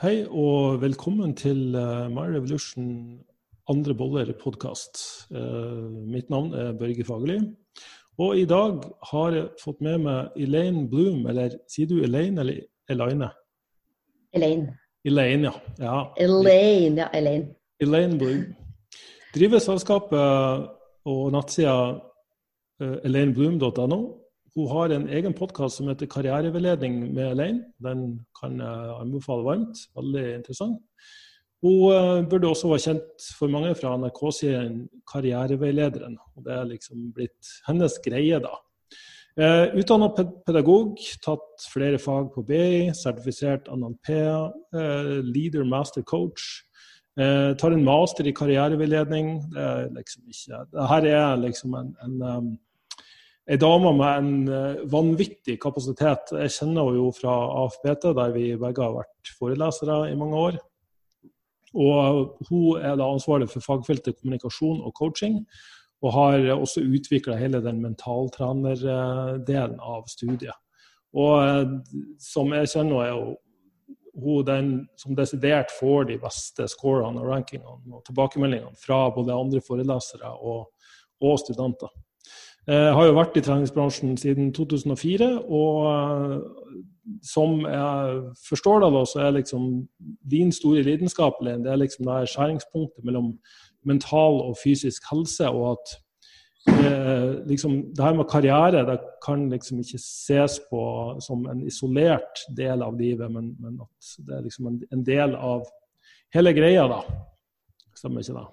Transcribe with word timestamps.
Hei 0.00 0.22
og 0.24 0.78
velkommen 0.80 1.34
til 1.36 1.74
uh, 1.76 2.06
My 2.08 2.22
Revolution 2.32 3.18
andre 3.68 3.92
boller-podkast. 3.92 5.00
Eh, 5.28 5.82
mitt 6.08 6.30
navn 6.32 6.54
er 6.56 6.70
Børge 6.72 7.04
Fagerli. 7.04 7.36
Og 8.16 8.38
i 8.40 8.46
dag 8.48 8.78
har 9.10 9.36
jeg 9.36 9.50
fått 9.60 9.82
med 9.84 9.98
meg 10.06 10.40
Elaine 10.40 10.86
Bloom, 10.88 11.26
eller 11.28 11.52
sier 11.68 11.90
du 11.90 12.00
Elaine 12.00 12.40
eller 12.40 12.62
Elaine? 12.88 13.28
Elaine. 14.32 14.72
Elaine, 15.04 15.50
ja. 15.50 15.84
ja. 15.84 15.98
Elaine, 16.16 17.04
ja, 17.04 17.10
Elaine. 17.20 17.52
Elaine 17.84 18.16
Bloom. 18.18 18.40
Driver 19.36 19.60
selskapet 19.60 20.66
og 21.12 21.22
nettsida 21.36 21.76
uh, 22.80 22.96
elainebloom.no 23.04 24.00
hun 24.56 24.68
har 24.70 24.90
en 24.90 25.08
egen 25.08 25.34
podkast 25.34 25.78
som 25.78 25.88
heter 25.88 26.06
'Karriereveiledning 26.06 27.14
med 27.14 27.32
Elaine'. 27.32 27.64
Den 27.78 28.26
kan 28.40 28.58
jeg 28.58 28.94
anbefale 29.00 29.44
varmt. 29.44 29.76
Veldig 29.96 30.34
interessant. 30.34 30.80
Hun 31.62 31.92
uh, 31.92 32.28
burde 32.28 32.48
også 32.48 32.68
være 32.68 32.84
kjent 32.86 33.28
for 33.38 33.52
mange 33.52 33.74
fra 33.74 33.96
NRK-serien 33.96 34.88
'Karriereveilederen'. 35.06 36.16
og 36.36 36.44
Det 36.44 36.52
er 36.52 36.64
liksom 36.64 37.12
blitt 37.14 37.52
hennes 37.66 37.98
greie, 38.04 38.40
da. 38.40 38.56
Uh, 39.38 39.70
Utdanna 39.78 40.08
pedagog, 40.46 40.98
tatt 41.22 41.68
flere 41.72 41.98
fag 41.98 42.32
på 42.34 42.42
BI, 42.42 42.90
sertifisert 42.92 43.68
NLP, 43.70 44.10
uh, 44.74 45.20
leader 45.22 45.64
master 45.64 46.02
coach. 46.02 46.64
Uh, 47.20 47.54
tar 47.54 47.70
en 47.70 47.84
master 47.84 48.26
i 48.26 48.32
karriereveiledning. 48.32 49.38
Det 49.54 49.62
er 49.62 49.94
liksom 49.94 50.22
ikke 50.26 50.64
Dette 50.74 51.14
er 51.14 51.36
liksom 51.36 51.74
en, 51.74 51.94
en 52.02 52.58
ei 53.50 53.58
dame 53.58 53.90
med 53.98 54.18
en 54.18 54.48
eh, 54.48 54.82
vanvittig 54.92 55.56
kapasitet. 55.62 56.30
Jeg 56.38 56.52
kjenner 56.54 56.84
henne 56.86 56.98
jo 57.00 57.10
fra 57.14 57.34
AFPT, 57.64 58.02
der 58.14 58.30
vi 58.36 58.44
begge 58.60 58.84
har 58.84 58.94
vært 59.00 59.32
forelesere 59.38 59.96
i 60.12 60.18
mange 60.18 60.36
år. 60.38 60.54
Og 61.74 61.96
hun 62.48 62.78
er 62.82 62.96
da 62.98 63.06
ansvarlig 63.10 63.48
for 63.50 63.60
fagfeltet 63.62 64.18
kommunikasjon 64.18 64.80
og 64.86 64.94
coaching. 64.94 65.34
Og 66.00 66.14
har 66.14 66.38
også 66.54 66.80
utvikla 66.80 67.36
hele 67.36 67.60
den 67.64 67.82
mentaltrenerdelen 67.82 69.80
av 69.82 70.06
studiet. 70.10 70.54
Og 71.18 71.42
eh, 71.42 71.66
som 72.22 72.52
jeg 72.54 72.70
kjenner, 72.70 73.02
er 73.02 73.10
jo 73.16 73.34
hun 74.20 74.44
den 74.46 74.88
som 74.98 75.14
desidert 75.16 75.70
får 75.74 76.04
de 76.10 76.18
beste 76.22 76.66
scorene 76.70 77.20
og 77.22 77.28
rankingene 77.30 77.94
og 77.96 78.04
tilbakemeldingene 78.06 78.76
fra 78.78 79.10
både 79.14 79.34
andre 79.34 79.60
forelesere 79.64 80.30
og, 80.38 80.70
og 81.22 81.38
studenter. 81.42 81.90
Jeg 82.68 82.76
eh, 82.76 82.94
har 82.94 83.06
jo 83.08 83.16
vært 83.16 83.38
i 83.40 83.42
treningsbransjen 83.44 84.18
siden 84.20 84.50
2004, 84.52 85.28
og 85.48 85.86
eh, 85.88 86.34
som 87.24 87.62
jeg 87.64 88.18
forstår 88.48 88.84
det, 88.84 88.90
da, 88.94 89.00
så 89.08 89.22
er 89.24 89.32
liksom 89.38 89.64
din 90.30 90.52
store 90.52 90.84
lidenskap 90.84 91.40
det 91.40 91.56
er 91.56 91.80
liksom 91.80 92.04
det 92.06 92.28
skjæringspunktet 92.28 93.04
mellom 93.04 93.32
mental 93.88 94.42
og 94.44 94.58
fysisk 94.60 95.08
helse, 95.10 95.48
og 95.48 95.72
at 95.72 95.96
eh, 96.84 97.40
liksom, 97.48 97.80
det 97.96 98.04
her 98.04 98.20
med 98.20 98.28
karriere 98.28 98.84
det 98.92 99.00
kan 99.24 99.48
liksom 99.48 99.80
ikke 99.80 100.02
ses 100.04 100.60
på 100.70 100.84
som 101.24 101.48
en 101.48 101.64
isolert 101.66 102.44
del 102.56 102.84
av 102.84 103.00
livet, 103.00 103.32
men, 103.32 103.54
men 103.56 103.80
at 103.80 104.14
det 104.28 104.36
er 104.36 104.44
liksom 104.44 104.68
en, 104.68 104.80
en 104.92 105.04
del 105.06 105.34
av 105.34 105.64
hele 106.36 106.52
greia, 106.52 106.84
da. 106.92 107.02
Stemmer 107.96 108.20
ikke 108.20 108.36
det? 108.36 108.48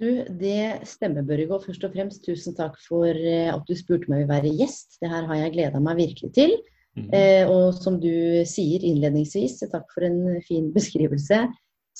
Du, 0.00 0.08
det 0.40 0.88
stemmer, 0.88 1.24
Børge. 1.28 1.50
Og 1.52 1.64
først 1.66 1.84
og 1.84 1.92
fremst 1.92 2.24
tusen 2.24 2.56
takk 2.56 2.78
for 2.86 3.08
eh, 3.12 3.50
at 3.52 3.64
du 3.68 3.76
spurte 3.76 4.08
meg 4.12 4.24
å 4.24 4.30
være 4.30 4.52
gjest. 4.56 4.96
Det 5.02 5.10
her 5.12 5.26
har 5.28 5.42
jeg 5.42 5.56
gleda 5.58 5.82
meg 5.84 6.00
virkelig 6.00 6.30
til. 6.38 6.54
Mm. 6.96 7.10
Eh, 7.14 7.50
og 7.50 7.74
som 7.76 7.98
du 8.00 8.40
sier 8.48 8.82
innledningsvis, 8.86 9.60
takk 9.70 9.92
for 9.92 10.06
en 10.08 10.40
fin 10.46 10.70
beskrivelse, 10.74 11.44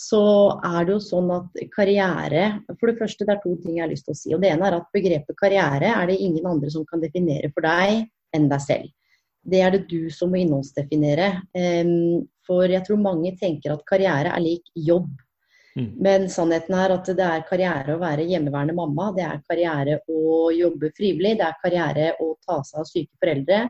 så 0.00 0.22
er 0.64 0.86
det 0.86 0.94
jo 0.94 1.02
sånn 1.02 1.28
at 1.34 1.58
karriere 1.74 2.44
For 2.78 2.88
det 2.88 2.96
første, 3.00 3.26
det 3.26 3.34
er 3.34 3.40
to 3.42 3.52
ting 3.60 3.76
jeg 3.76 3.84
har 3.84 3.92
lyst 3.92 4.08
til 4.08 4.16
å 4.16 4.20
si. 4.22 4.32
Og 4.34 4.41
det 4.41 4.54
ene 4.54 4.70
er 4.70 4.78
at 4.78 4.88
begrepet 4.96 5.38
karriere 5.38 5.92
er 5.92 6.08
det 6.08 6.20
ingen 6.25 6.48
andre 6.48 6.72
som 6.72 6.86
kan 6.88 7.02
definere 7.04 7.52
for 7.52 7.66
deg 7.66 8.06
enn 8.36 8.48
deg 8.48 8.64
selv. 8.64 8.88
Det 9.50 9.60
er 9.64 9.75
det 9.75 9.86
du 9.91 10.08
som 10.12 10.32
må 10.32 10.41
innholdsdefinere. 10.41 11.32
Eh, 11.52 11.96
for 12.48 12.64
jeg 12.64 12.86
tror 12.86 13.02
mange 13.02 13.36
tenker 13.36 13.76
at 13.76 13.84
karriere 13.88 14.32
er 14.32 14.46
lik 14.46 14.72
jobb. 14.88 15.10
Mm. 15.80 15.86
Men 16.04 16.26
sannheten 16.32 16.76
er 16.76 16.94
at 16.94 17.08
det 17.16 17.26
er 17.26 17.46
karriere 17.48 17.94
å 17.96 18.02
være 18.02 18.26
hjemmeværende 18.28 18.76
mamma. 18.76 19.10
Det 19.16 19.24
er 19.26 19.41
karriere 19.48 20.00
å 20.10 20.50
jobbe 20.54 20.92
frivillig. 20.96 21.38
Det 21.41 21.46
er 21.46 21.62
karriere 21.62 22.12
å 22.20 22.34
ta 22.44 22.60
seg 22.66 22.82
av 22.82 22.91
syke 22.91 23.22
foreldre. 23.22 23.64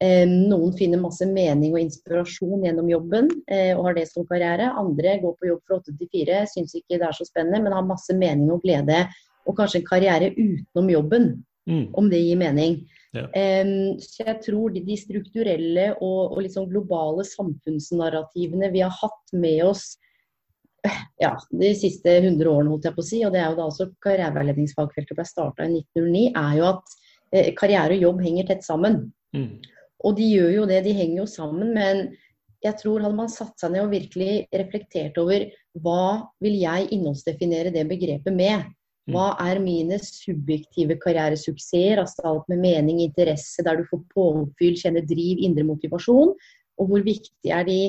Eh, 0.00 0.24
noen 0.24 0.72
finner 0.78 1.00
masse 1.02 1.26
mening 1.28 1.74
og 1.74 1.82
inspirasjon 1.82 2.62
gjennom 2.64 2.86
jobben 2.88 3.26
eh, 3.52 3.74
og 3.74 3.84
har 3.90 3.98
det 3.98 4.06
som 4.08 4.24
karriere. 4.28 4.70
Andre 4.80 5.18
går 5.20 5.34
på 5.36 5.50
jobb 5.50 5.60
fra 5.66 5.76
åtte 5.76 5.92
til 5.98 6.08
fire, 6.14 6.46
syns 6.48 6.72
ikke 6.78 6.96
det 6.96 7.08
er 7.10 7.18
så 7.18 7.26
spennende, 7.28 7.60
men 7.66 7.76
har 7.76 7.84
masse 7.84 8.16
mening 8.16 8.48
og 8.54 8.64
glede. 8.64 9.02
Og 9.44 9.58
kanskje 9.58 9.82
en 9.82 9.90
karriere 9.90 10.32
utenom 10.38 10.88
jobben, 10.94 11.28
mm. 11.68 11.84
om 12.00 12.08
det 12.12 12.22
gir 12.22 12.40
mening. 12.40 12.80
Ja. 13.12 13.26
Um, 13.26 13.98
så 14.00 14.24
jeg 14.28 14.36
tror 14.44 14.72
de, 14.72 14.84
de 14.86 14.96
strukturelle 14.96 15.88
og, 15.98 16.20
og 16.30 16.44
liksom 16.46 16.68
globale 16.70 17.24
samfunnsnarrativene 17.26 18.70
vi 18.72 18.84
har 18.86 18.94
hatt 19.02 19.34
med 19.34 19.64
oss 19.66 19.96
ja, 21.24 21.34
de 21.50 21.74
siste 21.76 22.16
100 22.20 22.48
årene, 22.48 22.72
holdt 22.72 22.88
jeg 22.88 22.96
på 22.96 23.04
å 23.04 23.08
si, 23.10 23.20
og 23.26 23.34
det 23.34 23.42
er 23.42 23.52
jo 23.52 23.58
da 23.58 23.68
også 23.68 23.90
karriereveiledningsfagfeltet 24.04 25.18
ble 25.18 25.26
starta 25.28 25.66
i 25.66 25.82
1909, 25.82 26.24
er 26.40 26.56
jo 26.60 26.66
at 26.70 26.96
eh, 27.34 27.52
karriere 27.58 27.98
og 27.98 28.08
jobb 28.08 28.24
henger 28.24 28.50
tett 28.50 28.66
sammen. 28.66 29.02
Mm. 29.36 29.54
Og 30.08 30.16
de 30.16 30.26
gjør 30.30 30.50
jo 30.54 30.66
det, 30.70 30.82
de 30.86 30.96
henger 30.96 31.22
jo 31.22 31.28
sammen, 31.28 31.74
men 31.76 32.06
jeg 32.64 32.76
tror 32.80 33.04
hadde 33.04 33.16
man 33.16 33.32
satt 33.32 33.56
seg 33.60 33.72
ned 33.72 33.86
og 33.86 33.94
virkelig 33.94 34.34
reflektert 34.52 35.16
over 35.20 35.46
hva 35.80 36.28
vil 36.44 36.58
jeg 36.60 36.90
innholdsdefinere 36.92 37.72
det 37.72 37.86
begrepet 37.88 38.36
med? 38.36 38.68
Mm. 39.08 39.14
Hva 39.14 39.30
er 39.46 39.60
mine 39.62 39.96
subjektive 40.02 40.98
karrieresuksesser, 41.00 42.02
altså 42.02 42.26
alt 42.28 42.50
med 42.52 42.60
mening, 42.64 43.00
interesse, 43.04 43.64
der 43.64 43.80
du 43.80 43.86
får 43.88 44.02
påfyll, 44.12 44.76
kjenner 44.80 45.06
driv, 45.08 45.40
indre 45.40 45.64
motivasjon? 45.68 46.34
Og 46.80 46.90
hvor 46.90 47.04
viktig 47.04 47.52
er 47.52 47.64
de 47.68 47.80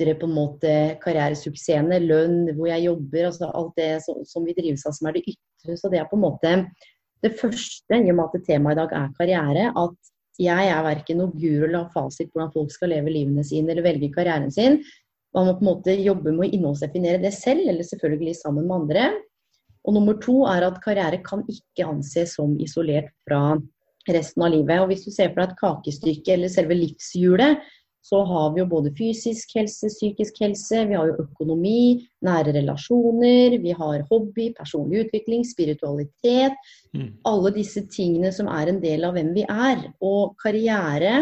ytre 0.00 0.14
på 0.18 0.28
en 0.28 0.36
måte 0.36 0.72
karrieresuksessene, 1.02 2.00
lønn, 2.04 2.54
hvor 2.56 2.70
jeg 2.70 2.86
jobber, 2.88 3.26
altså 3.28 3.50
alt 3.52 3.76
det 3.76 3.90
som, 4.04 4.46
vi 4.46 4.56
drives 4.56 4.86
av 4.88 4.96
som 4.96 5.10
er 5.10 5.18
det 5.18 5.26
ytre. 5.28 5.76
Så 5.76 5.90
det 5.92 6.00
er 6.00 6.08
på 6.08 6.16
en 6.16 6.24
måte 6.24 6.54
det 7.20 7.34
første, 7.36 7.98
i 7.98 8.08
og 8.08 8.16
med 8.16 8.34
at 8.38 8.46
temaet 8.46 8.78
i 8.78 8.80
dag 8.80 8.94
er 8.96 9.14
karriere, 9.18 9.66
at 9.76 10.12
jeg 10.40 10.70
er 10.72 10.84
verken 10.86 11.18
noe 11.20 11.34
guru 11.36 11.66
eller 11.66 11.82
har 11.82 11.92
fasit 11.92 12.30
på 12.30 12.38
hvordan 12.38 12.52
folk 12.54 12.70
skal 12.72 12.94
leve 12.94 13.12
livene 13.12 13.44
sine 13.44 13.74
eller 13.74 13.84
velge 13.84 14.08
karrieren 14.14 14.48
sin. 14.54 14.78
Man 15.36 15.50
må 15.50 15.58
på 15.58 15.64
en 15.64 15.68
måte 15.68 15.96
jobbe 16.00 16.32
med 16.32 16.46
å 16.46 16.48
innholdsdefinere 16.48 17.20
det 17.22 17.34
selv, 17.36 17.66
eller 17.68 17.84
selvfølgelig 17.86 18.38
sammen 18.38 18.64
med 18.64 18.78
andre. 18.78 19.10
Og 19.84 19.94
nummer 19.96 20.16
to 20.20 20.40
er 20.48 20.64
at 20.64 20.80
karriere 20.84 21.20
kan 21.26 21.44
ikke 21.48 21.86
anses 21.88 22.34
som 22.38 22.56
isolert 22.60 23.12
fra 23.28 23.58
resten 24.08 24.44
av 24.44 24.54
livet. 24.54 24.80
Og 24.80 24.90
hvis 24.90 25.04
du 25.04 25.12
ser 25.12 25.30
for 25.30 25.42
deg 25.42 25.52
et 25.52 25.60
kakestykke 25.60 26.34
eller 26.34 26.52
selve 26.52 26.76
livshjulet, 26.78 27.60
så 28.02 28.22
har 28.24 28.54
vi 28.54 28.62
jo 28.62 28.68
både 28.68 28.92
fysisk 28.96 29.52
helse, 29.58 29.90
psykisk 29.92 30.40
helse, 30.40 30.84
vi 30.88 30.96
har 30.96 31.10
jo 31.10 31.26
økonomi, 31.26 32.00
nære 32.24 32.54
relasjoner, 32.56 33.58
vi 33.60 33.74
har 33.76 34.06
hobby, 34.08 34.48
personlig 34.56 35.04
utvikling, 35.04 35.44
spiritualitet. 35.44 36.56
Mm. 36.96 37.10
Alle 37.28 37.52
disse 37.54 37.84
tingene 37.92 38.32
som 38.32 38.48
er 38.48 38.72
en 38.72 38.80
del 38.80 39.04
av 39.04 39.18
hvem 39.18 39.34
vi 39.36 39.44
er. 39.44 39.84
Og 40.00 40.32
karriere, 40.40 41.12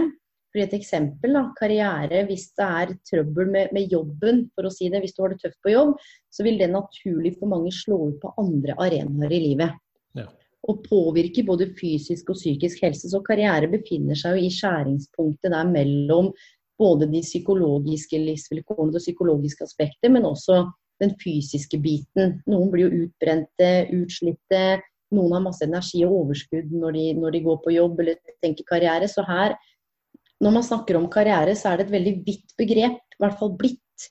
for 0.52 0.62
et 0.62 0.76
eksempel, 0.78 1.34
da, 1.34 1.48
karriere 1.58 2.22
hvis 2.28 2.48
det 2.58 2.68
er 2.80 2.96
trøbbel 3.10 3.50
med, 3.56 3.74
med, 3.74 3.90
jobben, 3.90 4.44
for 4.54 4.68
å 4.68 4.72
si 4.72 4.90
det, 4.92 5.02
hvis 5.02 5.16
du 5.16 5.24
har 5.24 5.34
det 5.34 5.42
tøft 5.42 5.58
på 5.66 5.74
jobb, 5.74 5.96
så 6.30 6.46
vil 6.46 6.60
det 6.62 6.70
naturlig 6.72 7.34
for 7.40 7.50
mange 7.50 7.74
slå 7.74 8.04
ut 8.12 8.20
på 8.22 8.36
andre 8.38 8.78
arenaer 8.78 9.34
i 9.34 9.42
livet. 9.50 9.74
Ja. 10.18 10.30
Og 10.68 10.84
påvirke 10.86 11.42
både 11.46 11.72
fysisk 11.78 12.30
og 12.30 12.38
psykisk 12.38 12.86
helse. 12.86 13.10
Så 13.10 13.18
karriere 13.26 13.70
befinner 13.70 14.18
seg 14.18 14.38
jo 14.38 14.46
i 14.46 14.54
skjæringspunktet 14.54 15.50
der 15.54 15.74
mellom 15.74 16.30
både 16.78 17.08
de 17.10 17.22
psykologiske 17.24 18.20
livsvilkårene 18.22 18.94
og 18.94 19.02
psykologiske 19.02 19.66
aspekter, 19.66 20.12
men 20.14 20.28
også 20.28 20.62
den 21.02 21.14
fysiske 21.22 21.78
biten. 21.82 22.38
Noen 22.50 22.70
blir 22.72 22.88
jo 22.88 23.04
utbrente, 23.04 23.70
utslitte. 23.94 24.80
Noen 25.14 25.34
har 25.36 25.44
masse 25.46 25.64
energi 25.64 26.04
og 26.06 26.14
overskudd 26.22 26.70
når 26.74 26.96
de, 26.96 27.04
når 27.18 27.36
de 27.36 27.42
går 27.46 27.60
på 27.64 27.74
jobb 27.74 28.00
eller 28.02 28.18
tenker 28.44 28.66
karriere. 28.68 29.08
Så 29.10 29.24
her, 29.26 29.56
når 30.44 30.56
man 30.58 30.66
snakker 30.66 30.98
om 30.98 31.10
karriere, 31.10 31.54
så 31.58 31.72
er 31.72 31.78
det 31.78 31.88
et 31.88 31.94
veldig 31.96 32.14
vidt 32.26 32.56
begrep. 32.60 32.98
I 32.98 33.22
hvert 33.22 33.38
fall 33.40 33.54
blitt. 33.58 34.08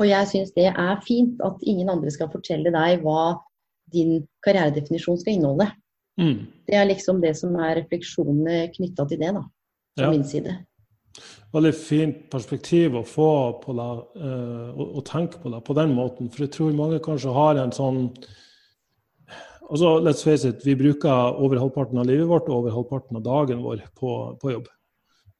Og 0.00 0.06
jeg 0.08 0.28
syns 0.30 0.52
det 0.56 0.70
er 0.70 1.04
fint 1.04 1.40
at 1.44 1.64
ingen 1.68 1.90
andre 1.92 2.12
skal 2.12 2.30
fortelle 2.32 2.72
deg 2.72 3.02
hva 3.04 3.34
din 3.92 4.22
karrieredefinisjon 4.44 5.20
skal 5.20 5.36
inneholde. 5.36 5.68
Mm. 6.20 6.46
Det 6.68 6.76
er 6.76 6.88
liksom 6.88 7.20
det 7.24 7.34
som 7.36 7.56
er 7.60 7.76
refleksjonene 7.82 8.68
knytta 8.76 9.08
til 9.08 9.20
det, 9.20 9.32
da. 9.36 9.42
Fra 9.98 10.08
ja. 10.08 10.12
min 10.14 10.24
side. 10.24 10.54
Veldig 11.52 11.72
fint 11.76 12.20
perspektiv 12.32 12.96
å 12.96 13.04
få 13.06 13.32
på 13.62 13.74
det, 13.76 13.88
uh, 14.22 14.70
og, 14.72 15.02
tenke 15.08 15.40
på 15.42 15.52
det 15.52 15.60
på 15.66 15.76
den 15.76 15.92
måten. 15.96 16.30
For 16.32 16.46
jeg 16.46 16.54
tror 16.54 16.76
mange 16.76 17.02
kanskje 17.04 17.34
har 17.36 17.60
en 17.60 17.74
sånn 17.76 18.06
altså, 19.68 19.98
let's 20.00 20.24
face 20.24 20.48
it, 20.48 20.64
Vi 20.66 20.76
bruker 20.78 21.36
over 21.36 21.60
halvparten 21.60 22.00
av 22.00 22.08
livet 22.08 22.28
vårt 22.30 22.48
og 22.48 22.62
over 22.62 22.76
halvparten 22.78 23.20
av 23.20 23.26
dagen 23.26 23.62
vår 23.64 23.84
på, 23.98 24.16
på 24.40 24.54
jobb. 24.56 24.72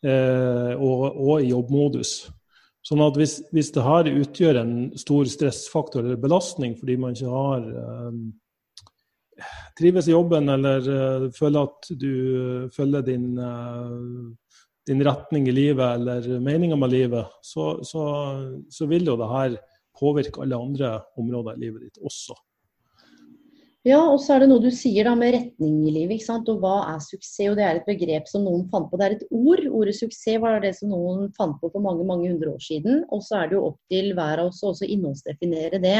Eh, 0.02 0.72
og, 0.82 1.02
og, 1.14 1.34
i 1.40 1.52
jobbmodus. 1.52 2.16
Sånn 2.82 3.02
at 3.04 3.14
hvis, 3.14 3.36
hvis 3.54 3.70
det 3.70 3.84
her 3.86 4.08
utgjør 4.10 4.58
en 4.58 4.72
stor 4.98 5.28
stressfaktor 5.30 6.02
eller 6.02 6.18
belastning 6.18 6.74
fordi 6.80 6.96
man 6.98 7.14
ikke 7.14 7.30
har 7.30 7.68
eh, 7.84 9.44
trives 9.78 10.08
i 10.10 10.16
jobben 10.16 10.50
eller 10.50 10.88
eh, 10.96 11.28
føler 11.36 11.68
at 11.68 11.92
du 11.94 12.14
følger 12.74 13.06
din, 13.06 13.28
uh, 13.38 14.32
din, 14.86 15.02
retning 15.04 15.48
i 15.48 15.54
livet 15.54 15.98
eller 15.98 16.40
meninga 16.42 16.76
med 16.76 16.90
livet, 16.90 17.34
så, 17.42 17.78
så, 17.86 18.06
så, 18.70 18.88
vil 18.90 19.06
jo 19.06 19.18
det 19.20 19.28
her 19.30 19.58
påvirke 19.98 20.42
alle 20.42 20.58
andre 20.58 20.96
områder 21.18 21.58
i 21.58 21.66
livet 21.66 21.86
ditt 21.86 22.02
også. 22.02 22.36
Ja, 23.82 23.98
og 23.98 24.20
så 24.22 24.36
er 24.36 24.44
det 24.44 24.52
noe 24.52 24.62
du 24.62 24.70
sier 24.70 25.08
da 25.08 25.12
med 25.18 25.32
retning 25.34 25.80
i 25.88 25.90
livet. 25.90 26.20
ikke 26.20 26.28
sant? 26.28 26.50
Og 26.52 26.60
hva 26.62 26.84
er 26.92 27.00
suksess? 27.02 27.48
Og 27.50 27.56
det 27.58 27.64
er 27.66 27.80
et 27.80 27.88
begrep 27.88 28.28
som 28.30 28.44
noen 28.46 28.68
fant 28.70 28.86
på. 28.86 28.98
Det 28.98 29.08
er 29.08 29.16
et 29.16 29.24
ord. 29.34 29.64
Ordet 29.74 29.96
suksess 29.98 30.38
var 30.42 30.60
det 30.62 30.76
som 30.78 30.92
noen 30.94 31.32
fant 31.34 31.56
på 31.58 31.70
for 31.72 31.82
mange 31.82 32.06
mange 32.06 32.30
hundre 32.30 32.52
år 32.54 32.62
siden. 32.62 33.02
Og 33.10 33.24
så 33.26 33.40
er 33.40 33.50
det 33.50 33.58
jo 33.58 33.64
opp 33.72 33.80
til 33.90 34.12
hver 34.14 34.44
av 34.44 34.52
oss 34.52 34.62
å 34.62 34.70
også 34.70 34.86
innholdsdefinere 34.86 35.82
det. 35.82 35.98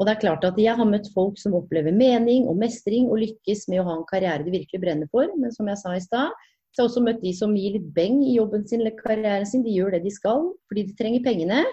Og 0.00 0.08
det 0.08 0.14
er 0.14 0.22
klart 0.22 0.46
at 0.48 0.56
Jeg 0.56 0.72
har 0.78 0.88
møtt 0.88 1.10
folk 1.12 1.36
som 1.36 1.58
opplever 1.58 1.92
mening 1.92 2.48
og 2.48 2.56
mestring 2.56 3.10
og 3.12 3.20
lykkes 3.20 3.66
med 3.68 3.82
å 3.82 3.88
ha 3.90 3.98
en 3.98 4.08
karriere 4.08 4.46
de 4.46 4.56
virkelig 4.56 4.80
brenner 4.80 5.12
for. 5.12 5.28
Men 5.36 5.52
som 5.52 5.68
jeg 5.68 5.76
sa 5.82 5.92
i 5.92 6.00
stad, 6.00 6.32
så 6.70 6.82
har 6.82 6.88
også 6.88 7.02
møtt 7.02 7.22
de 7.24 7.32
som 7.34 7.54
gir 7.58 7.74
litt 7.74 7.88
beng 7.94 8.20
i 8.22 8.36
jobben 8.36 8.66
sin 8.68 8.82
eller 8.82 8.94
karrieren 8.98 9.48
sin. 9.48 9.64
De 9.66 9.74
gjør 9.74 9.96
det 9.96 10.04
de 10.04 10.12
skal 10.14 10.52
fordi 10.70 10.86
de 10.88 10.96
trenger 10.98 11.24
pengene. 11.26 11.64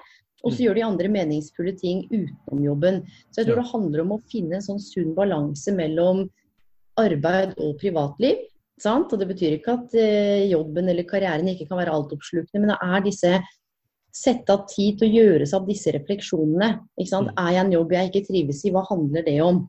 Og 0.45 0.51
så 0.51 0.59
mm. 0.59 0.63
gjør 0.65 0.77
de 0.77 0.85
andre 0.85 1.09
meningsfulle 1.13 1.73
ting 1.77 2.03
utenom 2.11 2.63
jobben. 2.65 2.99
Så 3.31 3.41
jeg 3.41 3.49
tror 3.49 3.61
det 3.61 3.71
handler 3.71 4.03
om 4.03 4.15
å 4.15 4.23
finne 4.29 4.57
en 4.57 4.65
sånn 4.65 4.81
sunn 4.81 5.15
balanse 5.17 5.73
mellom 5.73 6.27
arbeid 7.01 7.55
og 7.61 7.77
privatliv. 7.81 8.43
Sant? 8.81 9.13
Og 9.13 9.21
det 9.21 9.29
betyr 9.31 9.57
ikke 9.57 9.77
at 9.79 9.95
eh, 9.97 10.49
jobben 10.51 10.89
eller 10.91 11.07
karrieren 11.09 11.49
ikke 11.49 11.65
kan 11.69 11.81
være 11.81 11.93
altoppslukende, 11.97 12.61
men 12.61 12.73
det 12.73 12.77
er 12.85 13.05
disse 13.05 13.31
sette 14.17 14.53
av 14.53 14.67
tid 14.69 14.99
til 14.99 15.07
å 15.07 15.23
gjøre 15.23 15.47
seg 15.49 15.57
av 15.59 15.71
disse 15.71 15.93
refleksjonene. 15.93 16.69
Mm. 16.97 17.31
Er 17.33 17.49
jeg 17.55 17.63
en 17.63 17.73
jobb 17.73 17.97
jeg 17.97 18.11
ikke 18.11 18.27
trives 18.29 18.61
i, 18.65 18.73
hva 18.73 18.85
handler 18.89 19.25
det 19.25 19.39
om? 19.45 19.63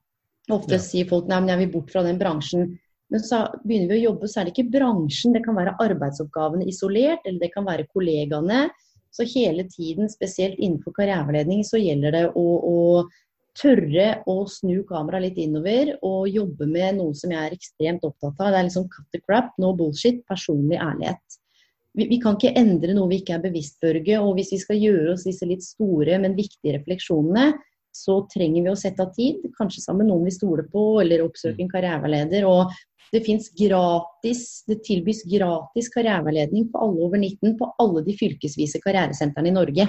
Ofte 0.52 0.78
ja. 0.78 0.82
sier 0.84 1.08
folk 1.08 1.28
nei, 1.28 1.40
men 1.42 1.52
jeg 1.52 1.62
vil 1.64 1.72
bort 1.76 1.92
fra 1.92 2.04
den 2.06 2.20
bransjen. 2.20 2.70
Men 3.08 3.22
så 3.24 3.44
begynner 3.64 3.94
vi 3.94 4.00
å 4.02 4.10
jobbe, 4.10 4.28
så 4.28 4.40
er 4.40 4.48
det 4.48 4.52
ikke 4.54 4.72
bransjen. 4.74 5.32
Det 5.36 5.44
kan 5.46 5.56
være 5.56 5.76
arbeidsoppgavene 5.80 6.68
isolert, 6.68 7.24
eller 7.24 7.40
det 7.40 7.52
kan 7.54 7.66
være 7.68 7.88
kollegaene. 7.94 8.66
Så 9.14 9.24
hele 9.30 9.64
tiden, 9.72 10.10
spesielt 10.12 10.58
innenfor 10.60 10.92
karriereveiledning, 10.98 11.64
så 11.64 11.80
gjelder 11.80 12.14
det 12.14 12.24
å, 12.36 12.44
å 12.44 12.78
tørre 13.58 14.08
å 14.28 14.42
snu 14.50 14.82
kameraet 14.86 15.24
litt 15.24 15.40
innover 15.42 15.94
og 16.06 16.28
jobbe 16.30 16.68
med 16.68 16.98
noe 17.00 17.16
som 17.16 17.32
jeg 17.32 17.40
er 17.48 17.56
ekstremt 17.56 18.04
opptatt 18.06 18.36
av. 18.38 18.52
Det 18.52 18.60
er 18.60 18.68
liksom 18.68 18.88
cut 18.92 19.08
the 19.16 19.22
crap, 19.24 19.54
no 19.58 19.72
bullshit, 19.78 20.20
personlig 20.28 20.78
ærlighet. 20.78 21.38
Vi, 21.98 22.06
vi, 22.12 22.18
kan 22.22 22.36
ikke 22.36 22.54
endre 22.60 22.94
noe 22.94 23.10
vi 23.10 23.22
ikke 23.22 23.38
er 23.38 23.46
bevisst, 23.48 23.78
Børge. 23.82 24.20
Og 24.20 24.36
hvis 24.38 24.52
vi 24.54 24.60
skal 24.62 24.78
gjøre 24.78 25.16
oss 25.16 25.24
disse 25.26 25.48
litt 25.48 25.64
store, 25.66 26.20
men 26.22 26.36
viktige 26.38 26.76
refleksjonene, 26.76 27.56
så 27.98 28.20
trenger 28.30 28.66
vi 28.66 28.70
å 28.70 28.78
sette 28.78 29.02
av 29.02 29.14
tid, 29.16 29.40
kanskje 29.56 29.82
sammen 29.82 30.04
med 30.04 30.12
noen 30.12 30.28
vi 30.28 30.36
stoler 30.36 30.68
på, 30.70 30.84
eller 31.02 31.24
oppsøke 31.24 31.64
en 31.64 31.72
karriereveileder. 31.72 32.46
Og 32.46 32.70
det 33.12 33.22
fins 33.26 33.48
gratis, 33.56 34.42
det 34.68 34.82
tilbys 34.86 35.22
gratis 35.30 35.88
karriereveiledning 35.94 36.68
for 36.72 36.84
alle 36.86 37.06
over 37.06 37.20
19 37.20 37.56
på 37.58 37.70
alle 37.82 38.04
de 38.06 38.14
fylkesvise 38.18 38.80
karrieresentrene 38.84 39.50
i 39.50 39.56
Norge. 39.56 39.88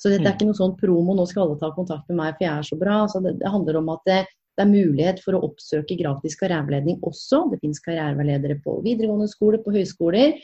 Så 0.00 0.08
dette 0.08 0.24
er 0.24 0.32
mm. 0.32 0.36
ikke 0.38 0.48
noe 0.48 0.58
sånn 0.58 0.76
promo, 0.80 1.14
nå 1.16 1.26
skal 1.28 1.44
alle 1.44 1.58
ta 1.60 1.70
kontakt 1.76 2.08
med 2.08 2.18
meg 2.22 2.36
for 2.36 2.46
jeg 2.46 2.52
er 2.52 2.68
så 2.70 2.78
bra. 2.80 3.00
Så 3.12 3.20
det, 3.24 3.36
det 3.42 3.52
handler 3.52 3.80
om 3.82 3.90
at 3.92 4.06
det, 4.08 4.20
det, 4.56 4.64
er 4.64 4.70
mulighet 4.70 5.20
for 5.24 5.36
å 5.36 5.42
oppsøke 5.50 5.98
gratis 6.00 6.38
karriereveiledning 6.40 7.02
også. 7.06 7.44
Det 7.52 7.60
finnes 7.60 7.82
karriereveiledere 7.84 8.58
på 8.64 8.78
videregående 8.86 9.28
skole, 9.30 9.60
på 9.62 9.74
høyskoler. 9.76 10.38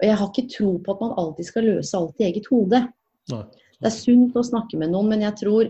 Og 0.00 0.06
jeg 0.06 0.16
har 0.16 0.30
ikke 0.30 0.52
tro 0.54 0.76
på 0.80 0.94
at 0.94 1.02
man 1.04 1.16
alltid 1.20 1.50
skal 1.50 1.68
løse 1.68 1.98
alt 1.98 2.22
i 2.22 2.28
eget 2.30 2.48
hode. 2.52 2.84
Nei. 3.34 3.44
Det 3.80 3.88
er 3.88 3.96
sunt 3.96 4.36
å 4.36 4.44
snakke 4.44 4.78
med 4.80 4.92
noen, 4.92 5.08
men 5.08 5.24
jeg 5.24 5.36
tror 5.40 5.68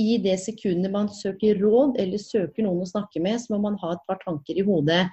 i 0.00 0.16
det 0.22 0.38
sekundet 0.40 0.92
man 0.92 1.10
søker 1.12 1.58
råd 1.60 1.98
eller 2.00 2.20
søker 2.20 2.64
noen 2.64 2.84
å 2.84 2.88
snakke 2.88 3.20
med, 3.20 3.40
så 3.42 3.54
må 3.54 3.62
man 3.66 3.76
ha 3.82 3.92
et 3.94 4.06
par 4.08 4.20
tanker 4.24 4.56
i 4.56 4.64
hodet. 4.64 5.04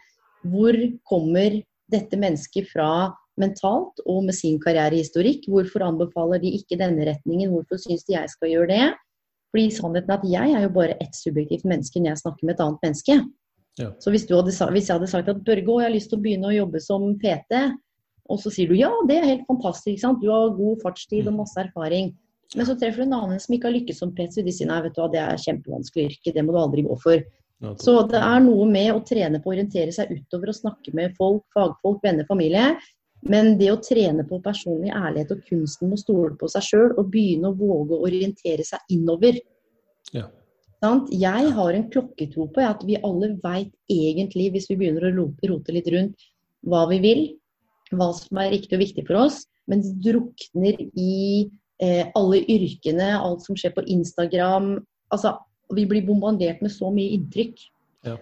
Hvor 0.48 0.76
kommer 1.10 1.58
dette 1.92 2.20
mennesket 2.20 2.70
fra 2.72 3.12
mentalt 3.40 4.00
og 4.06 4.24
med 4.28 4.38
sin 4.38 4.60
karrierehistorikk? 4.64 5.50
Hvorfor 5.52 5.84
anbefaler 5.88 6.42
de 6.44 6.54
ikke 6.60 6.80
denne 6.80 7.08
retningen? 7.10 7.52
Hvorfor 7.52 7.81
syns 7.81 8.06
de 8.08 8.16
jeg 8.16 8.31
skal 8.31 8.54
gjøre 8.54 8.72
det? 8.72 8.88
Fordi 9.50 9.68
sannheten 9.74 10.14
er 10.14 10.22
at 10.22 10.30
jeg 10.30 10.56
er 10.56 10.66
jo 10.68 10.72
bare 10.76 10.98
ett 11.04 11.18
subjektivt 11.18 11.68
menneske 11.68 12.00
når 12.00 12.14
jeg 12.14 12.24
snakker 12.24 12.48
med 12.48 12.56
et 12.56 12.66
annet 12.66 12.86
menneske. 12.86 13.20
Ja. 13.80 13.92
Så 14.04 14.12
hvis, 14.14 14.28
hadde, 14.30 14.72
hvis, 14.75 14.90
jeg 14.90 14.96
hadde 14.96 15.10
sagt 15.10 15.30
at 15.32 15.44
Børge, 15.46 15.75
jeg 15.80 15.88
har 15.88 15.96
lyst 15.96 16.12
til 16.12 16.20
å 16.20 16.24
begynne 16.24 16.50
å 16.50 16.56
jobbe 16.56 16.82
som 16.84 17.06
PT, 17.22 17.62
og 18.30 18.42
så 18.44 18.52
sier 18.54 18.70
du 18.70 18.75
ja, 18.78 18.92
det 19.10 19.18
er 19.18 19.30
helt 19.32 19.48
fantastisk, 19.50 20.06
du 20.22 20.28
har 20.30 20.54
god 20.58 20.82
fartstid 20.84 21.30
og 21.32 21.40
masse 21.40 21.58
erfaring. 21.58 22.12
Men 22.57 22.66
så 22.66 22.74
treffer 22.80 23.04
du 23.04 23.07
en 23.07 23.18
annen 23.19 23.42
som 23.42 23.54
ikke 23.54 23.69
har 23.69 23.75
lykkes 23.75 24.00
som 24.01 24.13
PC, 24.16 24.40
og 24.42 24.48
de 24.48 24.54
sier 24.56 24.69
nei, 24.69 24.80
vet 24.86 24.96
du 24.96 25.04
hva, 25.04 25.10
det 25.13 25.22
er 25.22 25.44
kjempevanskelig 25.44 26.07
yrke, 26.10 26.34
det 26.34 26.46
må 26.46 26.56
du 26.56 26.62
aldri 26.62 26.86
gå 26.88 26.96
for. 27.04 27.28
Så 27.84 27.94
det 28.07 28.22
er 28.24 28.40
noe 28.42 28.66
med 28.72 28.94
å 28.94 29.01
trene 29.04 29.42
på 29.44 29.51
å 29.51 29.54
orientere 29.54 29.92
seg 29.92 30.13
utover 30.16 30.54
og 30.54 30.57
snakke 30.57 30.94
med 30.96 31.18
folk, 31.19 31.44
fagfolk, 31.56 32.00
venner, 32.06 32.25
familie. 32.30 32.72
Men 33.28 33.57
det 33.60 33.68
å 33.74 33.81
trene 33.84 34.24
på 34.28 34.40
personlig 34.44 34.94
ærlighet 34.96 35.34
og 35.36 35.42
kunsten 35.50 35.92
å 35.92 36.00
stole 36.00 36.38
på 36.40 36.48
seg 36.51 36.63
sjøl 36.69 36.94
og 36.94 37.10
begynne 37.12 37.51
å 37.51 37.57
våge 37.60 37.98
å 37.98 38.06
orientere 38.07 38.63
seg 38.63 38.96
innover. 38.96 39.42
Ja. 40.16 40.30
Jeg 41.12 41.51
har 41.57 41.75
en 41.75 41.90
klokketro 41.92 42.48
på 42.56 42.63
at 42.63 42.86
vi 42.88 42.96
alle 43.04 43.34
veit 43.44 43.74
egentlig, 43.92 44.48
hvis 44.54 44.69
vi 44.72 44.80
begynner 44.80 45.10
å 45.10 45.28
rote 45.51 45.75
litt 45.75 45.90
rundt, 45.92 46.30
hva 46.63 46.86
vi 46.88 47.01
vil, 47.04 47.25
hva 47.92 48.13
som 48.16 48.40
er 48.40 48.54
riktig 48.56 48.78
og 48.78 48.86
viktig 48.86 49.04
for 49.10 49.25
oss, 49.25 49.42
men 49.68 49.84
drukner 50.00 50.80
i 50.96 51.50
alle 51.80 52.42
yrkene, 52.52 53.14
alt 53.16 53.46
som 53.46 53.56
skjer 53.56 53.72
på 53.76 53.86
Instagram. 53.88 54.74
Altså, 55.16 55.38
vi 55.76 55.86
blir 55.88 56.04
bombardert 56.08 56.60
med 56.64 56.74
så 56.74 56.90
mye 56.94 57.14
inntrykk. 57.16 57.62
Ja. 58.08 58.18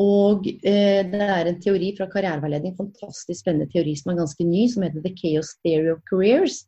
Og 0.00 0.46
eh, 0.48 1.02
det 1.10 1.20
er 1.20 1.48
en 1.48 1.60
teori 1.60 1.90
fra 1.96 2.06
karriereveiledning, 2.12 2.76
fantastisk 2.78 3.42
spennende 3.42 3.68
teori 3.72 3.96
som 3.98 4.12
er 4.12 4.20
ganske 4.22 4.46
ny, 4.46 4.66
som 4.72 4.84
heter 4.86 5.02
The 5.04 5.12
Chaos 5.18 5.54
Theory 5.64 5.92
of 5.92 6.02
Careers. 6.08 6.62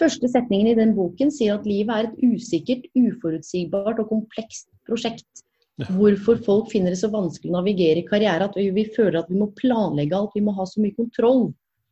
Første 0.00 0.30
setningen 0.32 0.70
i 0.70 0.78
den 0.78 0.94
boken 0.96 1.32
sier 1.34 1.58
at 1.58 1.66
livet 1.68 1.92
er 1.92 2.08
et 2.08 2.20
usikkert, 2.22 2.86
uforutsigbart 2.96 4.00
og 4.00 4.12
komplekst 4.12 4.68
prosjekt. 4.88 5.44
Ja. 5.80 5.88
Hvorfor 5.96 6.40
folk 6.44 6.70
finner 6.72 6.92
det 6.92 7.00
så 7.00 7.10
vanskelig 7.12 7.50
å 7.50 7.58
navigere 7.58 8.02
i 8.02 8.06
karriere 8.08 8.46
at 8.48 8.56
vi, 8.56 8.68
vi, 8.76 8.86
føler 8.94 9.22
at 9.22 9.30
vi 9.32 9.40
må 9.40 9.50
planlegge 9.58 10.16
alt, 10.16 10.36
vi 10.36 10.44
må 10.44 10.54
ha 10.56 10.66
så 10.68 10.82
mye 10.84 10.96
kontroll. 10.96 11.48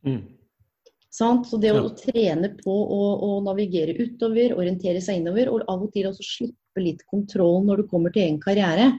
Mm. 0.07 0.23
Sant? 1.15 1.47
Så 1.49 1.59
det 1.61 1.73
å, 1.73 1.83
ja. 1.87 1.91
trene 1.97 2.51
på 2.61 2.73
å, 2.73 3.03
å, 3.25 3.29
navigere 3.45 3.97
utover, 3.97 4.55
orientere 4.59 5.01
seg 5.05 5.23
innover, 5.23 5.51
og 5.53 5.65
av 5.71 5.87
og 5.87 5.93
til 5.95 6.11
også 6.11 6.27
slippe 6.27 6.85
litt 6.85 7.05
kontroll 7.09 7.63
når 7.67 7.83
du 7.83 7.91
kommer 7.91 8.15
til 8.15 8.27
egen 8.27 8.41
karriere. 8.43 8.91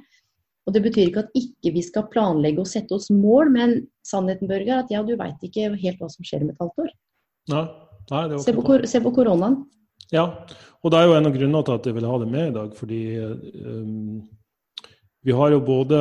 Og 0.68 0.74
Det 0.76 0.82
betyr 0.86 1.10
ikke 1.10 1.24
at 1.26 1.38
ikke 1.38 1.74
vi 1.74 1.84
skal 1.86 2.08
planlegge 2.14 2.62
og 2.62 2.70
sette 2.70 2.94
oss 2.98 3.10
mål, 3.14 3.54
men 3.54 3.76
sannheten 4.06 4.50
Børge, 4.50 4.74
er 4.74 4.84
at 4.84 4.92
ja, 4.94 5.04
du 5.06 5.16
veit 5.18 5.46
ikke 5.46 5.72
helt 5.74 6.02
hva 6.02 6.10
som 6.12 6.26
skjer 6.26 6.46
om 6.46 6.52
et 6.52 6.62
halvt 6.62 6.84
år. 6.86 6.92
Nei, 7.50 7.64
nei, 8.12 8.24
det 8.30 8.42
se, 8.44 8.54
på, 8.58 8.82
se 8.90 9.02
på 9.02 9.14
koronaen. 9.16 9.64
Ja, 10.14 10.26
og 10.82 10.94
det 10.94 11.00
er 11.00 11.10
jo 11.10 11.16
en 11.18 11.30
av 11.30 11.34
grunnene 11.36 11.64
til 11.66 11.78
at 11.78 11.88
jeg 11.90 11.98
vil 11.98 12.10
ha 12.10 12.20
det 12.22 12.30
med 12.30 12.52
i 12.52 12.54
dag. 12.58 12.76
fordi 12.78 13.02
um, 13.22 14.22
vi 15.26 15.36
har 15.36 15.52
jo 15.52 15.60
både 15.60 15.98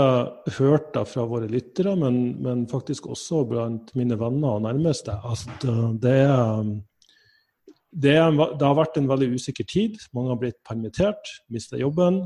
hørt 0.59 0.93
det 0.95 1.05
fra 1.11 1.25
våre 1.27 1.49
lyttere, 1.51 1.97
men, 1.99 2.37
men, 2.43 2.67
faktisk 2.71 3.09
også 3.11 3.43
blant 3.51 3.91
mine 3.99 4.19
venner 4.19 4.59
og 4.59 4.63
nærmeste, 4.69 5.17
at 5.27 5.65
det, 6.03 6.15
er, 6.23 6.69
det, 7.91 8.15
er, 8.15 8.31
det, 8.31 8.63
har 8.63 8.79
vært 8.79 9.01
en 9.01 9.11
veldig 9.11 9.33
usikker 9.35 9.67
tid. 9.67 9.99
Mange 10.15 10.35
har 10.35 10.39
blitt 10.45 10.61
permittert, 10.67 11.33
mista 11.51 11.81
jobben. 11.81 12.23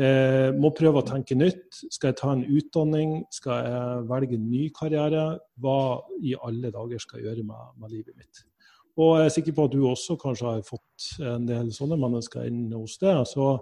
Eh, 0.00 0.54
må 0.54 0.70
prøve 0.76 1.02
å 1.02 1.08
tenke 1.08 1.34
nytt. 1.34 1.82
Skal 1.90 2.12
jeg 2.12 2.20
ta 2.22 2.30
en 2.36 2.46
utdanning? 2.46 3.18
Skal 3.34 3.66
jeg 3.66 4.06
velge 4.12 4.38
en 4.38 4.46
ny 4.52 4.68
karriere? 4.76 5.26
Hva 5.60 5.80
i 6.22 6.38
alle 6.38 6.70
dager 6.70 7.02
skal 7.02 7.20
jeg 7.20 7.32
gjøre 7.32 7.48
med, 7.50 7.74
med 7.82 7.98
livet 7.98 8.14
mitt? 8.14 8.46
Og 9.00 9.16
jeg 9.18 9.26
er 9.26 9.34
sikker 9.34 9.56
på 9.56 9.66
at 9.66 9.74
du 9.74 9.82
også 9.88 10.14
kanskje 10.20 10.46
har 10.46 10.66
fått 10.66 11.10
en 11.26 11.46
del 11.48 11.74
sånne 11.74 11.98
mennesker 11.98 12.46
inn 12.46 12.68
hos 12.76 13.00
deg. 13.02 13.24
Så 13.26 13.56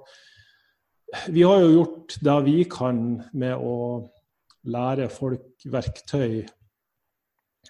vi 1.29 1.43
har 1.43 1.63
jo 1.63 1.73
gjort 1.73 2.17
det 2.25 2.37
vi 2.47 2.59
kan 2.69 3.03
med 3.33 3.57
å 3.57 3.77
lære 4.69 5.09
folk 5.13 5.65
verktøy 5.71 6.43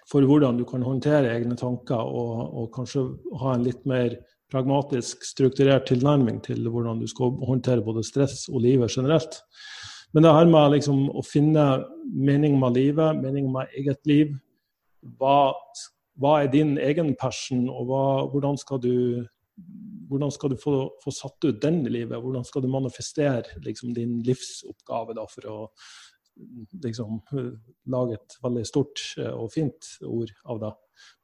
for 0.09 0.25
hvordan 0.25 0.57
du 0.57 0.65
kan 0.67 0.83
håndtere 0.83 1.31
egne 1.35 1.55
tanker, 1.59 2.01
og, 2.01 2.41
og 2.57 2.71
kanskje 2.73 3.05
ha 3.41 3.53
en 3.53 3.65
litt 3.67 3.85
mer 3.89 4.17
pragmatisk, 4.49 5.23
strukturert 5.27 5.85
tilnærming 5.89 6.39
til 6.45 6.65
hvordan 6.65 7.01
du 7.01 7.07
skal 7.09 7.35
håndtere 7.45 7.85
både 7.85 8.03
stress 8.05 8.47
og 8.49 8.63
livet 8.65 8.95
generelt. 8.95 9.41
Men 10.13 10.25
det 10.25 10.33
her 10.33 10.49
med 10.49 10.73
liksom 10.73 11.03
å 11.13 11.21
finne 11.25 11.65
mening 12.09 12.57
med 12.59 12.79
livet, 12.79 13.19
mening 13.21 13.51
med 13.53 13.69
eget 13.77 14.01
liv. 14.09 14.33
Hva, 15.19 15.53
hva 16.17 16.39
er 16.41 16.49
din 16.49 16.79
egen 16.81 17.13
passion, 17.19 17.67
og 17.69 17.91
hva, 17.91 18.05
hvordan 18.31 18.57
skal 18.57 18.81
du 18.81 18.95
hvordan 20.09 20.31
skal 20.33 20.53
du 20.53 20.57
få, 20.57 20.75
få, 21.03 21.13
satt 21.13 21.45
ut 21.45 21.59
den 21.61 21.83
i 21.85 21.91
livet? 21.99 22.17
Hvordan 22.21 22.45
skal 22.47 22.63
du 22.65 22.71
manifestere 22.71 23.59
liksom, 23.65 23.93
din 23.93 24.19
livsoppgave 24.25 25.13
da, 25.17 25.27
for 25.29 25.49
å 25.49 25.57
liksom 26.83 27.19
lage 27.91 28.17
et 28.17 28.37
veldig 28.43 28.65
stort 28.67 29.01
og 29.33 29.49
fint 29.53 29.89
ord 30.07 30.31
av 30.49 30.61
det. 30.63 30.71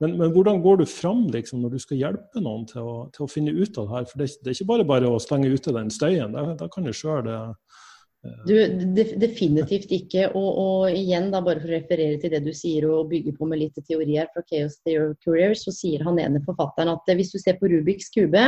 Men, 0.01 0.15
men, 0.19 0.31
hvordan 0.31 0.61
går 0.63 0.81
du 0.81 0.85
fram 0.87 1.25
liksom, 1.33 1.61
når 1.63 1.75
du 1.75 1.81
skal 1.83 1.99
hjelpe 1.99 2.43
noen 2.43 2.63
til 2.69 2.87
å, 2.87 2.95
til 3.15 3.25
å, 3.25 3.31
finne 3.31 3.53
ut 3.55 3.79
av 3.79 3.89
det 3.89 3.95
her? 3.95 4.07
For 4.11 4.21
det, 4.21 4.29
det 4.41 4.51
er 4.51 4.57
ikke 4.57 4.71
bare 4.71 4.87
bare 4.87 5.11
å 5.11 5.21
slenge 5.23 5.51
ute 5.51 5.75
den 5.75 5.91
støyen. 5.91 6.35
Da, 6.35 6.69
kan 6.71 6.87
du 6.87 6.93
sjøl 6.95 7.27
du, 8.47 8.53
definitivt 9.21 9.91
ikke. 9.93 10.29
Og, 10.33 10.47
og, 10.61 10.93
igjen, 10.93 11.31
da, 11.33 11.41
bare 11.45 11.61
for 11.61 11.71
å 11.71 11.75
referere 11.75 12.19
til 12.21 12.33
det 12.33 12.41
du 12.45 12.51
sier 12.55 12.87
og 12.89 13.09
bygge 13.11 13.35
på 13.37 13.49
med 13.49 13.61
litt 13.61 13.79
teori 13.87 14.17
her 14.17 14.29
fra 14.33 14.43
Chaos 14.49 14.77
Theory 14.85 15.13
Career, 15.25 15.55
så 15.59 15.73
sier 15.75 16.05
han 16.05 16.21
ene 16.21 16.43
forfatteren 16.45 16.93
at 16.93 17.15
hvis 17.17 17.33
du 17.35 17.39
ser 17.41 17.59
på 17.59 17.69
Rubiks 17.71 18.11
kube, 18.15 18.47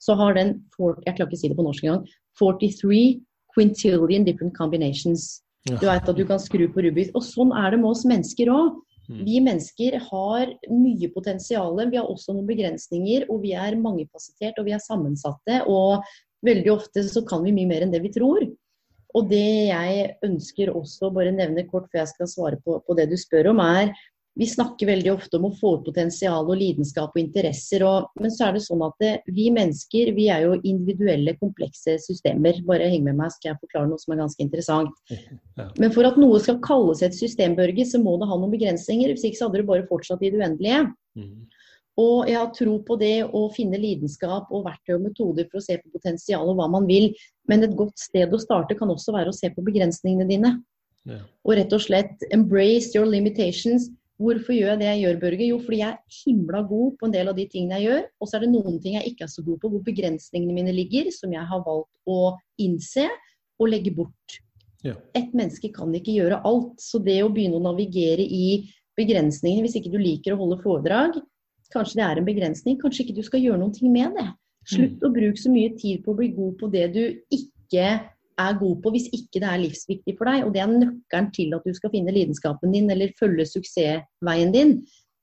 så 0.00 0.16
har 0.16 0.36
den 0.38 0.54
jeg 0.80 1.14
klarer 1.16 1.28
ikke 1.28 1.40
si 1.40 1.50
det 1.52 1.58
på 1.58 1.66
norsk 1.66 1.84
engang 1.84 2.06
43 2.40 3.20
quintillion 3.54 4.24
different 4.24 4.56
combinations. 4.56 5.42
Du 5.68 5.84
vet 5.84 6.08
at 6.08 6.16
du 6.16 6.24
kan 6.24 6.40
skru 6.40 6.64
på 6.72 6.84
Rubiks. 6.86 7.12
Og 7.18 7.24
sånn 7.26 7.52
er 7.52 7.74
det 7.74 7.82
med 7.82 7.90
oss 7.92 8.06
mennesker 8.08 8.48
òg. 8.52 8.78
Mm. 9.10 9.20
Vi 9.26 9.40
mennesker 9.42 9.98
har 10.06 10.52
mye 10.70 11.10
potensial. 11.12 11.76
Vi 11.90 11.98
har 11.98 12.08
også 12.08 12.34
noen 12.36 12.48
begrensninger, 12.48 13.26
og 13.28 13.42
vi 13.44 13.52
er 13.58 13.76
mangefasettert 13.80 14.60
og 14.60 14.68
vi 14.70 14.76
er 14.76 14.82
sammensatte. 14.84 15.60
Og 15.68 16.06
veldig 16.46 16.72
ofte 16.72 17.04
så 17.04 17.24
kan 17.28 17.44
vi 17.44 17.54
mye 17.56 17.68
mer 17.68 17.84
enn 17.84 17.92
det 17.92 18.02
vi 18.06 18.12
tror. 18.14 18.46
Og 19.16 19.26
det 19.30 19.70
jeg 19.70 20.06
ønsker 20.26 20.72
også 20.74 21.10
bare 21.14 21.34
nevne 21.34 21.66
kort 21.70 21.90
før 21.90 22.04
jeg 22.04 22.12
skal 22.14 22.30
svare 22.30 22.60
på, 22.64 22.78
på 22.86 22.96
det 22.98 23.08
du 23.10 23.16
spør 23.18 23.50
om, 23.52 23.62
er 23.64 23.92
vi 24.38 24.46
snakker 24.46 24.86
veldig 24.86 25.10
ofte 25.12 25.36
om 25.36 25.48
å 25.48 25.52
få 25.58 25.72
ut 25.76 25.88
potensial 25.88 26.46
og 26.46 26.56
lidenskap 26.56 27.12
og 27.12 27.20
interesser. 27.20 27.82
Og, 27.84 28.06
men 28.22 28.32
så 28.32 28.46
er 28.46 28.56
det 28.56 28.62
sånn 28.64 28.84
at 28.86 28.94
det, 29.02 29.10
vi 29.36 29.48
mennesker 29.52 30.12
vi 30.16 30.28
er 30.32 30.46
jo 30.46 30.54
individuelle, 30.62 31.34
komplekse 31.40 31.96
systemer. 32.00 32.60
Bare 32.68 32.88
heng 32.92 33.04
med 33.08 33.18
meg, 33.18 33.34
skal 33.34 33.52
jeg 33.52 33.60
forklare 33.64 33.90
noe 33.90 34.00
som 34.00 34.14
er 34.14 34.22
ganske 34.24 34.46
interessant. 34.46 34.94
Ja. 35.60 35.66
Men 35.76 35.90
for 35.92 36.06
at 36.08 36.16
noe 36.16 36.38
skal 36.40 36.56
kalles 36.64 37.02
et 37.04 37.12
system, 37.12 37.52
Børge, 37.58 37.84
så 37.84 37.98
må 38.00 38.14
det 38.16 38.30
ha 38.30 38.36
noen 38.38 38.52
begrensninger. 38.54 39.10
Hvis 39.12 39.26
ikke 39.28 39.36
så 39.36 39.48
hadde 39.48 39.58
det 39.60 39.66
bare 39.68 39.84
fortsatt 39.90 40.22
i 40.24 40.30
det 40.32 40.38
uendelige. 40.40 40.78
Mm. 41.18 41.42
Og 42.00 42.28
jeg 42.30 42.38
har 42.38 42.50
tro 42.56 42.78
på 42.86 42.96
det 43.00 43.26
å 43.26 43.44
finne 43.52 43.78
lidenskap 43.80 44.50
og 44.54 44.64
verktøy 44.66 44.94
og 44.96 45.06
metoder 45.08 45.48
for 45.50 45.60
å 45.60 45.64
se 45.64 45.76
på 45.80 45.92
potensial 45.92 46.48
og 46.48 46.58
hva 46.60 46.68
man 46.72 46.88
vil. 46.88 47.10
Men 47.50 47.66
et 47.66 47.76
godt 47.76 47.98
sted 48.00 48.32
å 48.32 48.40
starte 48.40 48.76
kan 48.78 48.92
også 48.92 49.14
være 49.16 49.32
å 49.32 49.36
se 49.36 49.50
på 49.52 49.64
begrensningene 49.66 50.28
dine. 50.28 50.54
Ja. 51.08 51.22
Og 51.46 51.56
rett 51.58 51.72
og 51.74 51.82
slett 51.84 52.28
embrace 52.32 52.94
your 52.96 53.08
limitations. 53.08 53.90
Hvorfor 54.20 54.52
gjør 54.52 54.74
jeg 54.74 54.80
det 54.82 54.88
jeg 54.90 55.02
gjør, 55.04 55.18
Børge? 55.22 55.46
Jo, 55.48 55.58
fordi 55.64 55.80
jeg 55.80 55.96
er 55.96 56.18
himla 56.20 56.60
god 56.68 56.96
på 57.00 57.08
en 57.08 57.14
del 57.14 57.30
av 57.32 57.38
de 57.38 57.46
tingene 57.48 57.78
jeg 57.78 57.88
gjør. 57.88 58.02
Og 58.20 58.28
så 58.28 58.36
er 58.36 58.44
det 58.44 58.52
noen 58.52 58.76
ting 58.84 58.98
jeg 58.98 59.12
ikke 59.12 59.24
er 59.26 59.32
så 59.32 59.44
god 59.46 59.62
på, 59.62 59.72
hvor 59.72 59.84
begrensningene 59.86 60.56
mine 60.56 60.76
ligger, 60.76 61.08
som 61.16 61.32
jeg 61.32 61.46
har 61.52 61.64
valgt 61.64 61.90
å 62.04 62.20
innse 62.60 63.06
og 63.60 63.72
legge 63.72 63.94
bort. 63.96 64.40
Ja. 64.84 64.94
Et 65.16 65.32
menneske 65.36 65.72
kan 65.72 65.92
ikke 65.96 66.14
gjøre 66.16 66.42
alt. 66.48 66.76
Så 66.80 67.00
det 67.04 67.18
å 67.24 67.32
begynne 67.32 67.60
å 67.60 67.64
navigere 67.64 68.24
i 68.24 68.60
begrensningene, 69.00 69.64
hvis 69.64 69.78
ikke 69.80 69.92
du 69.92 69.98
liker 70.00 70.36
å 70.36 70.40
holde 70.42 70.60
foredrag, 70.60 71.16
kanskje 71.74 72.00
det 72.00 72.06
er 72.06 72.20
en 72.20 72.28
begrensning, 72.28 72.78
kanskje 72.80 73.06
ikke 73.06 73.18
du 73.18 73.26
skal 73.26 73.42
gjøre 73.44 73.60
noen 73.60 73.74
ting 73.74 73.92
med 73.94 74.16
det. 74.18 74.28
Slutt 74.68 74.98
mm. 74.98 75.04
å 75.06 75.12
bruke 75.14 75.40
så 75.40 75.52
mye 75.52 75.74
tid 75.78 76.02
på 76.04 76.12
å 76.12 76.18
bli 76.18 76.30
god 76.36 76.56
på 76.60 76.70
det 76.72 76.86
du 76.94 77.02
ikke 77.32 77.86
er 78.40 78.56
god 78.60 78.80
på 78.82 78.92
hvis 78.94 79.08
ikke 79.16 79.42
det 79.42 79.48
er 79.48 79.62
livsviktig 79.62 80.16
for 80.18 80.30
deg. 80.30 80.46
Og 80.46 80.54
det 80.54 80.62
er 80.64 80.72
nøkkelen 80.72 81.30
til 81.36 81.56
at 81.56 81.66
du 81.66 81.76
skal 81.76 81.92
finne 81.94 82.14
lidenskapen 82.14 82.74
din 82.74 82.90
eller 82.92 83.14
følge 83.20 83.46
suksessveien 83.48 84.54
din. 84.54 84.78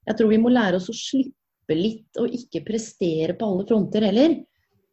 Jeg 0.08 0.20
tror 0.20 0.32
vi 0.32 0.42
må 0.42 0.54
lære 0.54 0.80
oss 0.80 0.90
å 0.92 0.96
slippe 0.96 1.78
litt 1.78 2.22
og 2.22 2.34
ikke 2.34 2.64
prestere 2.68 3.36
på 3.38 3.50
alle 3.50 3.66
fronter 3.70 4.08
heller. 4.08 4.38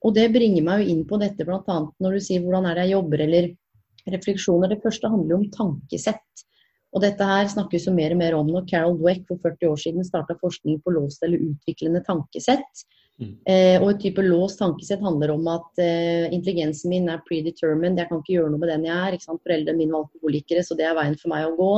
Og 0.04 0.16
det 0.16 0.28
bringer 0.34 0.64
meg 0.64 0.82
jo 0.82 0.94
inn 0.94 1.04
på 1.08 1.18
dette 1.20 1.46
bl.a. 1.48 1.76
når 2.02 2.16
du 2.16 2.24
sier 2.24 2.42
hvordan 2.44 2.66
er 2.68 2.76
det 2.76 2.88
jeg 2.88 2.96
jobber 2.96 3.24
eller 3.24 3.52
refleksjoner. 4.12 4.72
Det 4.74 4.82
første 4.84 5.10
handler 5.10 5.36
jo 5.36 5.40
om 5.40 5.52
tankesett. 5.54 6.44
Og 6.94 7.02
dette 7.02 7.26
her 7.26 7.48
snakkes 7.50 7.88
jo 7.88 7.94
mer 7.94 8.14
og 8.14 8.20
mer 8.20 8.36
om 8.38 8.50
når 8.50 8.68
Carol 8.70 8.98
Dweck 9.00 9.24
for 9.28 9.40
40 9.42 9.70
år 9.72 9.80
siden 9.82 10.06
starta 10.06 10.36
forskning 10.38 10.78
på 10.84 10.94
låst 10.94 11.24
eller 11.26 11.42
utviklende 11.42 12.04
tankesett. 12.06 12.84
Mm. 13.22 13.34
Eh, 13.46 13.76
og 13.78 13.92
et 13.92 14.00
type 14.02 14.22
låst 14.22 14.58
tankesett 14.58 15.02
handler 15.02 15.32
om 15.34 15.46
at 15.50 15.82
eh, 15.82 16.26
intelligensen 16.34 16.90
min 16.90 17.10
er 17.10 17.22
predetermined, 17.28 17.98
jeg 17.98 18.10
kan 18.10 18.22
ikke 18.22 18.34
gjøre 18.34 18.50
noe 18.50 18.62
med 18.62 18.72
den 18.72 18.86
jeg 18.88 18.94
er. 18.94 19.16
ikke 19.16 19.26
sant? 19.28 19.42
Foreldrene 19.46 19.78
mine 19.78 19.94
var 19.94 20.06
alkoholikere, 20.06 20.62
så 20.66 20.78
det 20.78 20.86
er 20.88 20.98
veien 20.98 21.18
for 21.18 21.34
meg 21.34 21.48
å 21.48 21.56
gå. 21.58 21.72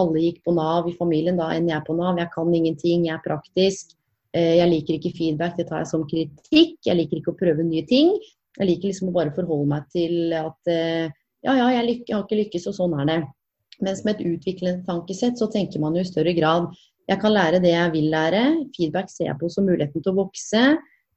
Alle 0.00 0.24
gikk 0.24 0.40
på 0.44 0.56
Nav 0.56 0.88
i 0.90 0.96
familien, 0.96 1.40
da 1.40 1.50
enn 1.56 1.68
jeg 1.70 1.86
på 1.86 1.96
Nav. 1.96 2.20
Jeg 2.20 2.32
kan 2.32 2.56
ingenting, 2.60 3.04
jeg 3.08 3.16
er 3.16 3.24
praktisk. 3.24 3.94
Eh, 4.34 4.56
jeg 4.60 4.70
liker 4.72 4.98
ikke 4.98 5.14
feedback, 5.16 5.56
det 5.60 5.68
tar 5.68 5.84
jeg 5.84 5.92
som 5.92 6.08
kritikk. 6.08 6.80
Jeg 6.88 6.98
liker 7.00 7.20
ikke 7.20 7.32
å 7.36 7.38
prøve 7.38 7.68
nye 7.68 7.84
ting. 7.88 8.16
Jeg 8.58 8.70
liker 8.70 8.90
liksom 8.90 9.12
å 9.12 9.16
bare 9.16 9.32
forholde 9.34 9.70
meg 9.70 9.88
til 9.92 10.34
at 10.36 10.72
eh, 10.72 11.12
ja, 11.44 11.52
ja, 11.52 11.70
jeg, 11.76 12.00
jeg 12.08 12.16
har 12.16 12.24
ikke 12.24 12.40
lykkes, 12.42 12.68
og 12.70 12.76
sånn 12.76 12.96
er 13.02 13.08
det. 13.12 13.22
Mens 13.82 14.04
med 14.04 14.18
et 14.18 14.34
utviklende 14.34 14.84
tankesett 14.86 15.40
så 15.40 15.48
tenker 15.50 15.82
man 15.82 15.96
jo 15.96 16.04
i 16.04 16.08
større 16.08 16.34
grad 16.36 16.70
jeg 17.10 17.20
kan 17.20 17.34
lære 17.34 17.60
det 17.60 17.74
jeg 17.74 17.92
vil 17.92 18.10
lære. 18.12 18.42
Feedback 18.76 19.10
ser 19.12 19.28
jeg 19.28 19.38
på 19.40 19.50
som 19.52 19.66
muligheten 19.68 20.02
til 20.02 20.14
å 20.14 20.22
vokse. 20.22 20.62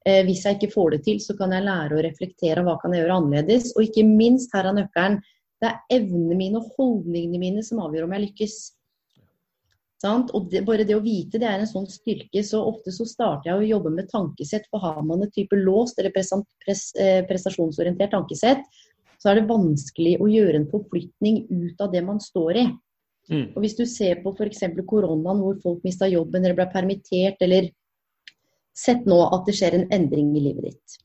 Eh, 0.04 0.22
hvis 0.26 0.44
jeg 0.44 0.58
ikke 0.58 0.74
får 0.74 0.94
det 0.94 1.02
til, 1.06 1.20
så 1.24 1.36
kan 1.38 1.52
jeg 1.54 1.64
lære 1.64 1.96
å 1.96 2.02
reflektere 2.04 2.64
hva 2.66 2.76
kan 2.82 2.92
jeg 2.94 3.04
gjøre 3.04 3.20
annerledes. 3.22 3.70
Og 3.76 3.86
ikke 3.86 4.04
minst, 4.08 4.52
her 4.56 4.68
er 4.68 4.76
nøkkelen, 4.76 5.20
det 5.58 5.70
er 5.70 5.96
evnene 5.98 6.36
mine 6.38 6.60
og 6.60 6.74
holdningene 6.76 7.40
mine 7.42 7.64
som 7.66 7.80
avgjør 7.82 8.06
om 8.06 8.12
jeg 8.14 8.26
lykkes. 8.28 8.58
Sant? 9.98 10.28
Og 10.36 10.52
det, 10.52 10.62
bare 10.68 10.84
det 10.86 10.94
å 10.94 11.02
vite 11.02 11.40
det 11.40 11.48
er 11.48 11.64
en 11.64 11.70
sånn 11.70 11.88
styrke. 11.90 12.44
Så 12.46 12.60
ofte 12.62 12.92
så 12.94 13.08
starter 13.08 13.50
jeg 13.50 13.62
å 13.62 13.70
jobbe 13.72 13.94
med 13.96 14.12
tankesett. 14.12 14.68
For 14.70 14.84
har 14.84 15.00
man 15.08 15.24
et 15.24 15.34
type 15.34 15.56
låst 15.58 15.98
eller 15.98 16.12
eh, 16.12 17.24
prestasjonsorientert 17.26 18.12
tankesett, 18.14 18.62
så 19.18 19.30
er 19.30 19.40
det 19.40 19.48
vanskelig 19.48 20.14
å 20.22 20.28
gjøre 20.30 20.60
en 20.60 20.68
forflytning 20.70 21.42
ut 21.50 21.80
av 21.82 21.90
det 21.94 22.04
man 22.06 22.20
står 22.22 22.60
i. 22.60 22.66
Mm. 23.28 23.48
Og 23.54 23.58
Hvis 23.64 23.76
du 23.76 23.84
ser 23.86 24.22
på 24.22 24.32
f.eks. 24.32 24.62
koronaen 24.88 25.42
hvor 25.42 25.58
folk 25.62 25.84
mista 25.84 26.08
jobben 26.08 26.44
eller 26.44 26.56
ble 26.56 26.68
permittert, 26.72 27.42
eller 27.44 27.68
sett 28.78 29.08
nå 29.10 29.18
at 29.26 29.44
det 29.48 29.56
skjer 29.58 29.76
en 29.76 29.88
endring 29.94 30.30
i 30.38 30.44
livet 30.46 30.70
ditt. 30.70 30.98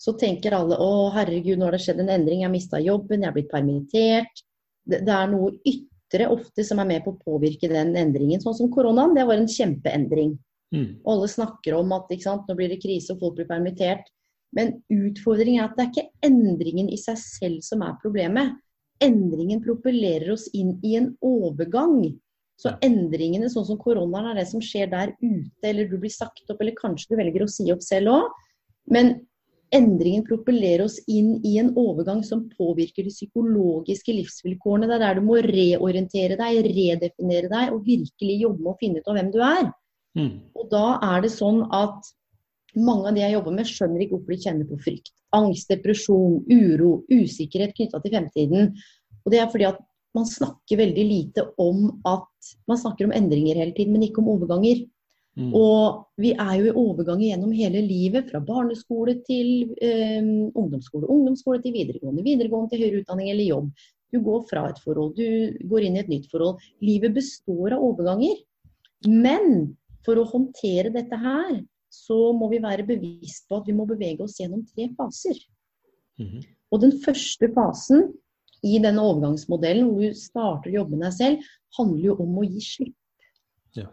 Så 0.00 0.14
tenker 0.20 0.56
alle 0.56 0.78
å 0.80 1.08
herregud, 1.12 1.58
nå 1.58 1.66
har 1.68 1.76
det 1.76 1.82
skjedd 1.84 2.04
en 2.04 2.12
endring, 2.12 2.44
jeg 2.44 2.52
mista 2.52 2.80
jobben, 2.80 3.20
jeg 3.20 3.28
har 3.28 3.36
blitt 3.36 3.50
permittert. 3.52 4.44
Det, 4.84 5.02
det, 5.04 5.16
er 5.16 5.32
noe 5.32 5.52
ytre 5.68 6.28
ofte 6.32 6.64
som 6.64 6.80
er 6.80 6.88
med 6.88 7.04
på 7.04 7.14
å 7.14 7.20
påvirke 7.24 7.68
den 7.72 7.92
endringen. 8.00 8.40
Sånn 8.40 8.56
som 8.56 8.70
koronaen, 8.72 9.16
det 9.16 9.26
var 9.28 9.40
en 9.40 9.50
kjempeendring. 9.50 10.38
Mm. 10.72 11.02
Alle 11.08 11.28
snakker 11.28 11.76
om 11.76 11.92
at 11.96 12.12
sant, 12.22 12.46
nå 12.48 12.56
blir 12.56 12.72
det 12.72 12.80
krise 12.82 13.12
og 13.12 13.24
folk 13.24 13.40
blir 13.40 13.48
permittert. 13.50 14.08
Men 14.56 14.74
utfordringen 14.90 15.62
er 15.62 15.68
at 15.68 15.76
det 15.78 15.84
er 15.84 15.92
ikke 15.92 16.26
endringen 16.26 16.90
i 16.90 16.98
seg 16.98 17.18
selv 17.20 17.62
som 17.62 17.84
er 17.86 17.98
problemet 18.02 18.58
endringen 19.04 19.62
propellerer 19.64 20.34
oss 20.34 20.46
inn 20.56 20.76
i 20.84 20.96
en 21.00 21.10
overgang. 21.24 22.12
Så 22.60 22.74
endringene, 22.84 23.48
sånn 23.48 23.66
som 23.70 23.80
koronaen, 23.80 24.30
er 24.30 24.42
det 24.42 24.50
som 24.50 24.60
skjer 24.64 24.90
der 24.92 25.14
ute, 25.22 25.64
eller 25.64 25.88
du 25.88 25.96
blir 26.00 26.12
sagt 26.12 26.44
opp, 26.52 26.60
eller 26.60 26.76
kanskje 26.76 27.14
du 27.14 27.20
velger 27.22 27.46
å 27.46 27.50
si 27.50 27.70
opp 27.72 27.82
selv 27.84 28.12
òg. 28.12 28.38
Men 28.92 29.14
endringen 29.72 30.26
propellerer 30.26 30.84
oss 30.84 30.98
inn 31.08 31.38
i 31.46 31.54
en 31.62 31.70
overgang 31.78 32.20
som 32.26 32.48
påvirker 32.58 33.06
de 33.06 33.14
psykologiske 33.14 34.12
livsvilkårene. 34.12 34.90
Det 34.90 34.98
er 34.98 35.04
der 35.06 35.20
du 35.20 35.28
må 35.30 35.38
reorientere 35.46 36.36
deg, 36.40 36.60
redefinere 36.68 37.52
deg 37.52 37.72
og 37.72 37.86
virkelig 37.86 38.40
jobbe 38.42 38.64
med 38.66 38.72
å 38.74 38.80
finne 38.82 39.00
ut 39.00 39.08
av 39.08 39.16
hvem 39.16 39.32
du 39.32 39.40
er. 39.46 39.70
Mm. 40.18 40.32
Og 40.58 40.72
da 40.74 40.86
er 41.06 41.24
det 41.24 41.32
sånn 41.32 41.62
at 41.70 42.10
mange 42.78 43.08
av 43.08 43.16
de 43.16 43.24
jeg 43.24 43.34
jobber 43.34 43.56
med, 43.56 43.68
skjønner 43.68 44.04
ikke 44.04 44.16
hvorfor 44.16 44.34
de 44.34 44.44
kjenner 44.44 44.68
på 44.68 44.78
frykt 44.84 45.10
angst, 45.36 45.70
depresjon, 45.70 46.40
uro, 46.50 46.92
usikkerhet 47.10 47.74
knytta 47.76 48.00
til 48.02 48.14
fremtiden. 48.14 48.72
Og 49.24 49.32
det 49.32 49.40
er 49.40 49.50
fordi 49.52 49.68
at 49.68 49.80
man 50.16 50.26
snakker 50.26 50.80
veldig 50.80 51.04
lite 51.06 51.46
om 51.62 51.90
at 52.08 52.26
Man 52.66 52.78
snakker 52.80 53.04
om 53.04 53.12
endringer 53.12 53.58
hele 53.60 53.74
tiden, 53.76 53.92
men 53.92 54.06
ikke 54.06 54.22
om 54.22 54.30
overganger. 54.32 54.78
Mm. 55.36 55.50
Og 55.54 56.06
vi 56.16 56.30
er 56.32 56.54
jo 56.56 56.70
i 56.70 56.72
overganger 56.72 57.26
gjennom 57.26 57.50
hele 57.52 57.82
livet, 57.84 58.30
fra 58.30 58.40
barneskole 58.40 59.18
til 59.26 59.74
eh, 59.84 60.24
ungdomsskole, 60.56 61.04
ungdomsskole 61.04 61.60
til 61.60 61.74
videregående, 61.76 62.24
videregående 62.24 62.72
til 62.72 62.80
høyere 62.80 63.02
utdanning 63.02 63.28
eller 63.28 63.44
jobb. 63.44 63.68
Du 64.08 64.22
går 64.24 64.46
fra 64.48 64.64
et 64.70 64.80
forhold, 64.80 65.12
du 65.20 65.68
går 65.68 65.84
inn 65.84 65.98
i 65.98 66.00
et 66.00 66.08
nytt 66.08 66.30
forhold. 66.32 66.64
Livet 66.80 67.12
består 67.18 67.76
av 67.76 67.84
overganger. 67.90 68.40
Men 69.04 69.76
for 70.06 70.16
å 70.16 70.26
håndtere 70.32 70.94
dette 70.96 71.20
her, 71.20 71.60
så 71.90 72.30
må 72.36 72.48
vi 72.52 72.62
være 72.62 72.86
bevisst 72.86 73.48
på 73.50 73.58
at 73.60 73.68
vi 73.68 73.74
må 73.76 73.86
bevege 73.88 74.22
oss 74.24 74.38
gjennom 74.40 74.62
tre 74.68 74.88
faser. 74.96 75.38
Mm 76.20 76.26
-hmm. 76.26 76.42
Og 76.70 76.80
den 76.80 76.92
første 77.04 77.48
fasen 77.54 78.12
i 78.62 78.78
denne 78.78 79.02
overgangsmodellen, 79.02 79.88
hvor 79.88 80.00
du 80.04 80.14
starter 80.14 80.70
å 80.70 80.74
jobbe 80.80 80.96
med 80.96 81.06
deg 81.08 81.16
selv, 81.16 81.48
handler 81.78 82.04
jo 82.04 82.16
om 82.22 82.38
å 82.38 82.46
gi 82.46 82.60
slipp. 82.60 82.96
Ja. 83.78 83.86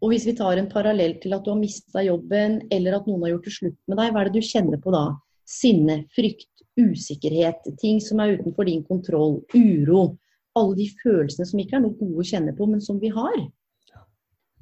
Og 0.00 0.12
hvis 0.12 0.26
vi 0.26 0.36
tar 0.38 0.58
en 0.58 0.70
parallell 0.70 1.18
til 1.22 1.36
at 1.36 1.44
du 1.44 1.52
har 1.52 1.60
mista 1.60 2.02
jobben, 2.04 2.62
eller 2.72 2.98
at 2.98 3.06
noen 3.06 3.22
har 3.22 3.34
gjort 3.34 3.48
det 3.48 3.56
slutt 3.58 3.78
med 3.86 4.00
deg, 4.00 4.12
hva 4.12 4.20
er 4.20 4.30
det 4.30 4.40
du 4.40 4.48
kjenner 4.48 4.80
på 4.80 4.94
da? 4.94 5.04
Sinne, 5.44 6.04
frykt, 6.16 6.48
usikkerhet, 6.80 7.68
ting 7.80 8.00
som 8.02 8.22
er 8.22 8.38
utenfor 8.38 8.66
din 8.66 8.82
kontroll, 8.86 9.42
uro. 9.54 10.16
Alle 10.58 10.78
de 10.78 10.88
følelsene 11.02 11.46
som 11.46 11.60
ikke 11.60 11.76
er 11.76 11.84
noe 11.84 11.98
gode 11.98 12.22
å 12.22 12.26
kjenne 12.26 12.54
på, 12.56 12.66
men 12.70 12.82
som 12.82 12.98
vi 13.02 13.12
har. 13.14 13.36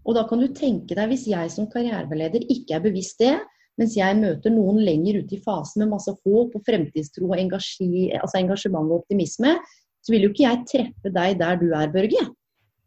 Og 0.03 0.17
da 0.19 0.27
kan 0.29 0.43
du 0.43 0.49
tenke 0.51 0.97
deg, 0.99 1.11
hvis 1.13 1.29
jeg 1.31 1.51
som 1.55 1.69
karriereveileder 1.71 2.49
ikke 2.51 2.79
er 2.79 2.85
bevisst 2.85 3.23
det, 3.23 3.37
mens 3.81 3.95
jeg 3.97 4.19
møter 4.19 4.53
noen 4.53 4.83
lenger 4.85 5.23
ute 5.23 5.39
i 5.39 5.43
fasen 5.45 5.85
med 5.85 5.95
masse 5.95 6.13
håp 6.13 6.57
og 6.59 6.67
fremtidstro 6.67 7.31
og 7.31 7.39
altså 7.39 8.41
engasjement 8.41 8.91
og 8.91 9.01
optimisme, 9.01 9.57
så 10.03 10.13
vil 10.13 10.27
jo 10.27 10.33
ikke 10.33 10.45
jeg 10.45 10.65
treffe 10.69 11.13
deg 11.15 11.39
der 11.41 11.61
du 11.61 11.71
er, 11.71 11.93
Børge. 11.95 12.27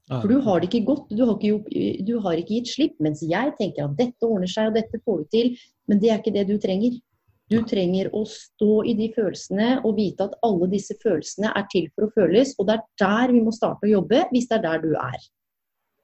For 0.05 0.29
du 0.29 0.37
har 0.45 0.61
det 0.61 0.69
ikke 0.69 0.85
godt, 0.85 1.09
du 1.09 1.23
har 1.25 1.37
ikke, 1.41 2.03
du 2.05 2.19
har 2.21 2.37
ikke 2.37 2.59
gitt 2.59 2.69
slipp. 2.69 2.95
Mens 3.01 3.23
jeg 3.25 3.55
tenker 3.57 3.87
at 3.87 3.95
dette 3.97 4.27
ordner 4.27 4.51
seg, 4.51 4.69
og 4.69 4.77
dette 4.77 5.01
får 5.01 5.23
du 5.23 5.29
til. 5.33 5.53
Men 5.89 6.01
det 6.01 6.11
er 6.11 6.19
ikke 6.21 6.35
det 6.35 6.45
du 6.51 6.59
trenger. 6.61 6.99
Du 7.49 7.59
trenger 7.65 8.11
å 8.13 8.23
stå 8.29 8.83
i 8.89 8.93
de 8.97 9.07
følelsene 9.13 9.79
og 9.85 9.97
vite 9.97 10.27
at 10.27 10.37
alle 10.45 10.69
disse 10.69 10.97
følelsene 11.01 11.51
er 11.53 11.65
til 11.73 11.89
for 11.93 12.07
å 12.07 12.13
føles. 12.13 12.53
Og 12.59 12.69
det 12.69 12.77
er 12.77 12.85
der 13.01 13.33
vi 13.33 13.41
må 13.45 13.53
starte 13.53 13.89
å 13.89 13.95
jobbe, 13.95 14.23
hvis 14.33 14.49
det 14.51 14.59
er 14.59 14.65
der 14.67 14.85
du 14.85 14.93
er. 14.93 15.17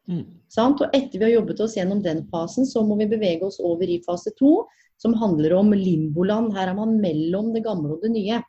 Mm. 0.09 0.23
Og 0.57 0.85
etter 0.89 1.17
vi 1.17 1.25
har 1.25 1.35
jobbet 1.35 1.61
oss 1.63 1.75
gjennom 1.77 2.01
den 2.03 2.23
fasen, 2.31 2.65
så 2.67 2.83
må 2.85 2.97
vi 2.99 3.09
bevege 3.11 3.45
oss 3.47 3.59
over 3.63 3.87
i 3.89 4.01
fase 4.05 4.33
to, 4.39 4.65
som 5.01 5.13
handler 5.17 5.53
om 5.57 5.73
limboland. 5.73 6.53
Her 6.55 6.71
er 6.71 6.77
man 6.77 6.97
mellom 7.01 7.53
det 7.55 7.63
gamle 7.65 7.95
og 7.95 8.05
det 8.05 8.13
nye. 8.15 8.41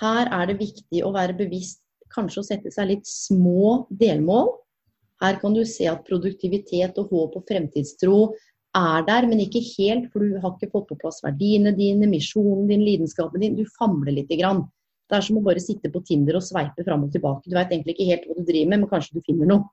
Her 0.00 0.30
er 0.32 0.50
det 0.50 0.60
viktig 0.60 1.04
å 1.04 1.12
være 1.14 1.36
bevisst 1.38 1.82
kanskje 2.14 2.42
å 2.42 2.46
sette 2.46 2.72
seg 2.74 2.90
litt 2.90 3.08
små 3.08 3.86
delmål. 4.00 4.50
Her 5.20 5.36
kan 5.42 5.54
du 5.54 5.62
se 5.68 5.86
at 5.90 6.06
produktivitet 6.06 6.98
og 7.00 7.12
håp 7.12 7.36
og 7.38 7.44
fremtidstro 7.48 8.30
er 8.76 9.04
der, 9.06 9.26
men 9.28 9.42
ikke 9.42 9.62
helt, 9.76 10.08
for 10.12 10.22
du 10.22 10.38
har 10.40 10.54
ikke 10.54 10.70
fått 10.72 10.88
på 10.90 10.98
plass 11.02 11.20
verdiene 11.24 11.74
dine, 11.76 12.08
misjonen 12.08 12.68
din, 12.70 12.84
lidenskapen 12.86 13.42
din. 13.42 13.58
Du 13.58 13.66
famler 13.78 14.14
lite 14.16 14.38
grann. 14.40 14.64
Det 15.10 15.18
er 15.18 15.26
som 15.26 15.40
å 15.40 15.44
bare 15.44 15.62
sitte 15.62 15.90
på 15.90 16.02
Tinder 16.06 16.38
og 16.38 16.46
sveipe 16.46 16.86
fram 16.86 17.04
og 17.04 17.12
tilbake. 17.12 17.50
Du 17.50 17.56
veit 17.58 17.72
egentlig 17.72 17.96
ikke 17.96 18.10
helt 18.12 18.28
hva 18.28 18.36
du 18.38 18.44
driver 18.46 18.70
med, 18.70 18.82
men 18.84 18.90
kanskje 18.92 19.18
du 19.18 19.24
finner 19.26 19.50
noe. 19.50 19.66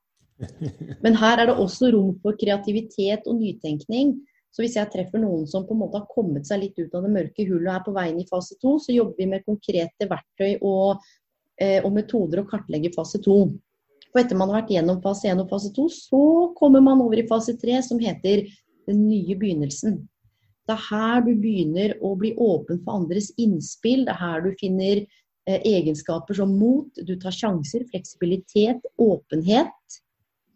Men 1.04 1.18
her 1.18 1.42
er 1.42 1.50
det 1.50 1.58
også 1.58 1.92
rom 1.96 2.16
for 2.24 2.38
kreativitet 2.40 3.26
og 3.28 3.40
nytenkning. 3.40 4.16
Så 4.54 4.64
hvis 4.64 4.78
jeg 4.78 4.90
treffer 4.94 5.22
noen 5.22 5.46
som 5.50 5.68
på 5.68 5.76
en 5.76 5.84
måte 5.84 6.00
har 6.02 6.10
kommet 6.10 6.48
seg 6.50 6.64
litt 6.64 6.78
ut 6.80 6.94
av 6.98 7.06
det 7.06 7.14
mørke 7.14 7.46
hullet 7.46 7.70
og 7.70 7.76
er 7.76 7.86
på 7.86 7.94
veien 7.98 8.20
i 8.22 8.28
fase 8.30 8.58
to, 8.62 8.78
så 8.82 8.96
jobber 8.96 9.20
vi 9.20 9.30
med 9.30 9.46
konkrete 9.46 10.10
verktøy 10.10 10.58
og 10.66 11.04
Eh, 11.58 11.82
og 11.82 11.94
metoder 11.96 12.44
å 12.44 12.50
kartlegge 12.50 12.94
fase 12.94 13.20
to. 13.26 13.40
For 14.12 14.22
etter 14.22 14.38
man 14.38 14.52
har 14.52 14.62
vært 14.62 14.76
gjennom 14.76 15.02
fase 15.02 15.32
1 15.32 15.42
og 15.42 15.50
fase 15.50 15.72
2, 15.74 15.88
så 15.94 16.22
kommer 16.58 16.84
man 16.86 17.02
over 17.02 17.18
i 17.18 17.26
fase 17.30 17.56
3, 17.58 17.80
som 17.86 18.02
heter 18.02 18.46
den 18.88 19.08
nye 19.08 19.36
begynnelsen. 19.36 20.04
Det 20.68 20.76
er 20.76 20.84
her 20.90 21.24
du 21.26 21.32
begynner 21.34 21.96
å 22.04 22.14
bli 22.20 22.34
åpen 22.44 22.84
for 22.84 23.00
andres 23.00 23.32
innspill. 23.42 24.06
Det 24.06 24.14
er 24.14 24.22
her 24.22 24.44
du 24.46 24.52
finner 24.60 25.02
eh, 25.02 25.66
egenskaper 25.66 26.38
som 26.38 26.54
mot, 26.60 26.92
du 26.94 27.16
tar 27.18 27.34
sjanser, 27.34 27.88
fleksibilitet, 27.90 28.86
åpenhet. 29.02 29.98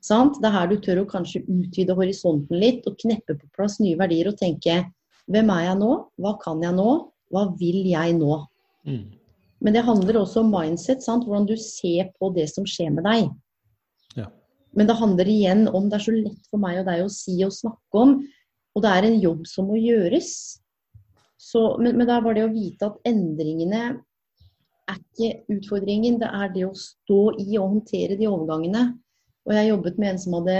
Sant? 0.01 0.39
Det 0.41 0.49
er 0.49 0.55
her 0.55 0.69
du 0.71 0.79
tør 0.81 1.03
å 1.03 1.09
kanskje 1.09 1.43
utvide 1.45 1.95
horisonten 1.97 2.57
litt 2.61 2.87
og 2.89 2.97
kneppe 3.01 3.37
på 3.37 3.49
plass 3.55 3.77
nye 3.81 3.99
verdier 3.99 4.31
og 4.31 4.39
tenke 4.39 4.81
hvem 5.31 5.51
er 5.53 5.67
jeg 5.67 5.79
nå? 5.79 5.91
Hva 6.21 6.35
kan 6.41 6.61
jeg 6.63 6.73
nå? 6.75 6.89
Hva 7.31 7.45
vil 7.59 7.83
jeg 7.87 8.15
nå? 8.17 8.39
Mm. 8.89 9.03
Men 9.61 9.77
det 9.77 9.85
handler 9.85 10.23
også 10.23 10.41
om 10.41 10.49
mindset, 10.51 11.03
sant? 11.05 11.27
hvordan 11.27 11.45
du 11.47 11.53
ser 11.61 12.09
på 12.17 12.31
det 12.35 12.47
som 12.49 12.65
skjer 12.67 12.89
med 12.95 13.05
deg. 13.05 13.29
Ja. 14.17 14.27
Men 14.73 14.89
det 14.89 14.97
handler 14.97 15.29
igjen 15.29 15.67
om 15.69 15.89
det 15.91 15.99
er 15.99 16.05
så 16.07 16.15
lett 16.15 16.49
for 16.49 16.61
meg 16.63 16.81
og 16.81 16.89
deg 16.89 17.03
å 17.05 17.11
si 17.13 17.37
og 17.45 17.53
snakke 17.53 18.01
om, 18.01 18.15
og 18.71 18.83
det 18.83 18.91
er 18.95 19.07
en 19.07 19.19
jobb 19.21 19.45
som 19.49 19.69
må 19.69 19.77
gjøres. 19.77 20.31
Så, 21.41 21.61
men, 21.81 21.93
men 21.99 22.09
da 22.09 22.19
var 22.23 22.37
det 22.37 22.47
å 22.47 22.53
vite 22.53 22.89
at 22.89 22.99
endringene 23.07 23.83
er 24.91 24.97
ikke 24.97 25.55
utfordringen, 25.55 26.17
det 26.21 26.29
er 26.33 26.51
det 26.55 26.65
å 26.67 26.73
stå 26.77 27.21
i 27.41 27.47
og 27.59 27.77
håndtere 27.77 28.17
de 28.19 28.29
overgangene. 28.29 28.85
Og 29.49 29.53
jeg 29.57 29.71
jobbet 29.71 29.99
med 30.01 30.13
en 30.13 30.21
som 30.21 30.35
hadde 30.37 30.57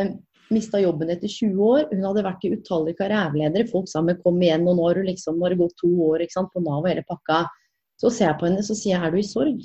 mista 0.52 0.80
jobben 0.82 1.12
etter 1.14 1.32
20 1.32 1.62
år. 1.66 1.84
Hun 1.92 2.08
hadde 2.10 2.26
vært 2.26 2.46
i 2.46 2.54
utallige 2.56 3.00
karriereledere. 3.00 3.70
Folk 3.72 3.90
sa 3.92 4.02
men 4.06 4.20
kom 4.24 4.42
igjen, 4.42 4.68
og 4.68 4.78
nå 4.78 4.88
har, 4.90 5.02
liksom, 5.08 5.38
nå 5.38 5.48
har 5.48 5.56
det 5.56 5.62
gått 5.62 5.78
to 5.82 5.92
år 6.10 6.26
sant, 6.34 6.52
på 6.54 6.64
Nav 6.64 6.84
og 6.84 6.90
hele 6.92 7.06
pakka. 7.08 7.46
Så 8.02 8.12
ser 8.14 8.32
jeg 8.32 8.40
på 8.40 8.50
henne 8.50 8.66
så 8.66 8.76
sier 8.78 8.96
jeg, 8.96 9.04
er 9.06 9.14
du 9.14 9.22
i 9.22 9.28
sorg? 9.28 9.62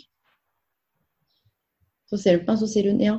Så 2.07 2.21
ser 2.21 2.39
hun 2.39 2.45
på 2.47 2.53
meg, 2.53 2.61
så 2.61 2.71
sier 2.71 2.91
hun 2.91 3.03
ja. 3.03 3.17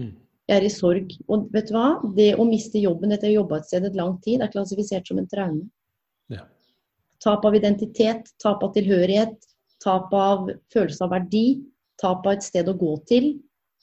Mm. 0.00 0.14
Jeg 0.48 0.56
er 0.56 0.66
i 0.66 0.72
sorg. 0.72 1.14
Og 1.28 1.46
vet 1.54 1.68
du 1.70 1.76
hva? 1.76 1.86
Det 2.16 2.32
å 2.40 2.48
miste 2.48 2.80
jobben 2.82 3.14
etter 3.14 3.28
å 3.28 3.30
ha 3.30 3.38
jobba 3.42 3.60
et 3.60 3.70
sted 3.70 3.86
et 3.86 3.98
lang 3.98 4.16
tid, 4.24 4.42
er 4.42 4.50
klassifisert 4.52 5.08
som 5.08 5.20
en 5.22 5.28
traume. 5.30 5.66
Ja. 6.32 6.46
Tap 7.22 7.44
av 7.46 7.54
identitet, 7.54 8.32
tap 8.42 8.64
av 8.66 8.72
tilhørighet, 8.74 9.36
tap 9.84 10.10
av 10.16 10.48
følelse 10.74 11.04
av 11.06 11.12
verdi, 11.14 11.46
tap 12.00 12.26
av 12.26 12.34
et 12.34 12.46
sted 12.46 12.70
å 12.70 12.74
gå 12.78 12.96
til. 13.10 13.34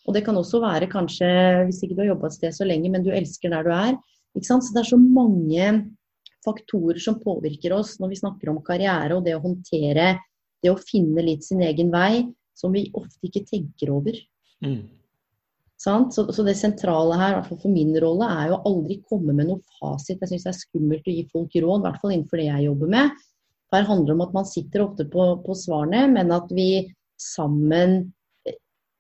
Og 0.08 0.16
det 0.16 0.24
kan 0.26 0.38
også 0.40 0.62
være 0.64 0.90
kanskje, 0.92 1.30
hvis 1.68 1.82
ikke 1.84 1.98
du 1.98 2.04
har 2.04 2.12
jobba 2.14 2.30
et 2.30 2.38
sted 2.38 2.56
så 2.56 2.68
lenge, 2.68 2.92
men 2.94 3.06
du 3.06 3.12
elsker 3.14 3.52
der 3.54 3.66
du 3.68 3.72
er. 3.76 3.98
Ikke 4.38 4.48
sant? 4.48 4.66
Så 4.66 4.76
det 4.76 4.84
er 4.84 4.92
så 4.92 5.00
mange 5.02 5.72
faktorer 6.46 7.02
som 7.04 7.20
påvirker 7.22 7.76
oss 7.76 7.98
når 8.00 8.14
vi 8.14 8.22
snakker 8.22 8.52
om 8.52 8.62
karriere 8.66 9.18
og 9.18 9.26
det 9.26 9.36
å 9.36 9.44
håndtere, 9.44 10.14
det 10.64 10.72
å 10.72 10.80
finne 10.80 11.24
litt 11.26 11.44
sin 11.46 11.62
egen 11.66 11.92
vei, 11.94 12.24
som 12.58 12.74
vi 12.76 12.88
ofte 12.98 13.28
ikke 13.28 13.46
tenker 13.48 13.92
over. 13.96 14.16
Mm. 14.66 14.82
Så, 15.80 15.94
så, 16.12 16.44
det 16.44 16.58
sentrale 16.60 17.16
her, 17.16 17.32
i 17.32 17.36
hvert 17.38 17.48
fall 17.48 17.62
for 17.62 17.72
min 17.72 17.94
rolle, 18.04 18.28
er 18.28 18.50
jo 18.50 18.58
å 18.58 18.64
aldri 18.68 18.98
komme 19.08 19.32
med 19.36 19.48
noe 19.48 19.78
fasit. 19.78 20.20
Jeg 20.20 20.34
syns 20.34 20.48
det 20.48 20.52
er 20.52 20.58
skummelt 20.58 21.08
å 21.08 21.14
gi 21.14 21.22
folk 21.32 21.56
råd, 21.56 21.80
i 21.80 21.86
hvert 21.88 22.02
fall 22.02 22.16
innenfor 22.16 22.42
det 22.42 22.48
jeg 22.50 22.66
jobber 22.66 22.92
med. 22.92 23.22
Her 23.72 23.86
handler 23.88 24.10
det 24.10 24.16
om 24.18 24.24
at 24.26 24.36
man 24.36 24.50
sitter 24.50 24.84
ofte 24.84 25.06
på, 25.08 25.28
på 25.46 25.56
svarene, 25.56 26.04
men 26.12 26.34
at 26.36 26.52
vi 26.52 26.70
sammen 27.22 28.10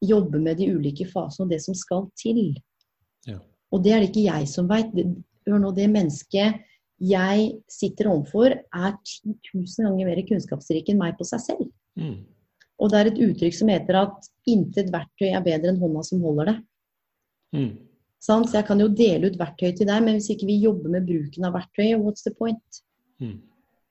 jobber 0.01 0.41
med 0.43 0.59
de 0.59 0.69
ulike 0.73 1.07
fasene 1.09 1.45
og 1.45 1.53
det 1.53 1.61
som 1.63 1.75
skal 1.77 2.07
til. 2.19 2.53
Ja. 3.27 3.39
Og 3.73 3.83
det 3.83 3.93
er 3.93 4.01
det 4.01 4.11
ikke 4.11 4.27
jeg 4.27 4.49
som 4.51 4.69
veit. 4.69 4.93
Hør 5.47 5.61
nå, 5.61 5.71
det 5.75 5.89
mennesket 5.91 6.65
jeg 6.99 7.51
sitter 7.71 8.09
overfor, 8.11 8.51
er 8.51 8.95
10 9.23 9.35
000 9.53 9.87
ganger 9.87 10.09
mer 10.09 10.19
kunnskapsrik 10.27 10.89
enn 10.91 10.99
meg 10.99 11.15
på 11.19 11.27
seg 11.27 11.43
selv. 11.45 11.69
Mm. 11.99 12.25
Og 12.79 12.91
det 12.91 12.99
er 12.99 13.09
et 13.09 13.21
uttrykk 13.23 13.55
som 13.55 13.71
heter 13.71 13.99
at 14.01 14.27
intet 14.49 14.91
verktøy 14.91 15.29
er 15.29 15.43
bedre 15.45 15.71
enn 15.71 15.79
hånda 15.79 16.03
som 16.07 16.23
holder 16.23 16.51
det. 16.51 16.57
Mm. 17.55 17.71
Så 18.19 18.35
jeg 18.51 18.67
kan 18.67 18.81
jo 18.83 18.89
dele 18.91 19.31
ut 19.31 19.39
verktøy 19.39 19.71
til 19.77 19.87
deg, 19.87 20.03
men 20.03 20.17
hvis 20.17 20.27
ikke 20.33 20.47
vi 20.49 20.59
jobber 20.59 20.91
med 20.91 21.07
bruken 21.07 21.47
av 21.47 21.55
verktøy, 21.55 21.93
what's 22.01 22.25
the 22.25 22.35
point? 22.35 22.81
Mm. 23.23 23.37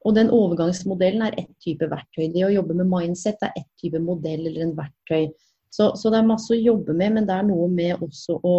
Og 0.06 0.14
den 0.16 0.30
overgangsmodellen 0.32 1.24
er 1.26 1.36
ett 1.40 1.54
type 1.64 1.88
verktøy. 1.88 2.28
Det 2.32 2.44
å 2.46 2.52
jobbe 2.52 2.76
med 2.76 2.90
mindset 2.92 3.40
er 3.44 3.56
ett 3.56 3.70
type 3.80 4.00
modell 4.04 4.44
eller 4.46 4.68
en 4.68 4.76
verktøy. 4.76 5.30
Så, 5.74 5.90
så 6.00 6.11
det 6.12 6.20
er 6.20 6.31
masse 6.31 6.54
å 6.54 6.59
jobbe 6.59 6.94
med, 6.96 7.18
men 7.18 7.26
det 7.28 7.35
er 7.35 7.48
noe 7.48 7.68
med 7.72 8.00
også 8.04 8.38
å 8.46 8.54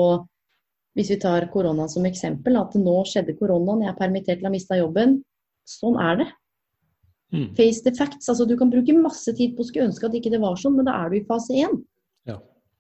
hvis 0.98 1.13
vi 1.13 1.19
tar 1.22 1.45
korona 1.54 1.86
som 1.88 2.04
eksempel, 2.10 2.58
at 2.60 2.74
nå 2.76 2.95
skjedde 3.08 3.38
koronaen, 3.39 3.86
jeg 3.86 3.93
er 3.93 4.00
permittert 4.00 4.39
eller 4.39 4.50
har 4.50 4.56
mista 4.56 4.78
jobben. 4.80 5.19
Sånn 5.69 5.95
er 6.02 6.17
det. 6.19 6.28
Mm. 7.32 7.45
Face 7.56 7.84
the 7.86 7.93
facts. 7.95 8.28
altså 8.28 8.45
Du 8.50 8.56
kan 8.58 8.72
bruke 8.74 8.95
masse 8.98 9.32
tid 9.38 9.56
på 9.56 9.63
å 9.63 9.69
skulle 9.69 9.89
ønske 9.91 10.10
at 10.10 10.17
ikke 10.17 10.34
det 10.34 10.41
var 10.41 10.58
sånn, 10.60 10.76
men 10.80 10.89
da 10.89 10.98
er 11.04 11.12
du 11.12 11.19
i 11.19 11.26
fase 11.30 11.56
én. 11.56 11.78
Ja. 12.28 12.39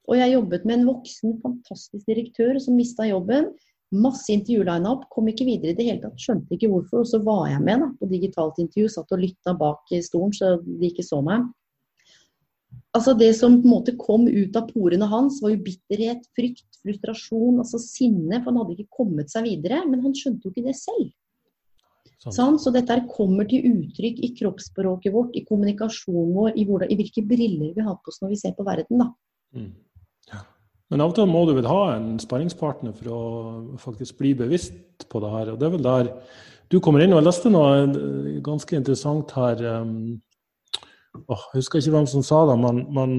Og 0.09 0.17
jeg 0.17 0.33
jobbet 0.33 0.65
med 0.65 0.79
en 0.79 0.87
voksen, 0.89 1.37
fantastisk 1.43 2.09
direktør 2.09 2.57
som 2.59 2.79
mista 2.79 3.05
jobben. 3.07 3.51
Masse 3.93 4.33
intervjuline-up, 4.33 5.05
kom 5.13 5.29
ikke 5.29 5.47
videre 5.47 5.73
i 5.73 5.77
det 5.77 5.85
hele 5.85 6.01
tatt. 6.01 6.19
Skjønte 6.21 6.57
ikke 6.57 6.69
hvorfor. 6.73 7.05
Og 7.05 7.09
så 7.09 7.21
var 7.25 7.45
jeg 7.53 7.61
med 7.65 7.85
da, 7.85 7.91
på 8.01 8.09
digitalt 8.09 8.59
intervju, 8.61 8.89
satt 8.89 9.15
og 9.15 9.21
lytta 9.21 9.55
bak 9.57 9.95
stolen 10.05 10.33
så 10.35 10.57
de 10.65 10.91
ikke 10.91 11.05
så 11.05 11.21
meg. 11.25 11.45
Altså 12.97 13.13
Det 13.13 13.29
som 13.37 13.59
på 13.61 13.67
en 13.67 13.73
måte 13.75 13.93
kom 14.01 14.25
ut 14.25 14.55
av 14.57 14.69
porene 14.71 15.05
hans, 15.11 15.37
var 15.43 15.53
jo 15.53 15.61
bitterhet, 15.65 16.23
frykt, 16.37 16.79
frustrasjon, 16.81 17.59
altså 17.61 17.77
sinne. 17.81 18.39
For 18.39 18.49
han 18.49 18.61
hadde 18.63 18.77
ikke 18.77 19.01
kommet 19.03 19.29
seg 19.33 19.45
videre. 19.45 19.83
Men 19.85 20.01
han 20.07 20.15
skjønte 20.17 20.47
jo 20.47 20.53
ikke 20.53 20.65
det 20.65 20.77
selv. 20.79 21.11
Sånn. 22.19 22.57
Så 22.59 22.73
dette 22.75 22.97
kommer 23.13 23.47
til 23.47 23.63
uttrykk 23.69 24.17
i 24.25 24.33
kroppsspråket 24.35 25.13
vårt, 25.13 25.37
i 25.39 25.45
kommunikasjonen 25.47 26.33
vår, 26.35 26.49
i, 26.51 26.65
hvordan, 26.67 26.89
i, 26.91 26.97
hvilke 26.99 27.23
briller 27.23 27.71
vi 27.77 27.85
har 27.85 27.95
på 27.95 28.11
oss 28.11 28.19
når 28.19 28.33
vi 28.33 28.39
ser 28.41 28.55
på 28.57 28.65
verden. 28.67 29.05
Mm. 29.55 29.69
Ja. 30.33 30.41
Men 30.91 31.05
av 31.05 31.13
og 31.13 31.15
til 31.15 31.29
må 31.31 31.45
du 31.47 31.53
vel 31.55 31.69
ha 31.69 31.93
en 31.93 32.17
sparringspartner 32.19 32.95
for 32.97 33.13
å 33.13 33.21
faktisk 33.79 34.17
bli 34.19 34.33
bevisst 34.35 35.05
på 35.07 35.21
det 35.23 35.31
her. 35.31 35.53
Og 35.53 35.61
det 35.61 35.69
er 35.69 35.75
vel 35.77 35.85
der 35.85 36.11
du 36.73 36.79
kommer 36.83 37.05
inn. 37.05 37.13
Og 37.13 37.21
jeg 37.21 37.29
leste 37.29 37.53
noe 37.53 38.41
ganske 38.43 38.75
interessant 38.75 39.31
her. 39.37 39.63
Um, 39.79 40.19
oh, 41.15 41.43
Jeg 41.53 41.59
husker 41.59 41.79
ikke 41.79 41.95
hvem 41.97 42.07
som 42.07 42.23
sa 42.25 42.45
det, 42.49 42.57
men, 42.59 42.85
men 42.93 43.17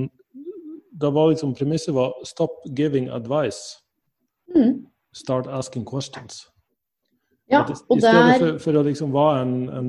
da 1.01 1.11
var 1.11 1.31
liksom 1.31 1.55
premisset 1.55 1.95
var 1.95 2.13
'stop 2.25 2.63
giving 2.77 3.09
advice'. 3.09 3.81
Mm. 4.55 4.87
Start 5.13 5.47
asking 5.47 5.85
questions. 5.85 6.47
Ja, 7.51 7.67
I 7.71 7.75
stedet 7.75 8.39
for, 8.39 8.59
for, 8.63 8.77
å 8.79 8.83
liksom 8.87 9.11
være 9.11 9.43
en, 9.43 9.55
en 9.75 9.89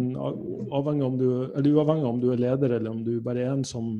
avhengig 0.73 1.05
om 1.05 1.17
du, 1.17 1.27
eller 1.53 1.75
uavhengig 1.75 2.07
om 2.09 2.21
du 2.21 2.31
er 2.33 2.41
leder 2.41 2.73
eller 2.73 2.89
om 2.89 3.03
du 3.05 3.19
bare 3.21 3.43
er 3.43 3.51
en 3.51 3.63
som 3.63 3.91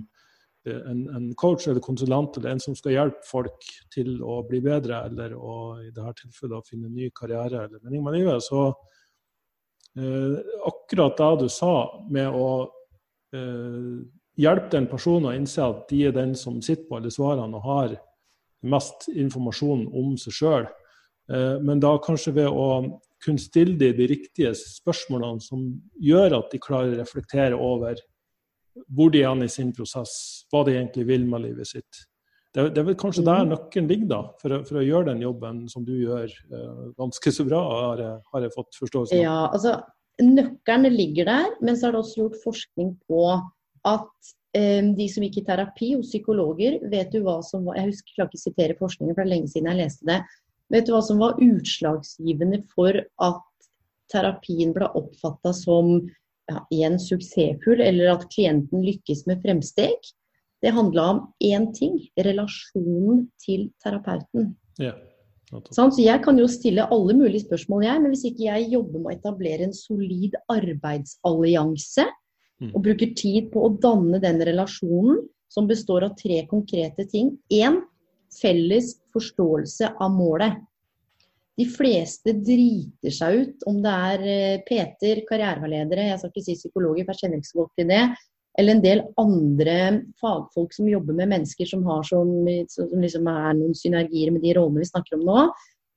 en, 0.66 1.04
en, 1.16 1.28
coach 1.36 1.68
eller 1.68 1.82
konsulent 1.82 2.38
eller 2.38 2.56
en 2.56 2.60
som 2.62 2.76
skal 2.78 2.96
hjelpe 2.96 3.26
folk 3.26 3.70
til 3.94 4.20
å 4.22 4.42
bli 4.50 4.62
bedre, 4.66 5.04
eller 5.10 5.34
å, 5.38 5.78
i 5.82 5.90
dette 5.94 6.24
tilfellet 6.24 6.70
finne 6.70 6.90
ny 6.90 7.10
karriere 7.18 7.66
eller 7.66 7.82
mening 7.86 8.04
med 8.06 8.18
livet, 8.20 8.46
så 8.46 8.68
eh, 9.98 10.38
akkurat 10.70 11.18
det 11.18 11.32
du 11.44 11.48
sa 11.54 11.74
med 12.10 12.30
å 12.30 12.48
eh, 12.66 12.78
hjelpe 13.32 14.72
den 14.74 14.88
personen 14.92 15.30
å 15.30 15.36
innse 15.36 15.64
at 15.64 15.86
de 15.92 16.06
er 16.08 16.16
den 16.16 16.34
som 16.38 16.62
sitter 16.64 16.88
på 16.90 17.00
alle 17.00 17.12
svarene 17.14 17.60
og 17.60 17.68
har 17.68 17.96
mest 18.62 19.08
informasjon 19.10 19.88
om 19.98 20.14
seg 20.22 20.36
sjøl. 20.38 20.68
Eh, 21.32 21.58
men 21.64 21.82
da 21.82 21.96
kanskje 22.04 22.36
ved 22.38 22.50
å 22.50 22.68
kunne 23.22 23.42
stille 23.42 23.78
de 23.78 23.92
de 23.98 24.08
riktige 24.10 24.54
spørsmålene 24.58 25.44
som 25.44 25.66
gjør 26.02 26.40
at 26.40 26.54
de 26.54 26.62
klarer 26.62 26.96
å 26.96 27.02
reflektere 27.02 27.58
over 27.58 28.00
hvor 28.88 29.12
de 29.14 29.22
er 29.28 29.44
i 29.44 29.50
sin 29.52 29.74
prosess, 29.76 30.46
hva 30.52 30.64
de 30.66 30.78
egentlig 30.78 31.06
vil 31.10 31.28
med 31.28 31.44
livet 31.44 31.68
sitt. 31.68 32.06
Det, 32.52 32.70
det 32.76 32.82
er 32.82 32.88
vel 32.90 32.98
kanskje 33.00 33.24
der 33.24 33.46
mm. 33.46 33.52
nøkkelen 33.54 33.88
ligger, 33.88 34.08
da, 34.12 34.22
for 34.42 34.56
å, 34.56 34.62
for 34.68 34.80
å, 34.80 34.84
gjøre 34.84 35.12
den 35.12 35.22
jobben 35.24 35.62
som 35.72 35.86
du 35.88 35.94
gjør 35.96 36.28
eh, 36.28 36.86
ganske 37.00 37.34
så 37.36 37.46
bra, 37.48 37.62
har 37.72 38.02
jeg, 38.04 38.16
har 38.34 38.46
jeg 38.46 38.56
fått 38.56 38.80
forståelse 38.80 39.20
av. 39.20 39.22
Ja, 39.22 39.38
altså 39.52 39.78
Nøkkelen 40.22 40.94
ligger 40.94 41.28
der, 41.30 41.50
men 41.62 41.78
så 41.78 41.88
er 41.88 41.96
det 41.96 42.04
også 42.04 42.22
gjort 42.22 42.40
forskning 42.44 42.94
på 43.10 43.26
at 43.88 44.32
eh, 44.58 44.84
de 44.96 45.08
som 45.10 45.26
gikk 45.26 45.42
i 45.42 45.46
terapi 45.48 45.94
hos 45.96 46.12
psykologer, 46.12 46.80
vet 46.92 47.12
du 47.14 47.22
hva 47.26 47.40
som 47.46 47.66
var 47.68 47.80
Jeg 47.80 47.92
husker, 47.92 48.14
jeg 48.18 48.30
ikke 48.30 48.44
sitere 48.44 48.80
forskningen, 48.80 49.16
for 49.16 49.24
det 49.24 49.30
er 49.30 49.34
lenge 49.36 49.52
siden 49.52 49.72
jeg 49.72 49.82
leste 49.82 50.10
det. 50.10 50.20
Vet 50.72 50.88
du 50.88 50.94
hva 50.96 51.02
som 51.04 51.22
var 51.22 51.40
utslagsgivende 51.42 52.62
for 52.72 53.02
at 53.28 53.70
terapien 54.12 54.74
ble 54.76 54.88
oppfatta 55.00 55.54
som 55.56 55.94
ja, 56.52 56.64
igjen 56.72 56.98
suksessfull, 57.00 57.82
eller 57.84 58.14
at 58.14 58.28
klienten 58.34 58.84
lykkes 58.86 59.26
med 59.30 59.42
fremsteg? 59.44 60.12
Det 60.62 60.76
handla 60.76 61.08
om 61.16 61.22
én 61.42 61.72
ting 61.74 61.98
relasjonen 62.22 63.26
til 63.42 63.72
terapeuten. 63.82 64.54
Ja. 64.80 64.94
Så 65.52 65.90
jeg 66.00 66.22
kan 66.24 66.38
jo 66.40 66.48
stille 66.48 66.88
alle 66.96 67.14
mulige 67.18 67.44
spørsmål, 67.44 67.84
jeg, 67.84 68.02
men 68.02 68.14
hvis 68.14 68.24
ikke 68.30 68.46
jeg 68.46 68.70
jobber 68.72 69.02
med 69.02 69.10
å 69.10 69.16
etablere 69.18 69.68
en 69.68 69.76
solid 69.76 70.38
arbeidsallianse, 70.52 72.06
mm. 72.64 72.72
og 72.72 72.84
bruker 72.86 73.12
tid 73.20 73.50
på 73.52 73.66
å 73.66 73.74
danne 73.84 74.22
den 74.24 74.40
relasjonen, 74.48 75.20
som 75.52 75.68
består 75.68 76.06
av 76.08 76.16
tre 76.16 76.46
konkrete 76.48 77.04
ting. 77.12 77.34
Én 77.52 77.82
felles 78.32 78.94
forståelse 79.12 79.90
av 80.00 80.14
målet. 80.16 80.62
De 81.60 81.66
fleste 81.68 82.32
driter 82.40 83.12
seg 83.12 83.42
ut, 83.42 83.66
om 83.68 83.82
det 83.84 83.96
er 84.12 84.24
eh, 84.24 84.62
Peter, 84.64 85.20
karriereveiledere, 85.28 86.08
jeg 86.14 86.22
skal 86.22 86.32
ikke 86.32 86.46
si 86.46 86.56
psykologer, 86.62 87.04
for 87.04 87.12
jeg 87.12 87.26
kjenner 87.26 87.42
ikke 87.42 87.52
så 87.52 87.60
godt 87.60 87.74
til 87.82 87.90
det, 87.92 88.06
eller 88.60 88.76
en 88.76 88.84
del 88.84 89.02
andre 89.22 89.76
fagfolk 90.20 90.74
som 90.76 90.90
jobber 90.90 91.16
med 91.16 91.32
mennesker 91.32 91.70
som 91.70 91.86
har 91.88 92.04
som, 92.08 92.32
som 92.68 92.92
liksom 93.00 93.30
er 93.32 93.56
noen 93.58 93.78
synergier 93.78 94.34
med 94.34 94.44
de 94.44 94.56
rollene 94.58 94.84
vi 94.84 94.90
snakker 94.90 95.18
om 95.18 95.24
nå, 95.28 95.46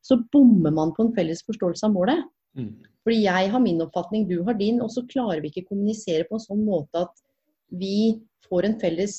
så 0.04 0.20
bommer 0.32 0.74
man 0.74 0.92
på 0.94 1.06
en 1.06 1.14
felles 1.16 1.42
forståelse 1.46 1.88
av 1.88 1.94
målet. 1.96 2.22
Mm. 2.54 2.70
Fordi 3.04 3.20
jeg 3.24 3.50
har 3.52 3.60
min 3.60 3.82
oppfatning, 3.84 4.28
du 4.28 4.38
har 4.46 4.56
din, 4.56 4.80
og 4.84 4.92
så 4.92 5.04
klarer 5.08 5.42
vi 5.42 5.50
ikke 5.50 5.64
å 5.66 5.72
kommunisere 5.72 6.28
på 6.28 6.38
en 6.38 6.44
sånn 6.44 6.62
måte 6.64 7.04
at 7.04 7.24
vi 7.74 8.20
får 8.46 8.68
en 8.68 8.78
felles 8.80 9.16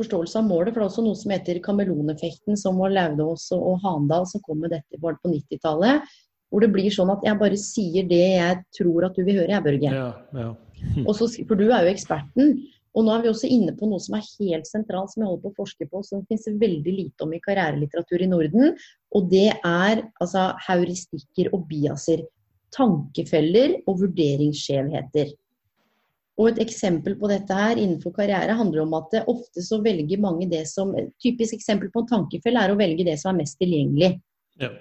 forståelse 0.00 0.40
av 0.40 0.48
målet. 0.48 0.72
For 0.72 0.80
det 0.80 0.86
er 0.86 0.90
også 0.90 1.04
noe 1.04 1.18
som 1.18 1.34
heter 1.34 1.60
kameleoneffekten, 1.62 2.58
som 2.58 2.80
var 2.80 2.94
Laudås 2.94 3.50
og 3.56 3.78
Handal 3.84 4.26
som 4.30 4.42
kom 4.46 4.62
med 4.64 4.74
dette 4.74 5.02
var 5.02 5.16
det 5.18 5.24
på 5.24 5.34
90-tallet. 5.34 6.10
Hvor 6.50 6.64
det 6.64 6.72
blir 6.74 6.90
sånn 6.90 7.12
at 7.12 7.22
jeg 7.26 7.38
bare 7.38 7.58
sier 7.60 8.08
det 8.10 8.24
jeg 8.24 8.62
tror 8.74 9.06
at 9.06 9.18
du 9.18 9.22
vil 9.22 9.42
høre, 9.42 9.52
jeg, 9.52 9.66
Børge. 9.66 9.92
Ja, 9.94 10.08
ja. 10.34 10.50
Så, 11.16 11.28
for 11.46 11.58
du 11.58 11.68
er 11.70 11.86
jo 11.86 11.94
eksperten. 11.94 12.54
Og 12.96 13.06
nå 13.06 13.12
er 13.14 13.22
vi 13.22 13.30
også 13.30 13.50
inne 13.50 13.74
på 13.78 13.86
noe 13.86 14.02
som 14.02 14.16
er 14.18 14.26
helt 14.40 14.66
sentralt, 14.66 15.12
som 15.12 15.22
jeg 15.22 15.30
holder 15.30 15.44
på 15.44 15.52
å 15.52 15.58
forske 15.60 15.86
på, 15.86 16.00
som 16.02 16.22
det 16.22 16.32
finnes 16.32 16.62
veldig 16.62 16.94
lite 16.96 17.26
om 17.26 17.34
i 17.36 17.42
karrierelitteratur 17.44 18.24
i 18.24 18.30
Norden. 18.30 18.72
Og 19.14 19.28
det 19.30 19.46
er 19.54 20.02
altså 20.22 20.48
heuristikker 20.66 21.52
og 21.54 21.68
biaser. 21.70 22.24
Tankefeller 22.74 23.78
og 23.84 24.02
vurderingsskjevheter. 24.02 25.30
Og 26.40 26.48
et 26.48 26.60
eksempel 26.64 27.14
på 27.20 27.28
dette 27.30 27.54
her 27.54 27.78
innenfor 27.78 28.14
karriere 28.16 28.56
handler 28.56 28.86
om 28.86 28.94
at 28.98 29.18
ofte 29.28 29.62
så 29.62 29.80
velger 29.84 30.22
mange 30.22 30.48
det 30.50 30.64
som 30.70 30.94
Typisk 31.22 31.58
eksempel 31.58 31.90
på 31.92 32.02
en 32.02 32.12
tankefelle 32.14 32.62
er 32.64 32.72
å 32.72 32.78
velge 32.80 33.06
det 33.06 33.18
som 33.20 33.34
er 33.34 33.42
mest 33.42 33.58
tilgjengelig. 33.60 34.14
Ja. 34.60 34.72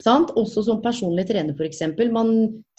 Sant? 0.00 0.32
Også 0.40 0.62
som 0.64 0.80
personlig 0.84 1.26
trener, 1.28 1.52
f.eks. 1.52 1.82
Man 2.12 2.30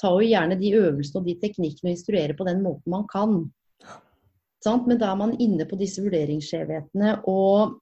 tar 0.01 0.17
jo 0.17 0.25
gjerne 0.25 0.57
de 0.57 0.73
øvelsene 0.79 1.21
og 1.21 1.29
de 1.29 1.37
teknikkene 1.41 1.91
og 1.91 1.93
instruerer 1.93 2.33
på 2.37 2.47
den 2.47 2.63
måten 2.65 2.93
man 2.93 3.05
kan. 3.11 3.43
Sant? 4.65 4.87
Men 4.89 4.97
da 5.01 5.11
er 5.11 5.19
man 5.19 5.35
inne 5.41 5.67
på 5.69 5.77
disse 5.77 6.01
vurderingsskjevhetene. 6.01 7.19
Og 7.29 7.77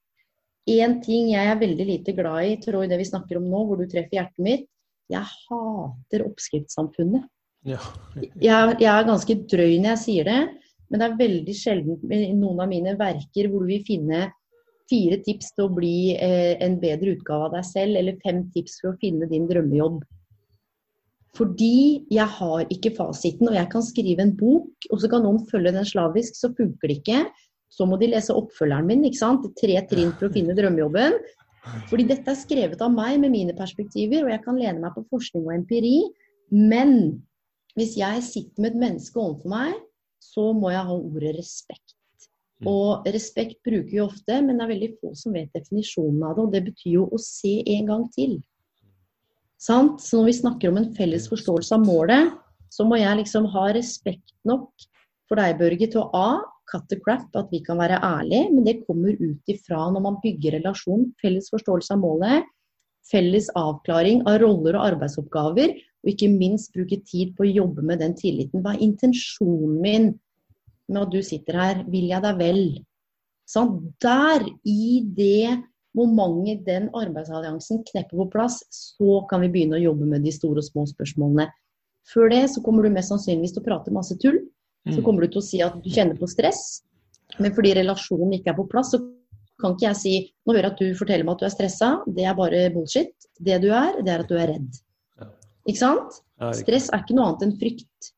én 0.70 0.98
ting 1.06 1.32
jeg 1.32 1.54
er 1.54 1.62
veldig 1.62 1.88
lite 1.88 2.16
glad 2.18 2.50
i, 2.50 2.58
tror 2.64 2.84
jeg 2.84 2.92
det 2.92 3.00
vi 3.00 3.08
snakker 3.08 3.40
om 3.40 3.48
nå, 3.48 3.64
hvor 3.70 3.80
du 3.80 3.88
treffer 3.88 4.20
hjertet 4.20 4.44
mitt, 4.44 4.68
jeg 5.12 5.24
hater 5.24 6.28
oppskriftssamfunnet. 6.28 7.28
Ja. 7.64 7.80
jeg, 8.20 8.76
jeg, 8.82 8.90
er 8.92 9.06
ganske 9.08 9.36
drøy 9.48 9.78
når 9.78 9.94
jeg 9.94 10.00
sier 10.02 10.28
det, 10.28 10.40
men 10.92 11.00
det 11.00 11.06
er 11.06 11.20
veldig 11.20 11.54
sjelden 11.56 12.12
i 12.12 12.34
noen 12.36 12.60
av 12.60 12.68
mine 12.68 12.98
verker 13.00 13.48
hvor 13.48 13.64
du 13.64 13.70
vil 13.72 13.86
finne 13.88 14.26
fire 14.94 15.18
tips 15.26 15.56
til 15.58 15.66
å 15.66 15.74
bli 15.74 16.14
eh, 16.14 16.54
en 16.62 16.78
bedre 16.82 17.16
utgave 17.18 17.50
av 17.50 17.56
deg 17.58 17.66
selv, 17.66 17.98
eller 17.98 18.20
fem 18.22 18.44
tips 18.54 18.78
for 18.82 18.94
å 18.94 19.00
finne 19.02 19.30
din 19.32 19.48
drømmejobb. 19.50 20.04
Fordi 21.34 22.06
jeg 22.14 22.30
har 22.38 22.68
ikke 22.74 22.94
fasiten, 22.94 23.50
og 23.50 23.58
jeg 23.58 23.70
kan 23.72 23.86
skrive 23.86 24.22
en 24.22 24.36
bok, 24.38 24.90
og 24.92 25.02
så 25.02 25.10
kan 25.10 25.26
noen 25.26 25.42
følge 25.50 25.74
den 25.74 25.88
slavisk, 25.90 26.38
så 26.38 26.52
funker 26.54 26.92
det 26.92 27.00
ikke. 27.00 27.24
Så 27.74 27.88
må 27.90 27.98
de 27.98 28.12
lese 28.12 28.36
oppfølgeren 28.38 28.86
min, 28.92 29.08
ikke 29.08 29.24
sant. 29.24 29.48
Tre 29.58 29.80
trinn 29.90 30.14
for 30.20 30.30
å 30.30 30.34
finne 30.36 30.54
drømmejobben. 30.58 31.18
Fordi 31.90 32.06
dette 32.10 32.30
er 32.30 32.38
skrevet 32.38 32.82
av 32.84 32.94
meg 32.94 33.18
med 33.24 33.34
mine 33.34 33.56
perspektiver, 33.58 34.28
og 34.28 34.34
jeg 34.34 34.44
kan 34.46 34.60
lene 34.60 34.84
meg 34.84 34.94
på 34.94 35.08
forskning 35.10 35.48
og 35.48 35.56
empiri. 35.56 35.98
Men 36.54 37.24
hvis 37.80 37.98
jeg 37.98 38.22
sitter 38.28 38.62
med 38.62 38.76
et 38.76 38.82
menneske 38.86 39.18
overfor 39.18 39.56
meg, 39.56 39.74
så 40.22 40.52
må 40.56 40.70
jeg 40.70 40.86
ha 40.86 40.96
ordet 41.00 41.34
respekt. 41.40 41.96
Mm. 42.64 42.70
Og 42.72 43.08
respekt 43.14 43.60
bruker 43.66 43.92
vi 43.92 44.02
ofte, 44.04 44.40
men 44.42 44.58
det 44.58 44.66
er 44.66 44.74
veldig 44.74 44.92
få 45.02 45.12
som 45.20 45.36
vet 45.36 45.52
definisjonen 45.56 46.24
av 46.24 46.38
det. 46.38 46.46
Og 46.46 46.56
det 46.56 46.64
betyr 46.70 46.96
jo 46.96 47.06
å 47.12 47.20
se 47.22 47.60
en 47.76 47.92
gang 47.92 48.08
til. 48.16 48.40
Sant? 49.62 50.02
Så 50.04 50.20
når 50.20 50.32
vi 50.32 50.40
snakker 50.40 50.72
om 50.72 50.80
en 50.80 50.90
felles 50.96 51.30
forståelse 51.32 51.76
av 51.78 51.86
målet, 51.86 52.34
så 52.74 52.88
må 52.88 52.98
jeg 53.00 53.22
liksom 53.22 53.46
ha 53.54 53.68
respekt 53.76 54.34
nok 54.48 54.72
for 55.30 55.40
deg, 55.40 55.60
Børge, 55.60 55.88
til 55.88 56.04
å 56.04 56.10
A. 56.18 56.42
Cut 56.72 56.88
the 56.90 56.98
crap, 57.04 57.28
at 57.36 57.52
vi 57.52 57.60
kan 57.62 57.78
være 57.78 58.00
ærlige, 58.02 58.48
men 58.54 58.64
det 58.66 58.86
kommer 58.88 59.14
ut 59.20 59.52
ifra 59.52 59.90
når 59.92 60.04
man 60.06 60.20
bygger 60.24 60.56
relasjon. 60.58 61.10
Felles 61.22 61.52
forståelse 61.52 61.94
av 61.94 62.00
målet, 62.02 62.48
felles 63.12 63.50
avklaring 63.60 64.24
av 64.32 64.40
roller 64.42 64.78
og 64.80 64.94
arbeidsoppgaver, 64.94 65.76
og 65.76 66.12
ikke 66.12 66.32
minst 66.32 66.72
bruke 66.76 67.02
tid 67.08 67.36
på 67.36 67.46
å 67.46 67.52
jobbe 67.52 67.84
med 67.86 68.00
den 68.04 68.16
tilliten. 68.16 68.64
Hva 68.64 68.74
er 68.74 68.86
intensjonen 68.88 69.76
min 69.84 70.08
med 70.92 71.06
at 71.06 71.14
du 71.14 71.22
sitter 71.26 71.60
her? 71.60 71.84
Vil 71.92 72.10
jeg 72.12 72.24
deg 72.24 72.40
vel? 72.40 72.64
Sånn, 73.50 73.76
der, 74.04 74.46
i 74.68 75.04
det 75.16 75.60
momentet 75.98 76.66
den 76.66 76.88
arbeidsalliansen 76.98 77.84
knepper 77.90 78.24
på 78.24 78.30
plass, 78.34 78.62
så 78.72 79.22
kan 79.30 79.44
vi 79.44 79.52
begynne 79.54 79.78
å 79.78 79.84
jobbe 79.84 80.08
med 80.10 80.26
de 80.26 80.34
store 80.34 80.64
og 80.64 80.68
små 80.68 80.88
spørsmålene. 80.90 81.50
Før 82.10 82.32
det 82.34 82.44
så 82.52 82.64
kommer 82.66 82.84
du 82.84 82.92
mest 82.94 83.14
sannsynligvis 83.14 83.56
til 83.56 83.64
å 83.64 83.68
prate 83.68 83.94
masse 83.96 84.18
tull. 84.20 84.42
Så 84.90 85.00
mm. 85.00 85.04
kommer 85.06 85.24
du 85.24 85.32
til 85.32 85.40
å 85.40 85.46
si 85.46 85.62
at 85.64 85.76
du 85.80 85.90
kjenner 85.94 86.18
på 86.20 86.28
stress. 86.28 86.82
Men 87.40 87.54
fordi 87.56 87.76
relasjonen 87.78 88.34
ikke 88.36 88.52
er 88.52 88.58
på 88.58 88.68
plass, 88.72 88.92
så 88.92 89.00
kan 89.62 89.78
ikke 89.78 89.88
jeg 89.88 90.00
si 90.00 90.16
nå 90.44 90.56
hører 90.56 90.68
jeg 90.68 90.74
at 90.74 90.82
du 90.82 90.98
forteller 91.00 91.28
meg 91.28 91.38
at 91.38 91.44
du 91.44 91.48
er 91.48 91.54
stressa. 91.54 91.92
Det 92.18 92.26
er 92.28 92.36
bare 92.38 92.66
bullshit. 92.74 93.14
Det 93.40 93.62
du 93.64 93.70
er, 93.72 94.02
det 94.04 94.12
er 94.12 94.26
at 94.26 94.32
du 94.32 94.36
er 94.36 94.52
redd. 94.56 94.82
Ikke 95.64 95.80
sant? 95.80 96.20
Stress 96.58 96.90
er 96.92 97.06
ikke 97.06 97.16
noe 97.16 97.30
annet 97.30 97.48
enn 97.48 97.56
frykt. 97.62 98.12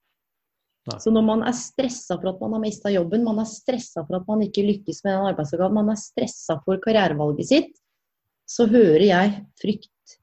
Nei. 0.86 1.00
Så 1.02 1.10
når 1.10 1.24
man 1.26 1.42
er 1.50 1.56
stressa 1.58 2.18
for 2.20 2.30
at 2.30 2.42
man 2.44 2.54
har 2.54 2.62
mista 2.62 2.92
jobben, 2.94 3.24
man 3.26 3.42
er 3.42 3.50
stressa 3.50 4.04
for 4.06 4.20
at 4.20 4.28
man 4.30 4.44
ikke 4.46 4.66
lykkes 4.68 5.02
med 5.06 5.16
den 5.16 5.30
arbeidsoppgaven, 5.32 5.80
man 5.80 5.94
er 5.96 5.98
stressa 5.98 6.60
for 6.66 6.82
karrierevalget 6.84 7.50
sitt, 7.50 7.72
så 8.46 8.68
hører 8.70 9.06
jeg 9.08 9.32
frykt. 9.62 10.18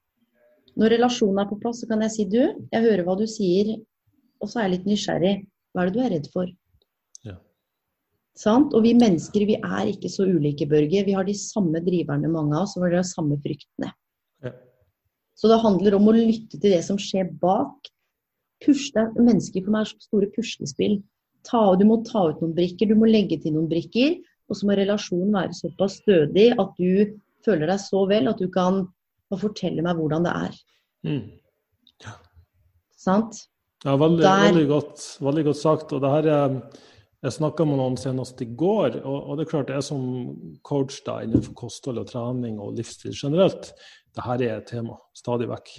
Når 0.79 0.95
relasjonen 0.95 1.43
er 1.43 1.49
på 1.51 1.59
plass, 1.61 1.83
så 1.83 1.89
kan 1.91 2.05
jeg 2.07 2.15
si 2.15 2.27
du, 2.31 2.43
jeg 2.45 2.85
hører 2.85 3.03
hva 3.07 3.17
du 3.19 3.25
sier, 3.29 3.75
og 4.43 4.51
så 4.51 4.61
er 4.61 4.69
jeg 4.69 4.75
litt 4.77 4.87
nysgjerrig. 4.93 5.33
Hva 5.73 5.83
er 5.83 5.91
det 5.91 5.97
du 5.97 6.05
er 6.05 6.15
redd 6.15 6.29
for? 6.33 6.53
Ja. 7.27 7.35
Sant? 8.39 8.77
Og 8.77 8.87
vi 8.87 8.95
mennesker 8.97 9.45
vi 9.49 9.59
er 9.59 9.91
ikke 9.91 10.11
så 10.13 10.29
ulike, 10.29 10.69
Børge. 10.71 11.03
Vi 11.09 11.17
har 11.17 11.27
de 11.27 11.35
samme 11.37 11.83
driverne, 11.85 12.31
mange 12.31 12.55
av 12.55 12.69
oss, 12.69 12.77
og 12.79 12.85
vi 12.85 12.93
har 12.93 13.03
de 13.03 13.11
samme 13.11 13.41
fryktene. 13.43 13.91
Så 15.43 15.49
det 15.51 15.59
handler 15.59 15.97
om 15.97 16.07
å 16.07 16.15
lytte 16.15 16.59
til 16.61 16.71
det 16.71 16.83
som 16.87 16.99
skjer 17.01 17.33
bak. 17.43 17.89
Pusle, 18.63 19.09
mennesker 19.19 19.65
for 19.65 19.75
meg 19.75 19.87
er 19.87 20.07
store 20.07 20.29
puslespill. 20.35 21.01
Ta, 21.47 21.63
du 21.79 21.85
må 21.89 22.01
ta 22.07 22.29
ut 22.31 22.43
noen 22.43 22.55
brikker, 22.57 22.91
du 22.91 22.99
må 22.99 23.09
legge 23.11 23.41
til 23.43 23.57
noen 23.57 23.71
brikker. 23.71 24.21
Og 24.51 24.59
så 24.59 24.69
må 24.69 24.77
relasjonen 24.77 25.33
være 25.35 25.57
såpass 25.57 26.01
stødig 26.03 26.51
at 26.61 26.75
du 26.79 27.15
føler 27.47 27.71
deg 27.71 27.81
så 27.83 28.03
vel 28.11 28.29
at 28.31 28.43
du 28.43 28.51
kan 28.53 28.85
fortelle 29.41 29.85
meg 29.85 29.97
hvordan 29.99 30.27
det 30.27 30.33
er. 30.47 30.59
Mm. 31.09 31.23
Ja. 32.05 32.17
Sant? 32.99 33.47
Ja, 33.83 33.97
veldig, 33.99 34.23
veldig, 34.23 34.67
godt, 34.71 35.05
veldig, 35.25 35.45
godt, 35.49 35.59
sagt. 35.59 35.95
Og 35.97 36.03
det 36.05 36.11
her 36.13 36.29
er, 36.31 36.59
jeg 37.25 37.37
snakka 37.39 37.67
med 37.67 37.81
noen 37.81 37.97
senest 37.99 38.43
i 38.45 38.47
går, 38.47 39.01
og, 39.01 39.17
og, 39.17 39.33
det 39.39 39.47
er 39.47 39.53
klart 39.55 39.73
jeg 39.75 39.87
som 39.87 40.05
coach 40.67 41.01
da, 41.07 41.21
innenfor 41.25 41.57
kosthold 41.65 42.03
og 42.03 42.11
trening 42.13 42.61
og 42.63 42.77
livsstil 42.79 43.17
generelt, 43.17 43.73
det 44.13 44.27
her 44.27 44.45
er 44.45 44.55
et 44.59 44.69
tema 44.71 44.99
stadig 45.17 45.49
vekk. 45.51 45.73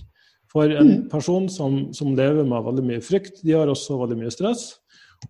For 0.54 0.70
en 0.70 0.90
mm. 0.90 1.10
person 1.10 1.48
som, 1.50 1.78
som, 1.98 2.14
lever 2.18 2.46
med 2.46 2.66
veldig 2.68 2.86
mye 2.86 3.02
frykt, 3.02 3.42
de 3.42 3.56
har 3.58 3.70
også 3.72 3.98
veldig 4.04 4.20
mye 4.20 4.34
stress. 4.34 4.68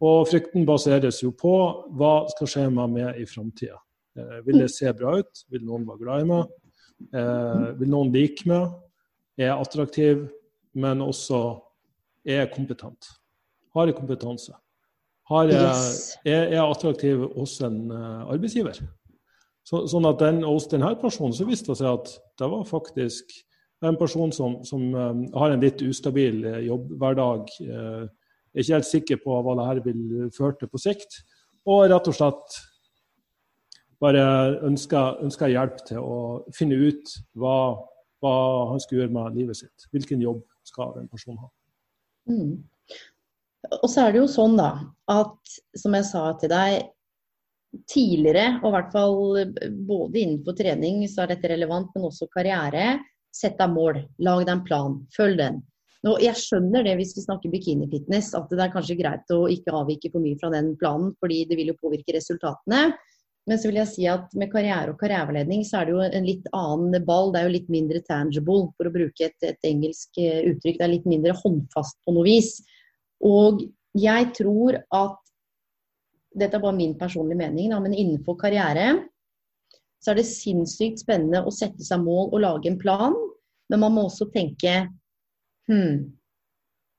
Og 0.02 0.28
frykten 0.28 0.66
baseres 0.68 1.22
jo 1.24 1.32
på 1.38 1.54
hva 1.96 2.14
skal 2.34 2.50
skje 2.50 2.66
med 2.74 2.96
meg 2.98 3.22
i 3.22 3.28
framtida. 3.30 3.78
Eh, 4.20 4.40
vil 4.48 4.60
det 4.64 4.72
se 4.74 4.92
bra 4.98 5.16
ut? 5.22 5.46
Vil 5.54 5.64
noen 5.64 5.86
være 5.88 6.02
glad 6.02 6.26
i 6.26 6.30
meg? 6.34 6.58
Eh, 7.08 7.70
vil 7.80 7.94
noen 7.94 8.12
like 8.16 8.50
meg? 8.50 8.74
Er 9.40 9.48
jeg 9.48 9.68
attraktiv, 9.68 10.26
men 10.76 11.06
også 11.06 11.40
er 12.28 12.44
jeg 12.44 12.52
kompetent? 12.58 13.14
Har 13.74 13.88
jeg 13.90 13.98
kompetanse? 13.98 14.58
har, 15.32 15.48
jeg, 15.48 15.72
er, 16.26 16.50
jeg 16.52 16.60
attraktiv 16.64 17.24
hos 17.38 17.56
en 17.64 17.92
arbeidsgiver. 17.94 18.82
Så, 19.64 19.86
sånn 19.88 20.08
at 20.10 20.20
den, 20.20 20.42
Hos 20.44 20.68
denne 20.72 20.92
personen 21.00 21.36
så 21.36 21.48
viste 21.48 21.72
det 21.72 21.80
seg 21.80 21.94
at 21.94 22.12
det 22.42 22.50
var 22.52 22.66
faktisk 22.68 23.32
en 23.90 24.00
person 24.00 24.32
som, 24.36 24.60
som 24.68 24.84
um, 24.96 25.24
har 25.36 25.54
en 25.54 25.64
litt 25.64 25.82
ustabil 25.86 26.44
jobbhverdag. 26.66 27.56
Uh, 27.62 28.06
er 28.54 28.62
ikke 28.62 28.78
helt 28.78 28.90
sikker 28.90 29.22
på 29.24 29.40
hva 29.42 29.56
det 29.58 29.66
her 29.70 29.82
vil 29.86 30.30
føre 30.36 30.58
til 30.60 30.70
på 30.70 30.82
sikt. 30.82 31.20
Og 31.70 31.88
rett 31.90 32.10
og 32.10 32.16
slett 32.18 32.60
bare 34.04 34.24
ønsker, 34.68 35.20
ønsker 35.24 35.54
hjelp 35.54 35.80
til 35.88 36.02
å 36.04 36.18
finne 36.56 36.76
ut 36.76 37.14
hva, 37.40 37.58
hva, 38.24 38.34
han 38.74 38.82
skal 38.84 39.00
gjøre 39.00 39.16
med 39.16 39.40
livet 39.40 39.62
sitt. 39.62 39.88
Hvilken 39.96 40.24
jobb 40.24 40.44
skal 40.68 40.98
en 41.00 41.10
person 41.12 41.40
ha. 41.40 41.50
Mm. 42.30 42.60
Og 43.80 43.88
så 43.88 44.04
er 44.04 44.14
det 44.14 44.20
jo 44.20 44.28
sånn 44.32 44.58
da, 44.60 44.74
at 45.12 45.56
som 45.80 45.96
jeg 45.96 46.08
sa 46.10 46.26
til 46.40 46.52
deg 46.52 46.90
tidligere, 47.90 48.60
og 48.62 48.68
i 48.70 48.74
hvert 48.76 48.92
fall 48.94 49.16
både 49.88 50.20
innenfor 50.20 50.56
trening 50.58 51.02
så 51.10 51.24
er 51.24 51.34
dette 51.34 51.50
relevant, 51.50 51.90
men 51.96 52.10
også 52.10 52.28
karriere, 52.34 53.00
sett 53.34 53.60
deg 53.60 53.72
mål. 53.74 54.02
Lag 54.24 54.44
deg 54.46 54.54
en 54.56 54.66
plan. 54.68 54.98
Følg 55.16 55.40
den. 55.42 55.62
Nå, 56.04 56.18
jeg 56.20 56.36
skjønner 56.36 56.84
det 56.84 56.98
hvis 57.00 57.14
vi 57.16 57.24
snakker 57.24 57.52
bikinifitness, 57.54 58.34
at 58.36 58.52
det 58.52 58.60
er 58.60 58.72
kanskje 58.74 59.00
greit 59.00 59.30
å 59.32 59.46
ikke 59.52 59.72
avvike 59.80 60.12
for 60.12 60.24
mye 60.24 60.40
fra 60.42 60.50
den 60.52 60.74
planen, 60.80 61.14
fordi 61.24 61.46
det 61.48 61.58
vil 61.60 61.72
jo 61.72 61.80
påvirke 61.80 62.16
resultatene. 62.18 62.90
Men 63.48 63.60
så 63.60 63.70
vil 63.70 63.80
jeg 63.82 63.92
si 63.92 64.06
at 64.08 64.36
med 64.40 64.52
karriere 64.52 64.94
og 64.94 65.00
karriereveiledning 65.02 65.66
så 65.68 65.80
er 65.80 65.88
det 65.88 65.96
jo 65.96 66.04
en 66.04 66.28
litt 66.28 66.46
annen 66.56 67.08
ball. 67.08 67.32
Det 67.32 67.42
er 67.42 67.48
jo 67.48 67.56
litt 67.56 67.72
mindre 67.72 68.04
tangible, 68.08 68.70
for 68.76 68.88
å 68.88 68.94
bruke 68.94 69.28
et, 69.28 69.40
et 69.48 69.68
engelsk 69.68 70.20
eh, 70.20 70.44
uttrykk. 70.52 70.80
Det 70.80 70.86
er 70.86 70.94
litt 70.94 71.10
mindre 71.10 71.36
håndfast 71.40 72.00
på 72.04 72.16
noe 72.16 72.28
vis. 72.28 72.56
Og 73.24 73.66
jeg 74.00 74.32
tror 74.40 74.80
at 74.92 75.20
Dette 76.34 76.58
er 76.58 76.64
bare 76.64 76.74
min 76.74 76.96
personlige 76.98 77.38
mening, 77.38 77.68
da, 77.70 77.78
men 77.78 77.94
innenfor 77.94 78.34
karriere 78.40 78.88
så 80.04 80.12
er 80.12 80.20
det 80.20 80.28
sinnssykt 80.28 81.00
spennende 81.00 81.46
å 81.48 81.54
sette 81.54 81.86
seg 81.86 82.04
mål 82.04 82.34
og 82.34 82.44
lage 82.44 82.70
en 82.70 82.80
plan. 82.82 83.16
Men 83.72 83.82
man 83.86 83.96
må 83.96 84.08
også 84.10 84.28
tenke 84.34 84.74
hm, 85.72 86.12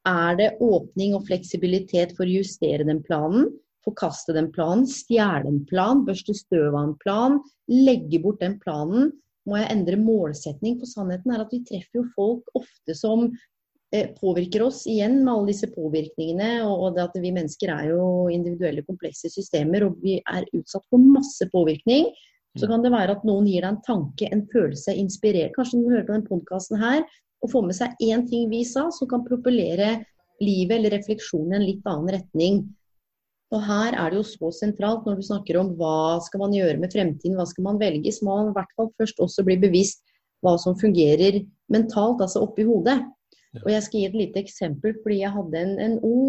er 0.08 0.38
det 0.40 0.54
åpning 0.64 1.14
og 1.16 1.26
fleksibilitet 1.28 2.14
for 2.16 2.26
å 2.26 2.38
justere 2.40 2.86
den 2.88 3.02
planen? 3.04 3.50
Forkaste 3.84 4.32
den 4.36 4.50
planen, 4.52 4.86
stjele 4.88 5.48
en 5.48 5.62
plan, 5.68 6.02
børste 6.06 6.32
støv 6.36 6.72
av 6.72 6.80
en 6.80 6.96
plan, 7.00 7.38
legge 7.68 8.20
bort 8.24 8.40
den 8.40 8.58
planen? 8.60 9.12
Må 9.44 9.58
jeg 9.60 9.72
endre 9.74 10.00
målsetning? 10.00 10.78
For 10.80 10.88
sannheten 10.88 11.34
er 11.34 11.44
at 11.44 11.52
vi 11.52 11.60
treffer 11.68 12.00
jo 12.00 12.06
folk 12.16 12.48
ofte 12.56 12.96
som 12.96 13.26
eh, 13.92 14.08
påvirker 14.16 14.64
oss 14.64 14.86
igjen 14.88 15.18
med 15.22 15.32
alle 15.34 15.52
disse 15.52 15.68
påvirkningene. 15.72 16.62
Og 16.64 16.96
det 16.96 17.04
at 17.04 17.18
vi 17.20 17.32
mennesker 17.36 17.72
er 17.72 17.90
jo 17.92 18.06
individuelle, 18.32 18.84
komplekse 18.88 19.28
systemer, 19.32 19.84
og 19.84 20.00
vi 20.04 20.16
er 20.20 20.48
utsatt 20.56 20.88
for 20.88 21.00
masse 21.00 21.48
påvirkning. 21.52 22.08
Så 22.54 22.68
kan 22.70 22.84
det 22.84 22.92
være 22.94 23.16
at 23.16 23.24
noen 23.26 23.48
gir 23.50 23.64
deg 23.64 23.72
en 23.72 23.82
tanke, 23.82 24.28
en 24.30 24.44
følelse, 24.52 24.94
inspirert. 24.94 25.54
Kanskje 25.56 25.80
du 25.82 25.90
hører 25.90 26.06
på 26.06 26.14
denne 26.14 26.28
podkasten 26.28 26.78
her, 26.78 27.02
og 27.42 27.50
får 27.50 27.66
med 27.66 27.76
seg 27.76 28.04
én 28.04 28.22
ting 28.28 28.46
vi 28.52 28.62
sa, 28.68 28.86
som 28.94 29.10
kan 29.10 29.24
propellere 29.26 29.96
livet 30.42 30.78
eller 30.78 30.94
refleksjonen 30.94 31.56
i 31.56 31.58
en 31.58 31.66
litt 31.66 31.88
annen 31.90 32.14
retning. 32.14 32.62
Og 33.54 33.60
her 33.62 33.94
er 33.98 34.10
det 34.10 34.18
jo 34.18 34.26
så 34.26 34.50
sentralt 34.54 35.04
når 35.06 35.18
du 35.18 35.26
snakker 35.26 35.58
om 35.60 35.74
hva 35.78 36.20
skal 36.24 36.42
man 36.42 36.54
gjøre 36.56 36.78
med 36.80 36.94
fremtiden, 36.94 37.36
hva 37.38 37.46
skal 37.46 37.68
man 37.68 37.78
velge, 37.82 38.12
så 38.14 38.26
må 38.26 38.38
man 38.38 38.50
i 38.50 38.56
hvert 38.56 38.72
fall 38.78 38.90
først 38.98 39.20
også 39.22 39.44
bli 39.46 39.58
bevisst 39.62 40.02
hva 40.44 40.56
som 40.60 40.78
fungerer 40.78 41.42
mentalt, 41.72 42.22
altså 42.22 42.42
oppi 42.44 42.66
hodet. 42.68 42.98
Og 43.62 43.68
jeg 43.70 43.84
skal 43.86 44.00
gi 44.00 44.06
et 44.08 44.16
lite 44.18 44.40
eksempel, 44.42 44.96
fordi 45.02 45.20
jeg 45.20 45.30
hadde 45.36 45.60
en, 45.60 45.76
en 45.84 45.94
ung, 46.02 46.26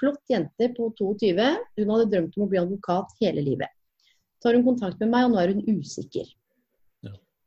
flott 0.00 0.20
jente 0.28 0.68
på 0.76 0.90
22. 0.98 1.32
Hun 1.80 1.92
hadde 1.94 2.10
drømt 2.12 2.36
om 2.36 2.44
å 2.44 2.50
bli 2.52 2.60
advokat 2.60 3.14
hele 3.22 3.44
livet. 3.46 3.72
Har 4.44 4.54
hun 4.54 4.66
kontakt 4.66 5.00
med 5.02 5.10
meg, 5.10 5.26
og 5.26 5.32
nå 5.32 5.40
er 5.42 5.54
hun 5.54 5.80
usikker. 5.80 6.28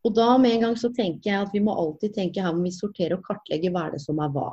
Og 0.07 0.15
da 0.15 0.31
med 0.39 0.55
en 0.55 0.65
gang 0.67 0.79
så 0.79 0.89
tenker 0.95 1.31
jeg 1.31 1.45
at 1.45 1.53
vi 1.53 1.61
må 1.63 1.75
alltid 1.75 2.15
tenke 2.15 2.43
her 2.43 2.55
må 2.55 2.63
vi 2.65 2.71
sortere 2.75 3.17
og 3.17 3.25
kartlegge 3.25 3.71
hva 3.73 3.87
er 3.87 3.97
det 3.97 4.03
som 4.03 4.19
er 4.23 4.31
hva. 4.31 4.47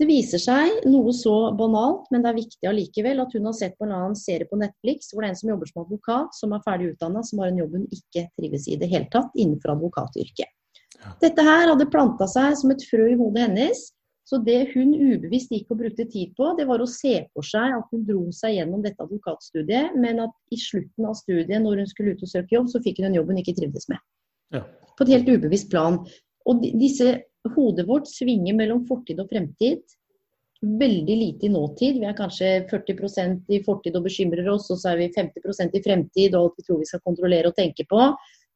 Det 0.00 0.08
viser 0.08 0.40
seg 0.40 0.86
noe 0.88 1.12
så 1.14 1.52
banalt, 1.54 2.08
men 2.10 2.24
det 2.24 2.30
er 2.30 2.38
viktig 2.38 2.68
allikevel, 2.68 3.20
at 3.22 3.34
hun 3.36 3.44
har 3.46 3.54
sett 3.54 3.76
på 3.78 3.86
en 3.86 3.92
annen 3.94 4.16
serie 4.18 4.48
på 4.48 4.58
Netflix 4.58 5.12
hvor 5.12 5.22
det 5.22 5.28
er 5.28 5.34
en 5.34 5.40
som 5.42 5.52
jobber 5.52 5.68
som 5.68 5.82
advokat, 5.84 6.38
som 6.38 6.54
er 6.56 6.64
ferdig 6.64 6.88
utdanna, 6.94 7.22
som 7.28 7.42
har 7.42 7.52
en 7.52 7.60
jobb 7.60 7.76
hun 7.76 7.84
ikke 7.92 8.24
trives 8.40 8.66
i 8.72 8.78
det 8.80 8.88
hele 8.90 9.06
tatt 9.12 9.36
innenfor 9.36 9.76
advokatyrket. 9.76 10.48
Ja. 11.02 11.12
Dette 11.22 11.44
her 11.44 11.68
hadde 11.68 11.90
planta 11.92 12.26
seg 12.30 12.56
som 12.58 12.72
et 12.72 12.82
frø 12.88 13.12
i 13.12 13.18
hodet 13.20 13.44
hennes. 13.44 13.84
Så 14.28 14.38
det 14.46 14.70
hun 14.72 14.92
ubevisst 14.94 15.50
gikk 15.50 15.72
og 15.74 15.80
brukte 15.80 16.06
tid 16.10 16.30
på, 16.38 16.52
det 16.58 16.68
var 16.68 16.82
å 16.82 16.88
se 16.88 17.16
for 17.34 17.46
seg 17.46 17.74
at 17.74 17.88
hun 17.90 18.04
dro 18.06 18.22
seg 18.34 18.54
gjennom 18.56 18.84
dette 18.84 19.02
advokatstudiet, 19.02 19.96
men 19.98 20.22
at 20.22 20.54
i 20.54 20.58
slutten 20.60 21.08
av 21.10 21.16
studiet, 21.18 21.58
når 21.64 21.82
hun 21.82 21.90
skulle 21.90 22.14
ut 22.14 22.22
og 22.22 22.30
søke 22.30 22.56
jobb, 22.56 22.70
så 22.70 22.80
fikk 22.84 23.02
hun 23.02 23.10
en 23.10 23.18
jobb 23.18 23.32
hun 23.32 23.42
ikke 23.42 23.56
trivdes 23.58 23.88
med. 23.90 23.98
Ja. 24.54 24.62
På 24.94 25.04
et 25.04 25.14
helt 25.16 25.32
ubevisst 25.32 25.72
plan. 25.72 25.98
Og 26.46 26.62
disse 26.62 27.16
Hodet 27.56 27.88
vårt 27.88 28.06
svinger 28.06 28.54
mellom 28.54 28.84
fortid 28.86 29.18
og 29.18 29.26
fremtid. 29.32 29.82
Veldig 30.62 31.16
lite 31.18 31.48
i 31.48 31.50
nåtid. 31.50 31.96
Vi 31.98 32.06
er 32.06 32.14
kanskje 32.14 32.50
40% 32.70 33.50
i 33.50 33.58
fortid 33.66 33.96
og 33.98 34.06
bekymrer 34.06 34.46
oss, 34.52 34.68
og 34.70 34.78
så 34.78 34.92
er 34.92 35.00
vi 35.00 35.08
50% 35.16 35.74
i 35.74 35.82
fremtid 35.82 36.36
og 36.36 36.44
alt 36.44 36.60
vi 36.60 36.66
tror 36.68 36.78
vi 36.78 36.86
skal 36.86 37.02
kontrollere 37.02 37.50
og 37.50 37.58
tenke 37.58 37.86
på. 37.90 38.12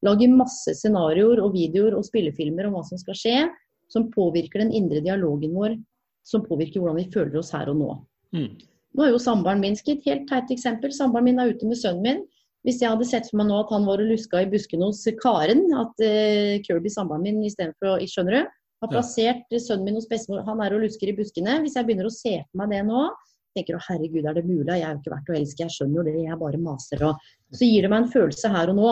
Lager 0.07 0.31
masse 0.38 0.76
scenarioer 0.79 1.42
og 1.42 1.57
videoer 1.57 1.96
og 1.98 2.07
spillefilmer 2.07 2.68
om 2.68 2.76
hva 2.76 2.85
som 2.87 3.00
skal 3.00 3.18
skje, 3.18 3.40
som 3.92 4.09
påvirker 4.12 4.62
den 4.62 4.72
indre 4.75 5.03
dialogen 5.05 5.55
vår, 5.57 5.77
som 6.27 6.44
påvirker 6.46 6.83
hvordan 6.83 6.99
vi 7.01 7.11
føler 7.12 7.38
oss 7.40 7.53
her 7.55 7.70
og 7.70 7.79
nå. 7.81 7.90
Mm. 8.35 8.51
Nå 8.96 9.05
er 9.05 9.12
jo 9.12 9.20
samboeren 9.22 9.61
min 9.62 9.77
et 9.77 10.09
helt 10.09 10.25
teit 10.31 10.51
eksempel. 10.51 10.92
Samboeren 10.94 11.29
min 11.29 11.40
er 11.42 11.53
ute 11.53 11.68
med 11.68 11.79
sønnen 11.79 12.03
min. 12.03 12.25
Hvis 12.66 12.81
jeg 12.83 12.90
hadde 12.90 13.07
sett 13.07 13.29
for 13.31 13.38
meg 13.38 13.46
nå 13.51 13.61
at 13.62 13.70
han 13.70 13.85
var 13.87 14.01
og 14.03 14.09
luska 14.11 14.40
i 14.42 14.49
buskene 14.51 14.88
hos 14.88 15.05
Karen, 15.20 15.68
at 15.79 16.01
uh, 16.03 16.57
Kirby, 16.66 16.90
samboeren 16.90 17.22
min, 17.22 17.44
istedenfor 17.46 18.03
Skjønner 18.11 18.40
du? 18.40 18.55
Har 18.83 18.90
plassert 18.90 19.55
ja. 19.55 19.61
sønnen 19.62 19.87
min 19.87 19.96
hos 20.01 20.09
bestemor, 20.11 20.42
han 20.44 20.61
er 20.64 20.75
og 20.75 20.83
lusker 20.83 21.12
i 21.12 21.14
buskene. 21.16 21.61
Hvis 21.62 21.79
jeg 21.79 21.87
begynner 21.87 22.11
å 22.11 22.12
se 22.12 22.35
for 22.42 22.61
meg 22.61 22.75
det 22.75 22.83
nå, 22.88 23.05
tenker 23.57 23.79
å 23.79 23.85
herregud, 23.87 24.27
er 24.27 24.37
det 24.37 24.44
mulig? 24.49 24.66
Jeg 24.68 24.85
er 24.85 24.96
jo 24.96 25.01
ikke 25.01 25.14
verdt 25.14 25.31
å 25.31 25.37
elske, 25.38 25.62
jeg 25.62 25.77
skjønner 25.77 26.01
jo 26.01 26.07
det, 26.09 26.16
jeg 26.27 26.40
bare 26.42 26.61
maser. 26.61 27.05
Og 27.07 27.57
så 27.57 27.68
gir 27.68 27.87
det 27.87 27.92
meg 27.92 28.05
en 28.05 28.12
følelse 28.12 28.51
her 28.53 28.72
og 28.72 28.81
nå. 28.81 28.90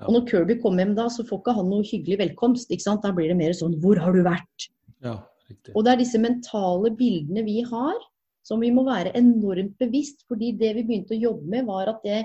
Ja. 0.00 0.08
Og 0.08 0.14
når 0.16 0.28
Kirby 0.30 0.56
kommer 0.62 0.84
hjem 0.84 0.94
da, 0.96 1.08
så 1.12 1.24
får 1.28 1.42
ikke 1.42 1.56
han 1.58 1.68
noe 1.68 1.84
hyggelig 1.84 2.20
velkomst. 2.22 2.70
ikke 2.72 2.86
sant? 2.86 3.02
Da 3.04 3.12
blir 3.16 3.28
det 3.28 3.36
mer 3.36 3.52
sånn 3.56 3.76
Hvor 3.82 4.00
har 4.00 4.16
du 4.16 4.22
vært? 4.24 4.70
Ja, 5.04 5.18
riktig. 5.50 5.74
Og 5.74 5.84
det 5.84 5.92
er 5.92 6.00
disse 6.00 6.20
mentale 6.20 6.92
bildene 6.96 7.44
vi 7.44 7.60
har, 7.68 7.98
som 8.46 8.64
vi 8.64 8.72
må 8.72 8.86
være 8.88 9.12
enormt 9.18 9.76
bevisst. 9.78 10.24
fordi 10.28 10.54
det 10.56 10.74
vi 10.78 10.86
begynte 10.88 11.16
å 11.16 11.20
jobbe 11.20 11.52
med, 11.52 11.66
var 11.68 11.92
at 11.92 12.00
det 12.06 12.22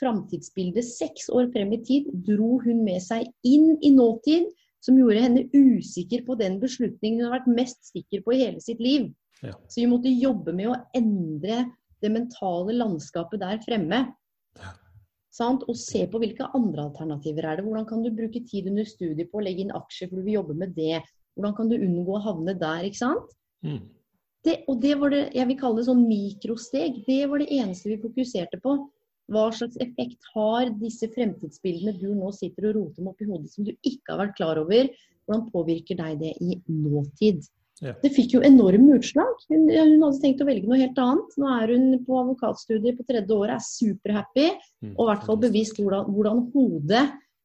framtidsbildet 0.00 0.84
seks 0.84 1.30
år 1.30 1.48
frem 1.54 1.72
i 1.72 1.80
tid 1.86 2.10
dro 2.26 2.58
hun 2.64 2.82
med 2.84 3.00
seg 3.02 3.28
inn 3.46 3.76
i 3.80 3.92
nåtid, 3.94 4.50
som 4.84 4.98
gjorde 4.98 5.22
henne 5.22 5.44
usikker 5.54 6.26
på 6.26 6.36
den 6.36 6.58
beslutningen 6.60 7.22
hun 7.22 7.30
har 7.30 7.38
vært 7.38 7.54
mest 7.56 7.88
sikker 7.88 8.24
på 8.24 8.34
i 8.34 8.42
hele 8.42 8.60
sitt 8.60 8.82
liv. 8.84 9.08
Ja. 9.40 9.54
Så 9.68 9.80
vi 9.80 9.88
måtte 9.88 10.12
jobbe 10.12 10.52
med 10.52 10.72
å 10.72 10.80
endre 10.98 11.64
det 12.04 12.10
mentale 12.12 12.74
landskapet 12.76 13.40
der 13.40 13.62
fremme. 13.64 14.02
Ja. 14.60 14.74
Og 15.42 15.74
se 15.78 16.04
på 16.06 16.20
hvilke 16.22 16.46
andre 16.54 16.86
alternativer 16.88 17.48
er 17.48 17.58
det. 17.58 17.64
Hvordan 17.66 17.88
kan 17.88 18.04
du 18.04 18.12
bruke 18.14 18.44
tid 18.46 18.68
under 18.70 18.86
studiet 18.86 19.30
på 19.32 19.40
å 19.40 19.44
legge 19.44 19.64
inn 19.64 19.74
aksjer, 19.74 20.10
for 20.10 20.20
du 20.20 20.28
vil 20.28 20.38
jobbe 20.38 20.54
med 20.60 20.74
det. 20.76 21.00
Hvordan 21.34 21.56
kan 21.56 21.70
du 21.72 21.76
unngå 21.78 22.14
å 22.14 22.22
havne 22.22 22.54
der, 22.58 22.86
ikke 22.86 23.00
sant. 23.00 23.32
Mm. 23.66 23.80
Det, 24.44 24.58
og 24.68 24.78
det 24.82 24.92
var 25.00 25.10
det 25.10 25.22
jeg 25.34 25.48
vil 25.48 25.58
kalle 25.58 25.80
det 25.80 25.86
sånn 25.88 26.04
mikrosteg. 26.06 27.00
Det 27.08 27.22
var 27.30 27.40
det 27.42 27.50
eneste 27.56 27.90
vi 27.90 28.02
fokuserte 28.02 28.60
på. 28.62 28.76
Hva 29.32 29.48
slags 29.56 29.78
effekt 29.80 30.26
har 30.34 30.68
disse 30.82 31.08
fremtidsbildene 31.14 31.96
du 31.96 32.10
nå 32.12 32.28
sitter 32.36 32.68
og 32.70 32.78
roter 32.78 33.02
med 33.02 33.14
oppi 33.14 33.28
hodet 33.30 33.50
som 33.54 33.64
du 33.64 33.72
ikke 33.80 34.12
har 34.12 34.20
vært 34.20 34.36
klar 34.36 34.60
over? 34.60 34.90
Hvordan 35.24 35.46
påvirker 35.54 35.98
deg 35.98 36.18
det 36.20 36.34
i 36.44 36.58
nåtid? 36.68 37.40
Ja. 37.84 37.92
Det 38.00 38.10
fikk 38.14 38.36
jo 38.36 38.40
enorme 38.46 38.96
utslag. 38.98 39.42
Hun, 39.50 39.66
hun, 39.68 39.98
hadde 40.00 40.22
tenkt 40.22 40.40
å 40.40 40.48
velge 40.48 40.70
noe 40.70 40.80
helt 40.80 41.00
annet. 41.00 41.36
Nå 41.40 41.50
er 41.58 41.74
hun 41.74 41.84
på 42.06 42.16
advokatstudiet 42.22 42.96
på 42.96 43.06
tredje 43.10 43.36
året, 43.36 43.58
er 43.58 43.66
superhappy 43.66 44.46
mm. 44.48 44.94
og 44.94 45.04
i 45.04 45.08
hvert 45.10 45.28
fall 45.28 45.40
bevisst 45.42 45.80
hvordan, 45.80 46.08
hvordan 46.14 46.42
hodet, 46.54 47.04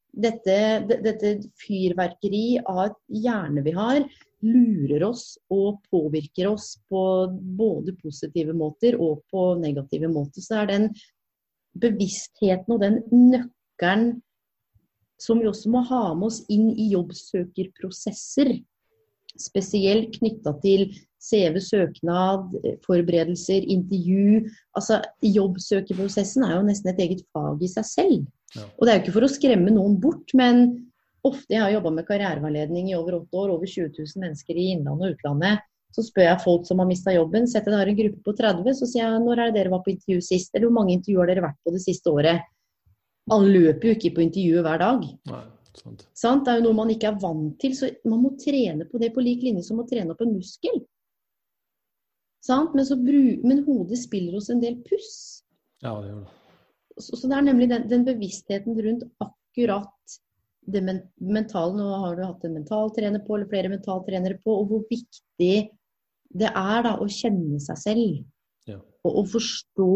dette, 0.10 0.56
dette 0.89 1.36
fyrverkeri 1.62 2.45
av 2.63 2.86
et 2.88 2.97
hjerne 3.25 3.63
vi 3.67 3.75
har, 3.75 4.02
lurer 4.39 5.04
oss 5.10 5.34
og 5.52 5.82
påvirker 5.91 6.47
oss 6.54 6.71
på 6.89 7.04
både 7.60 7.93
positive 7.99 8.56
måter 8.56 8.95
og 8.95 9.25
på 9.32 9.52
negative 9.60 10.08
måter. 10.12 10.43
Så 10.45 10.62
er 10.62 10.71
den 10.71 10.89
bevisstheten 11.80 12.75
og 12.75 12.84
den 12.84 13.02
nøkkelen 13.12 14.17
som 15.19 15.41
vi 15.41 15.49
også 15.49 15.71
må 15.73 15.84
ha 15.89 16.04
med 16.15 16.30
oss 16.30 16.39
inn 16.52 16.69
i 16.80 16.89
jobbsøkerprosesser. 16.93 18.54
Spesielt 19.39 20.17
knytta 20.17 20.54
til 20.63 20.89
CV, 21.19 21.60
søknad, 21.63 22.52
forberedelser, 22.86 23.65
intervju. 23.67 24.43
Altså, 24.78 25.02
Jobbsøkerprosessen 25.23 26.45
er 26.47 26.58
jo 26.58 26.67
nesten 26.67 26.91
et 26.93 27.02
eget 27.04 27.23
fag 27.36 27.63
i 27.63 27.71
seg 27.71 27.88
selv. 27.88 28.28
Ja. 28.56 28.67
Og 28.78 28.86
det 28.86 28.91
er 28.91 28.99
jo 28.99 29.04
ikke 29.06 29.17
for 29.17 29.28
å 29.28 29.32
skremme 29.32 29.73
noen 29.73 29.97
bort, 30.02 30.32
men 30.38 30.69
ofte 31.28 31.54
jeg 31.54 31.62
har 31.62 31.73
jobba 31.75 31.91
med 31.97 32.08
karriereveiledning 32.08 32.91
i 32.91 32.95
over 32.97 33.19
åtte 33.19 33.41
år, 33.41 33.52
over 33.58 33.67
20 33.67 33.91
000 33.97 34.23
mennesker 34.23 34.58
i 34.58 34.71
innlandet 34.75 35.10
og 35.10 35.17
utlandet. 35.17 35.65
Så 35.95 36.06
spør 36.06 36.28
jeg 36.28 36.43
folk 36.43 36.67
som 36.69 36.82
har 36.82 36.88
mista 36.89 37.13
jobben. 37.13 37.47
Setter 37.49 37.73
jeg 37.73 37.82
har 37.82 37.91
en 37.91 37.99
gruppe 37.99 38.23
på 38.25 38.34
30, 38.38 38.73
så 38.78 38.88
sier 38.88 39.04
jeg 39.08 39.21
når 39.25 39.41
er 39.41 39.52
det 39.52 39.58
dere 39.58 39.73
var 39.73 39.84
på 39.86 39.93
intervju 39.95 40.21
sist? 40.21 40.54
Eller 40.54 40.69
hvor 40.69 40.78
mange 40.78 40.95
intervjuer 40.95 41.23
har 41.25 41.32
dere 41.32 41.45
vært 41.47 41.62
på 41.65 41.73
det 41.73 41.82
siste 41.84 42.13
året? 42.13 42.45
Alle 43.34 43.54
løper 43.54 43.89
jo 43.89 43.95
ikke 43.97 44.13
på 44.15 44.23
intervjuet 44.25 44.65
hver 44.65 44.82
dag. 44.82 45.08
Nei, 45.32 45.45
sant. 45.77 46.05
Sant? 46.17 46.45
Det 46.45 46.53
er 46.53 46.60
jo 46.60 46.69
noe 46.69 46.77
man 46.77 46.93
ikke 46.93 47.12
er 47.12 47.19
vant 47.21 47.58
til, 47.62 47.75
så 47.77 47.91
man 48.10 48.23
må 48.23 48.34
trene 48.41 48.88
på 48.89 49.01
det 49.01 49.12
på 49.15 49.23
lik 49.25 49.43
linje 49.45 49.65
som 49.67 49.82
å 49.82 49.88
trene 49.89 50.15
opp 50.15 50.23
en 50.25 50.34
muskel. 50.36 50.82
Sant? 52.45 52.73
Men, 52.75 52.88
så 52.88 52.97
bru, 52.99 53.39
men 53.43 53.63
hodet 53.67 53.99
spiller 54.01 54.39
oss 54.39 54.49
en 54.53 54.63
del 54.63 54.79
puss. 54.86 55.12
Ja, 55.84 55.93
det 56.01 56.12
gjør 56.12 56.23
det. 56.23 56.36
Så, 56.99 57.15
så 57.15 57.29
det 57.32 57.38
er 57.38 57.45
nemlig 57.47 57.69
den, 57.71 57.86
den 57.91 58.08
bevisstheten 58.08 58.79
rundt 58.84 59.05
akkurat 59.23 60.17
det 60.69 60.82
men, 60.86 61.03
mentale. 61.21 61.75
Nå 61.77 62.01
har 62.03 62.17
du 62.17 62.25
hatt 62.25 62.43
en 62.47 62.58
mentaltrener 62.58 63.23
på, 63.25 63.38
eller 63.38 63.51
flere 63.51 63.71
mentaltrenere 63.71 64.39
på, 64.43 64.55
og 64.62 64.71
hvor 64.71 64.84
viktig 64.89 65.53
det 66.39 66.49
er 66.49 66.84
da 66.86 66.97
å 67.01 67.08
kjenne 67.10 67.62
seg 67.63 67.79
selv. 67.82 68.19
Ja. 68.69 68.79
Og 69.08 69.21
å 69.21 69.25
forstå 69.32 69.93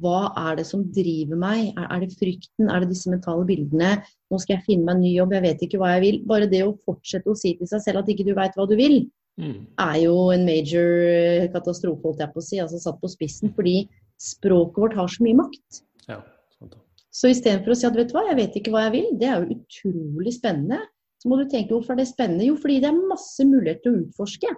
hva 0.00 0.32
er 0.48 0.56
det 0.58 0.66
som 0.68 0.84
driver 0.94 1.38
meg? 1.38 1.72
Er, 1.76 1.86
er, 1.90 2.04
det 2.04 2.16
frykten? 2.18 2.70
Er 2.70 2.82
det 2.82 2.90
disse 2.92 3.10
mentale 3.12 3.44
bildene? 3.48 3.96
Nå 4.30 4.40
skal 4.42 4.56
jeg 4.58 4.66
finne 4.66 4.86
meg 4.88 4.96
en 4.96 5.04
ny 5.04 5.12
jobb, 5.16 5.34
jeg 5.36 5.44
vet 5.44 5.66
ikke 5.66 5.80
hva 5.82 5.92
jeg 5.96 6.04
vil. 6.04 6.18
Bare 6.30 6.48
det 6.50 6.62
å 6.66 6.74
fortsette 6.86 7.30
å 7.30 7.36
si 7.38 7.54
til 7.58 7.70
seg 7.70 7.84
selv 7.84 8.02
at 8.02 8.10
ikke 8.12 8.26
du 8.26 8.34
veit 8.36 8.56
hva 8.58 8.66
du 8.70 8.76
vil, 8.80 9.04
Mm. 9.34 9.66
er 9.82 9.96
jo 9.98 10.30
en 10.30 10.44
major 10.46 11.48
katastrofe, 11.50 12.04
holdt 12.06 12.20
jeg 12.22 12.30
på 12.30 12.38
å 12.38 12.44
si. 12.46 12.60
Altså 12.62 12.78
satt 12.78 13.00
på 13.00 13.10
spissen. 13.10 13.50
Fordi 13.56 13.88
språket 14.22 14.78
vårt 14.78 14.94
har 14.94 15.08
så 15.10 15.24
mye 15.26 15.38
makt. 15.40 15.80
Ja, 16.06 16.20
sant. 16.54 16.76
Så 17.10 17.32
istedenfor 17.32 17.74
å 17.74 17.76
si 17.78 17.86
at 17.88 17.96
vet 17.98 18.12
du 18.12 18.14
hva, 18.14 18.28
jeg 18.28 18.38
vet 18.38 18.58
ikke 18.60 18.70
hva 18.70 18.84
jeg 18.86 18.92
vil, 18.94 19.08
det 19.18 19.26
er 19.26 19.42
jo 19.42 19.56
utrolig 19.56 20.36
spennende. 20.36 20.78
Så 21.18 21.30
må 21.30 21.38
du 21.40 21.48
tenke 21.50 21.74
hvorfor 21.74 21.96
er 21.96 22.02
det 22.02 22.12
spennende? 22.12 22.46
Jo, 22.46 22.54
fordi 22.60 22.80
det 22.84 22.92
er 22.92 23.08
masse 23.10 23.42
muligheter 23.48 23.82
til 23.82 23.96
å 23.96 24.02
utforske. 24.04 24.54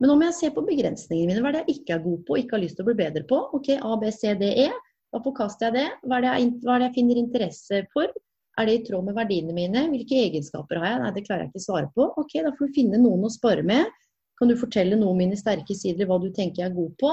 Men 0.00 0.08
nå 0.08 0.16
må 0.16 0.28
jeg 0.30 0.36
se 0.38 0.48
på 0.54 0.64
begrensningene 0.64 1.28
mine. 1.28 1.42
Hva 1.44 1.50
er 1.50 1.58
det 1.58 1.62
jeg 1.66 1.80
ikke 1.80 1.96
er 1.98 2.04
god 2.06 2.24
på 2.24 2.34
og 2.34 2.40
ikke 2.40 2.56
har 2.56 2.62
lyst 2.62 2.78
til 2.78 2.86
å 2.86 2.88
bli 2.88 2.96
bedre 3.02 3.22
på? 3.28 3.40
Ok, 3.58 3.68
A, 3.76 3.92
B, 4.00 4.12
C, 4.16 4.32
D, 4.40 4.48
E. 4.64 4.68
Da 5.12 5.20
forkaster 5.20 5.68
jeg 5.68 5.76
det. 5.76 5.86
Hva 6.06 6.18
er 6.18 6.24
det 6.24 6.30
jeg, 6.32 6.52
hva 6.64 6.74
er 6.74 6.82
det 6.82 6.88
jeg 6.88 6.96
finner 6.96 7.20
interesse 7.20 7.80
for? 7.92 8.14
Er 8.60 8.68
det 8.68 8.76
i 8.78 8.84
tråd 8.86 9.06
med 9.06 9.16
verdiene 9.18 9.56
mine? 9.56 9.82
Hvilke 9.92 10.16
egenskaper 10.24 10.80
har 10.80 10.94
jeg? 10.94 11.02
Nei, 11.02 11.10
det 11.16 11.24
klarer 11.26 11.44
jeg 11.44 11.50
ikke 11.50 11.60
å 11.60 11.66
svare 11.66 11.90
på. 11.96 12.06
Ok, 12.22 12.38
da 12.46 12.52
får 12.56 12.70
du 12.70 12.78
finne 12.78 13.00
noen 13.02 13.26
å 13.28 13.32
spare 13.32 13.64
med. 13.66 13.92
Kan 14.40 14.48
du 14.48 14.56
fortelle 14.56 14.96
noe 14.96 15.12
om 15.12 15.20
mine 15.20 15.36
sterke 15.36 15.76
sider, 15.76 16.08
hva 16.08 16.16
du 16.22 16.30
tenker 16.32 16.62
jeg 16.62 16.70
er 16.70 16.76
god 16.78 16.94
på? 17.00 17.10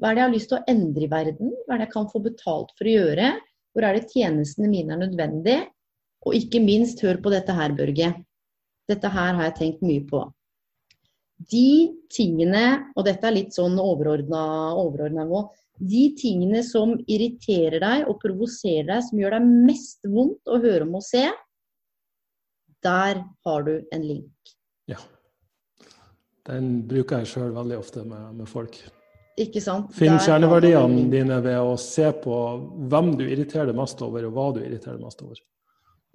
Hva 0.00 0.10
er 0.10 0.16
det 0.16 0.22
jeg 0.22 0.28
har 0.28 0.34
lyst 0.34 0.50
til 0.50 0.58
å 0.58 0.64
endre 0.72 1.04
i 1.04 1.10
verden? 1.12 1.50
Hva 1.64 1.74
er 1.74 1.82
det 1.82 1.86
jeg 1.86 1.94
kan 1.94 2.08
få 2.12 2.22
betalt 2.24 2.72
for 2.78 2.88
å 2.88 2.94
gjøre? 2.94 3.34
Hvor 3.74 3.84
er 3.84 3.98
det 3.98 4.08
tjenestene 4.14 4.70
mine 4.72 4.96
er 4.96 5.02
nødvendig? 5.04 5.58
Og 6.24 6.38
ikke 6.38 6.62
minst, 6.64 7.04
hør 7.04 7.20
på 7.20 7.32
dette 7.34 7.52
her, 7.52 7.76
Børge. 7.76 8.14
Dette 8.88 9.12
her 9.12 9.36
har 9.36 9.50
jeg 9.50 9.56
tenkt 9.60 9.84
mye 9.84 10.04
på. 10.08 10.24
De 11.50 11.92
tingene, 12.12 12.90
og 12.96 13.04
dette 13.08 13.26
er 13.26 13.34
litt 13.36 13.56
sånn 13.56 13.76
overordna 13.80 14.74
nivå, 15.12 15.42
de 15.80 16.04
tingene 16.16 16.62
som 16.62 16.94
irriterer 17.10 17.80
deg 17.82 18.08
og 18.08 18.20
provoserer 18.22 18.86
deg, 18.92 19.02
som 19.08 19.18
gjør 19.18 19.38
deg 19.38 19.48
mest 19.66 20.06
vondt 20.06 20.46
å 20.46 20.60
høre 20.62 20.86
om 20.86 20.94
og 21.00 21.02
se, 21.02 21.24
der 22.84 23.24
har 23.46 23.64
du 23.66 23.74
en 23.92 24.04
link. 24.06 24.54
Ja. 24.90 25.00
Den 26.46 26.84
bruker 26.86 27.22
jeg 27.22 27.32
sjøl 27.32 27.54
veldig 27.56 27.80
ofte 27.80 28.04
med, 28.04 28.34
med 28.38 28.48
folk. 28.50 28.76
Ikke 29.40 29.58
sant? 29.64 29.90
Finn 29.96 30.14
kjerneverdiene 30.22 31.08
dine 31.10 31.40
ved 31.42 31.58
å 31.58 31.74
se 31.80 32.06
på 32.22 32.36
hvem 32.92 33.14
du 33.18 33.24
irriterer 33.26 33.72
deg 33.72 33.78
mest 33.80 34.02
over, 34.04 34.28
og 34.28 34.36
hva 34.36 34.48
du 34.54 34.60
irriterer 34.62 35.00
deg 35.00 35.08
mest 35.08 35.24
over. 35.24 35.40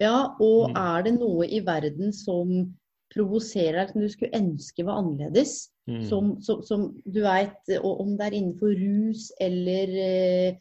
Ja, 0.00 0.30
og 0.40 0.70
Mm. 0.70 0.76
er 0.80 1.02
det 1.04 1.12
noe 1.18 1.44
i 1.44 1.60
verden 1.60 2.14
som 2.16 2.74
provoserer 3.10 3.80
deg, 3.80 3.92
som 3.92 4.02
du 4.02 4.10
skulle 4.12 4.38
ønske 4.38 4.86
var 4.86 5.00
annerledes? 5.02 5.54
Mm. 5.90 6.02
Som, 6.06 6.32
som, 6.44 6.62
som 6.66 6.88
du 7.04 7.20
veit, 7.24 7.72
om 7.82 8.14
det 8.18 8.28
er 8.28 8.36
innenfor 8.38 8.74
rus 8.78 9.30
eller 9.42 9.94
eh, 10.04 10.58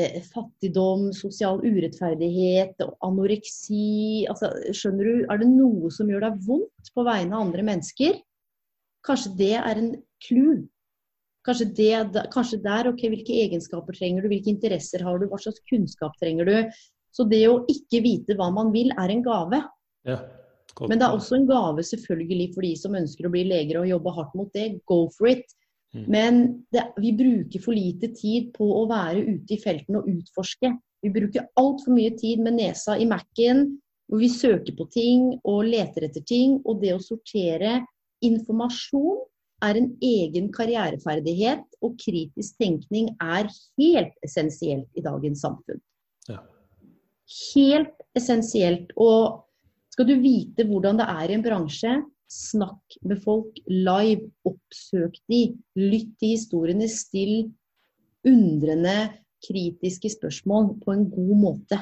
eh, 0.00 0.20
fattigdom, 0.32 1.10
sosial 1.14 1.62
urettferdighet, 1.62 2.82
anoreksi 3.06 4.26
altså, 4.30 4.50
Skjønner 4.74 5.10
du, 5.10 5.24
er 5.30 5.42
det 5.42 5.50
noe 5.52 5.92
som 5.94 6.10
gjør 6.10 6.28
deg 6.28 6.44
vondt 6.48 6.94
på 6.94 7.06
vegne 7.06 7.36
av 7.36 7.46
andre 7.46 7.66
mennesker? 7.70 8.18
Kanskje 9.04 9.34
det 9.38 9.54
er 9.60 9.78
en 9.78 9.92
clou. 10.26 10.64
Kanskje, 11.44 11.68
det, 11.76 12.22
kanskje 12.32 12.62
der, 12.64 12.88
ok, 12.88 13.02
hvilke 13.12 13.34
egenskaper 13.42 13.94
trenger 13.94 14.24
du, 14.24 14.30
hvilke 14.32 14.48
interesser 14.48 15.02
har 15.04 15.18
du, 15.20 15.26
hva 15.28 15.36
slags 15.42 15.60
kunnskap 15.68 16.16
trenger 16.16 16.48
du? 16.48 16.54
Så 17.14 17.26
det 17.28 17.42
å 17.46 17.60
ikke 17.70 18.00
vite 18.02 18.34
hva 18.38 18.48
man 18.50 18.72
vil, 18.74 18.88
er 18.98 19.12
en 19.12 19.20
gave. 19.22 19.60
Ja, 20.08 20.16
godt. 20.74 20.90
Men 20.90 21.00
det 21.00 21.06
er 21.06 21.16
også 21.16 21.38
en 21.38 21.46
gave 21.48 21.84
selvfølgelig 21.86 22.48
for 22.54 22.66
de 22.66 22.72
som 22.78 22.96
ønsker 22.98 23.28
å 23.28 23.34
bli 23.34 23.44
leger 23.48 23.80
og 23.80 23.90
jobbe 23.90 24.14
hardt 24.18 24.34
mot 24.38 24.50
det. 24.56 24.66
Go 24.90 25.04
for 25.16 25.30
it. 25.30 25.46
Mm. 25.94 26.04
Men 26.10 26.40
det, 26.74 26.88
vi 26.98 27.14
bruker 27.16 27.62
for 27.62 27.76
lite 27.76 28.10
tid 28.16 28.50
på 28.56 28.66
å 28.80 28.84
være 28.90 29.22
ute 29.22 29.56
i 29.56 29.60
felten 29.62 30.00
og 30.00 30.08
utforske. 30.10 30.72
Vi 31.04 31.12
bruker 31.14 31.46
altfor 31.60 31.94
mye 31.94 32.14
tid 32.18 32.42
med 32.42 32.58
nesa 32.58 32.96
i 32.98 33.06
Mac-en, 33.06 33.66
hvor 34.10 34.20
vi 34.20 34.30
søker 34.32 34.74
på 34.76 34.88
ting 34.92 35.30
og 35.44 35.68
leter 35.68 36.08
etter 36.08 36.24
ting. 36.26 36.58
Og 36.64 36.82
det 36.82 36.94
å 36.96 37.02
sortere 37.02 37.78
informasjon 38.24 39.22
er 39.64 39.78
en 39.78 39.90
egen 40.04 40.50
karriereferdighet, 40.52 41.62
og 41.84 41.96
kritisk 42.00 42.58
tenkning 42.60 43.12
er 43.22 43.48
helt 43.78 44.26
essensielt 44.26 44.88
i 44.98 45.04
dagens 45.04 45.44
samfunn. 45.44 45.80
Ja. 46.28 46.40
Helt 47.54 47.94
essensielt. 48.18 48.90
Og 49.00 49.44
skal 49.94 50.08
du 50.10 50.16
vite 50.18 50.66
hvordan 50.66 50.98
det 50.98 51.06
er 51.06 51.30
i 51.30 51.36
en 51.38 51.44
bransje, 51.44 51.94
snakk 52.30 52.96
med 53.06 53.20
folk 53.22 53.60
live. 53.70 54.26
Oppsøk 54.48 55.20
de. 55.30 55.44
Lytt 55.78 56.16
til 56.18 56.34
historiene. 56.34 56.88
Still 56.90 57.50
undrende, 58.26 58.96
kritiske 59.44 60.10
spørsmål 60.16 60.72
på 60.82 60.94
en 60.94 61.08
god 61.12 61.34
måte. 61.38 61.80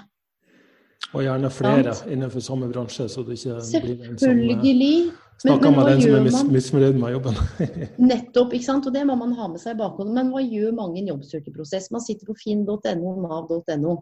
Og 1.13 1.25
gjerne 1.27 1.51
flere 1.53 1.93
Sant. 1.95 2.11
innenfor 2.11 2.41
samme 2.41 2.69
bransje, 2.73 3.09
så 3.11 3.23
det 3.27 3.37
ikke 3.37 3.59
blir 3.85 4.05
en 4.07 4.19
som 4.19 4.39
eh, 4.39 5.11
snakker 5.43 5.75
med 5.75 5.89
den 5.91 6.03
som 6.03 6.15
er 6.17 6.23
mis 6.25 6.39
misfornøyd 6.55 6.97
med 7.01 7.13
jobben. 7.17 7.37
Nettopp, 8.11 8.55
ikke 8.57 8.65
sant? 8.65 8.87
og 8.89 8.95
det 8.95 9.03
må 9.09 9.17
man 9.21 9.35
ha 9.37 9.49
med 9.53 9.61
seg 9.61 9.77
i 9.77 9.81
bakhodet. 9.83 10.15
Men 10.17 10.31
hva 10.33 10.41
gjør 10.41 10.73
mange 10.79 10.99
i 10.99 11.03
en 11.03 11.13
jobbsøkerprosess? 11.13 11.91
Man 11.93 12.05
sitter 12.05 12.31
på 12.31 12.39
finn.no, 12.41 13.13
nav.no. 13.27 13.99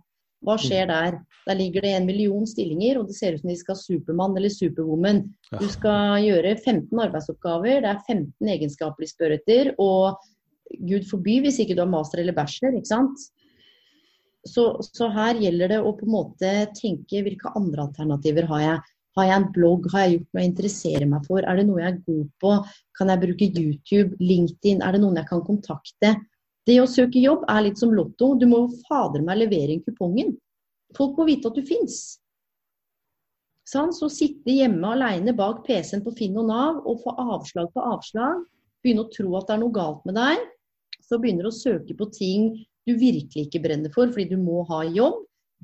Hva 0.46 0.57
skjer 0.61 0.88
der? 0.88 1.18
Der 1.44 1.57
ligger 1.59 1.85
det 1.85 1.92
en 1.96 2.07
million 2.09 2.46
stillinger, 2.48 3.00
og 3.00 3.09
det 3.11 3.16
ser 3.18 3.35
ut 3.35 3.42
som 3.42 3.50
de 3.50 3.57
skal 3.61 3.76
ha 3.76 3.81
Supermann 3.81 4.37
eller 4.38 4.53
Superwoman. 4.53 5.22
Du 5.53 5.66
skal 5.68 6.22
gjøre 6.24 6.55
15 6.57 7.03
arbeidsoppgaver, 7.05 7.83
det 7.85 7.90
er 7.90 8.05
15 8.07 8.53
egenskaper 8.55 9.05
de 9.05 9.11
spør 9.11 9.37
etter, 9.37 9.72
og 9.83 10.20
gud 10.88 11.05
forby 11.11 11.40
hvis 11.44 11.61
ikke 11.62 11.76
du 11.76 11.85
har 11.85 11.92
master 11.92 12.22
eller 12.22 12.37
bachelor, 12.37 12.79
ikke 12.79 12.92
sant. 12.92 13.26
Så, 14.48 14.70
så 14.87 15.11
her 15.12 15.37
gjelder 15.42 15.74
det 15.74 15.83
å 15.85 15.92
på 15.98 16.07
en 16.07 16.14
måte 16.14 16.55
tenke 16.79 17.20
hvilke 17.26 17.53
andre 17.59 17.85
alternativer 17.90 18.48
har 18.55 18.64
jeg. 18.64 18.81
Har 19.18 19.26
jeg 19.26 19.40
en 19.40 19.48
blogg, 19.53 19.88
har 19.92 20.07
jeg 20.07 20.14
gjort 20.14 20.29
noe 20.31 20.40
jeg 20.40 20.50
interesserer 20.53 21.09
meg 21.11 21.24
for, 21.26 21.42
er 21.42 21.59
det 21.59 21.66
noe 21.68 21.83
jeg 21.83 21.92
er 21.92 22.03
god 22.07 22.26
på, 22.40 22.53
kan 22.96 23.11
jeg 23.11 23.22
bruke 23.26 23.48
YouTube, 23.59 24.20
LinkedIn, 24.22 24.85
er 24.87 24.96
det 24.96 25.03
noen 25.03 25.18
jeg 25.18 25.29
kan 25.29 25.42
kontakte? 25.44 26.14
Det 26.70 26.76
å 26.78 26.87
søke 26.87 27.18
jobb 27.18 27.42
er 27.50 27.64
litt 27.66 27.80
som 27.80 27.90
lotto, 27.90 28.37
du 28.38 28.46
må 28.46 28.61
fader 28.87 29.24
meg 29.26 29.40
levere 29.40 29.74
inn 29.74 29.83
kupongen. 29.83 30.37
Folk 30.94 31.16
må 31.18 31.26
vite 31.26 31.50
at 31.50 31.56
du 31.59 31.64
fins. 31.66 32.20
Sånn, 33.66 33.90
så 33.94 34.06
sitte 34.11 34.54
hjemme 34.54 34.92
alene 34.94 35.35
bak 35.35 35.64
PC-en 35.66 36.04
på 36.04 36.14
Finn 36.18 36.38
og 36.38 36.46
Nav 36.46 36.78
og 36.87 37.02
få 37.02 37.14
avslag 37.35 37.72
på 37.74 37.83
avslag, 37.87 38.44
begynne 38.85 39.02
å 39.02 39.11
tro 39.11 39.35
at 39.38 39.48
det 39.48 39.56
er 39.56 39.62
noe 39.64 39.74
galt 39.74 40.06
med 40.06 40.18
deg, 40.18 40.46
så 41.02 41.18
begynner 41.18 41.46
du 41.48 41.50
å 41.50 41.59
søke 41.59 41.96
på 41.98 42.06
ting 42.14 42.52
du 42.87 42.94
virkelig 42.98 43.48
ikke 43.48 43.62
brenner 43.66 43.92
for 43.94 44.11
fordi 44.14 44.30
du 44.30 44.38
må 44.38 44.62
ha 44.70 44.85
jobb, 44.87 45.20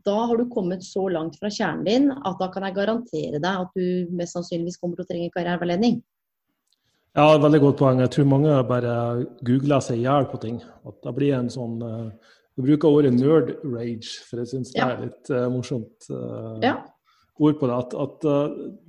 da 0.06 0.16
har 0.28 0.38
du 0.38 0.50
kommet 0.50 0.84
så 0.84 1.06
langt 1.10 1.38
fra 1.40 1.50
kjernen 1.50 1.86
din 1.86 2.10
at 2.16 2.42
da 2.42 2.50
kan 2.52 2.66
jeg 2.66 2.76
garantere 2.76 3.40
deg 3.42 3.62
at 3.62 3.78
du 3.78 4.10
mest 4.14 4.36
sannsynligvis 4.36 4.78
kommer 4.82 4.98
til 4.98 5.06
å 5.06 5.10
trenge 5.10 5.32
karriereveiledning. 5.34 6.02
Ja, 7.16 7.30
veldig 7.40 7.62
godt 7.62 7.78
poeng. 7.80 8.00
Jeg 8.04 8.12
tror 8.12 8.26
mange 8.28 8.56
bare 8.68 8.94
googler 9.46 9.80
seg 9.84 10.02
i 10.02 10.04
hjel 10.04 10.26
på 10.28 10.40
ting. 10.42 10.58
At 10.84 10.98
det 11.04 11.14
blir 11.16 11.32
en 11.38 11.48
sånn 11.52 11.78
uh, 11.80 12.34
Jeg 12.58 12.66
bruker 12.66 12.92
ordet 12.92 13.14
nerd 13.14 13.54
rage, 13.64 14.18
for 14.28 14.42
jeg 14.42 14.50
syns 14.50 14.74
det 14.74 14.84
er 14.84 15.00
litt 15.00 15.30
eh, 15.32 15.46
morsomt 15.52 16.06
eh, 16.08 16.62
Ja. 16.64 16.76
ord 17.36 17.58
på 17.60 17.68
det. 17.68 17.74
At, 17.76 17.96
at 18.00 18.22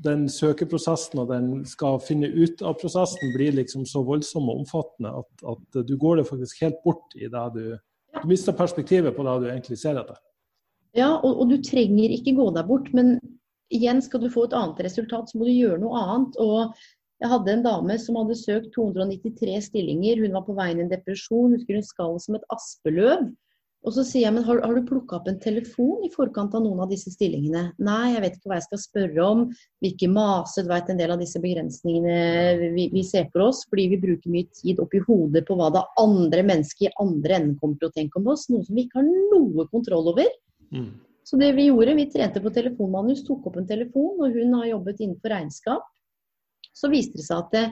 den 0.06 0.22
søkeprosessen 0.32 1.20
og 1.20 1.34
den 1.34 1.50
skal 1.68 2.00
finne 2.00 2.30
ut 2.32 2.64
av 2.64 2.78
prosessen 2.80 3.34
blir 3.36 3.58
liksom 3.58 3.84
så 3.84 4.06
voldsom 4.08 4.48
og 4.48 4.62
omfattende 4.62 5.12
at, 5.20 5.44
at 5.52 5.82
du 5.84 5.98
går 6.00 6.22
det 6.22 6.30
faktisk 6.30 6.64
helt 6.64 6.80
bort 6.86 7.18
i 7.20 7.28
det 7.28 7.44
du 7.58 7.66
Du 8.22 8.28
mister 8.32 8.56
perspektivet 8.56 9.16
på 9.16 9.28
det 9.28 9.36
du 9.44 9.50
egentlig 9.52 9.78
ser 9.78 10.00
etter. 10.00 10.16
Ja, 10.96 11.12
og, 11.20 11.44
og 11.44 11.52
du 11.52 11.60
trenger 11.60 12.16
ikke 12.16 12.38
gå 12.40 12.48
deg 12.56 12.72
bort, 12.72 12.88
men 12.96 13.18
igjen 13.68 14.00
skal 14.02 14.24
du 14.24 14.32
få 14.32 14.48
et 14.48 14.56
annet 14.56 14.80
resultat, 14.88 15.28
så 15.30 15.38
må 15.38 15.46
du 15.46 15.52
gjøre 15.52 15.82
noe 15.82 16.00
annet. 16.00 16.40
Og 16.40 16.72
jeg 17.18 17.32
hadde 17.32 17.54
en 17.56 17.66
dame 17.66 17.98
som 18.02 18.18
hadde 18.20 18.38
søkt 18.38 18.70
293 18.76 19.58
stillinger. 19.72 20.22
Hun 20.22 20.38
var 20.38 20.46
på 20.46 20.56
vei 20.58 20.70
inn 20.74 20.84
i 20.84 20.86
en 20.86 20.94
depresjon. 20.94 21.56
Husker 21.56 21.80
hun 21.80 21.86
skalv 21.86 22.20
som 22.22 22.38
et 22.38 22.46
aspeløv. 22.54 23.30
Og 23.86 23.94
så 23.96 24.04
sier 24.04 24.26
jeg, 24.26 24.34
men 24.36 24.44
har, 24.44 24.60
har 24.66 24.76
du 24.76 24.84
plukka 24.86 25.16
opp 25.20 25.30
en 25.32 25.38
telefon 25.40 26.02
i 26.04 26.10
forkant 26.12 26.56
av 26.58 26.64
noen 26.66 26.82
av 26.84 26.92
disse 26.92 27.14
stillingene? 27.14 27.70
Nei, 27.88 28.14
jeg 28.16 28.24
vet 28.24 28.36
ikke 28.36 28.52
hva 28.52 28.58
jeg 28.58 28.66
skal 28.66 28.82
spørre 28.84 29.26
om. 29.26 29.44
Vil 29.82 29.94
ikke 29.94 30.10
mase, 30.12 30.66
du 30.66 30.72
vet 30.74 30.92
en 30.92 31.00
del 31.00 31.14
av 31.14 31.22
disse 31.22 31.42
begrensningene 31.42 32.72
vi, 32.76 32.88
vi, 32.94 33.04
ser 33.08 33.30
for 33.32 33.48
oss. 33.48 33.64
Fordi 33.72 33.88
vi 33.94 34.02
bruker 34.04 34.34
mye 34.34 34.50
tid 34.60 34.82
oppi 34.84 35.02
hodet 35.08 35.46
på 35.48 35.58
hva 35.58 35.72
det 35.74 35.86
andre 36.04 36.46
mennesket 36.52 36.90
i 36.90 36.94
andre 37.02 37.40
enden 37.40 37.58
kommer 37.62 37.80
til 37.80 37.90
å 37.90 37.96
tenke 37.98 38.22
om 38.22 38.30
oss. 38.34 38.46
Noe 38.52 38.66
som 38.68 38.78
vi 38.78 38.86
ikke 38.86 39.02
har 39.02 39.10
noe 39.10 39.70
kontroll 39.72 40.12
over. 40.14 40.30
Mm. 40.76 40.90
Så 41.28 41.40
det 41.40 41.54
vi 41.58 41.70
gjorde, 41.72 41.98
vi 41.98 42.10
trente 42.12 42.44
på 42.44 42.54
telefonmanus, 42.56 43.26
tok 43.28 43.50
opp 43.50 43.58
en 43.60 43.68
telefon, 43.68 44.14
og 44.22 44.36
hun 44.36 44.54
har 44.60 44.74
jobbet 44.76 45.02
innenfor 45.04 45.34
regnskap. 45.34 45.88
Så 46.78 46.92
viste 46.94 47.18
det 47.18 47.26
seg 47.26 47.42
at 47.42 47.56
det, 47.56 47.64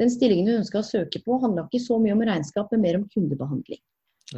den 0.00 0.12
stillingen 0.12 0.50
hun 0.50 0.60
ønska 0.60 0.82
å 0.82 0.86
søke 0.86 1.22
på, 1.24 1.38
handla 1.42 1.66
ikke 1.66 1.82
så 1.82 1.96
mye 2.02 2.16
om 2.16 2.24
regnskap, 2.28 2.68
men 2.72 2.84
mer 2.84 3.00
om 3.00 3.08
kundebehandling. 3.12 3.80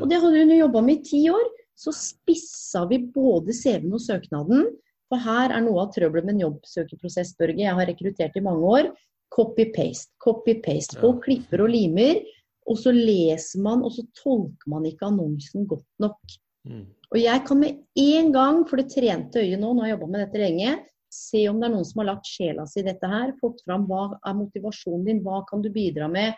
Og 0.01 0.09
det 0.09 0.21
hadde 0.23 0.45
hun 0.47 0.55
jobba 0.57 0.83
med 0.85 1.01
i 1.01 1.11
ti 1.11 1.23
år. 1.33 1.45
Så 1.79 1.93
spissa 1.97 2.85
vi 2.91 3.01
både 3.13 3.55
CV-en 3.57 3.97
og 3.97 4.03
søknaden. 4.05 4.69
For 5.13 5.21
her 5.21 5.53
er 5.53 5.65
noe 5.65 5.83
av 5.85 5.91
trøbbelet 5.93 6.29
med 6.29 6.37
en 6.37 6.45
jobbsøkerprosess, 6.47 7.35
Børge. 7.41 7.61
Jeg 7.65 7.77
har 7.77 7.89
rekruttert 7.89 8.39
i 8.39 8.45
mange 8.45 8.71
år. 8.79 8.93
Copy-paste, 9.33 10.13
copy-paste. 10.23 11.01
Folk 11.03 11.21
ja. 11.21 11.25
klipper 11.27 11.65
og 11.67 11.73
limer. 11.73 12.23
Og 12.71 12.79
så 12.79 12.95
leser 12.95 13.61
man, 13.65 13.83
og 13.83 13.93
så 13.97 14.05
tolker 14.17 14.71
man 14.71 14.87
ikke 14.89 15.09
annonsen 15.09 15.67
godt 15.69 15.89
nok. 16.03 16.37
Mm. 16.69 16.87
Og 17.13 17.19
jeg 17.21 17.45
kan 17.49 17.61
med 17.61 17.83
en 17.99 18.33
gang, 18.33 18.63
for 18.69 18.81
det 18.81 18.93
trente 18.95 19.43
øyet 19.43 19.61
nå, 19.61 19.73
nå 19.75 19.83
har 19.83 19.91
jeg 19.91 19.97
jobba 19.99 20.11
med 20.13 20.25
dette 20.25 20.41
lenge, 20.41 20.77
se 21.13 21.45
om 21.51 21.61
det 21.61 21.69
er 21.69 21.75
noen 21.75 21.87
som 21.87 22.01
har 22.03 22.15
lagt 22.15 22.31
sjela 22.31 22.65
si 22.69 22.81
i 22.81 22.87
dette 22.87 23.09
her. 23.09 23.35
Fått 23.41 23.61
fram 23.67 23.85
hva 23.91 24.09
er 24.17 24.39
motivasjonen 24.39 25.05
din, 25.09 25.23
hva 25.25 25.43
kan 25.49 25.65
du 25.65 25.69
bidra 25.73 26.09
med 26.11 26.33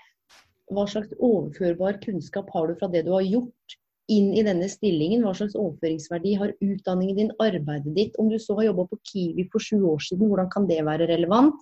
hva 0.73 0.87
slags 0.89 1.13
overførbar 1.21 1.99
kunnskap 2.05 2.49
har 2.55 2.69
du 2.69 2.79
fra 2.81 2.89
det 2.93 3.05
du 3.05 3.13
har 3.13 3.25
gjort 3.27 3.77
inn 4.13 4.33
i 4.37 4.45
denne 4.45 4.69
stillingen? 4.73 5.25
Hva 5.25 5.35
slags 5.37 5.57
overføringsverdi 5.57 6.35
har 6.41 6.55
utdanningen 6.65 7.19
din, 7.21 7.33
arbeidet 7.43 7.95
ditt? 7.97 8.19
Om 8.21 8.31
du 8.33 8.39
så 8.41 8.57
har 8.59 8.71
jobba 8.71 8.87
på 8.91 9.01
Kiwi 9.11 9.49
for 9.53 9.65
sju 9.65 9.83
år 9.93 10.01
siden, 10.05 10.29
hvordan 10.29 10.51
kan 10.53 10.69
det 10.71 10.81
være 10.87 11.09
relevant? 11.11 11.57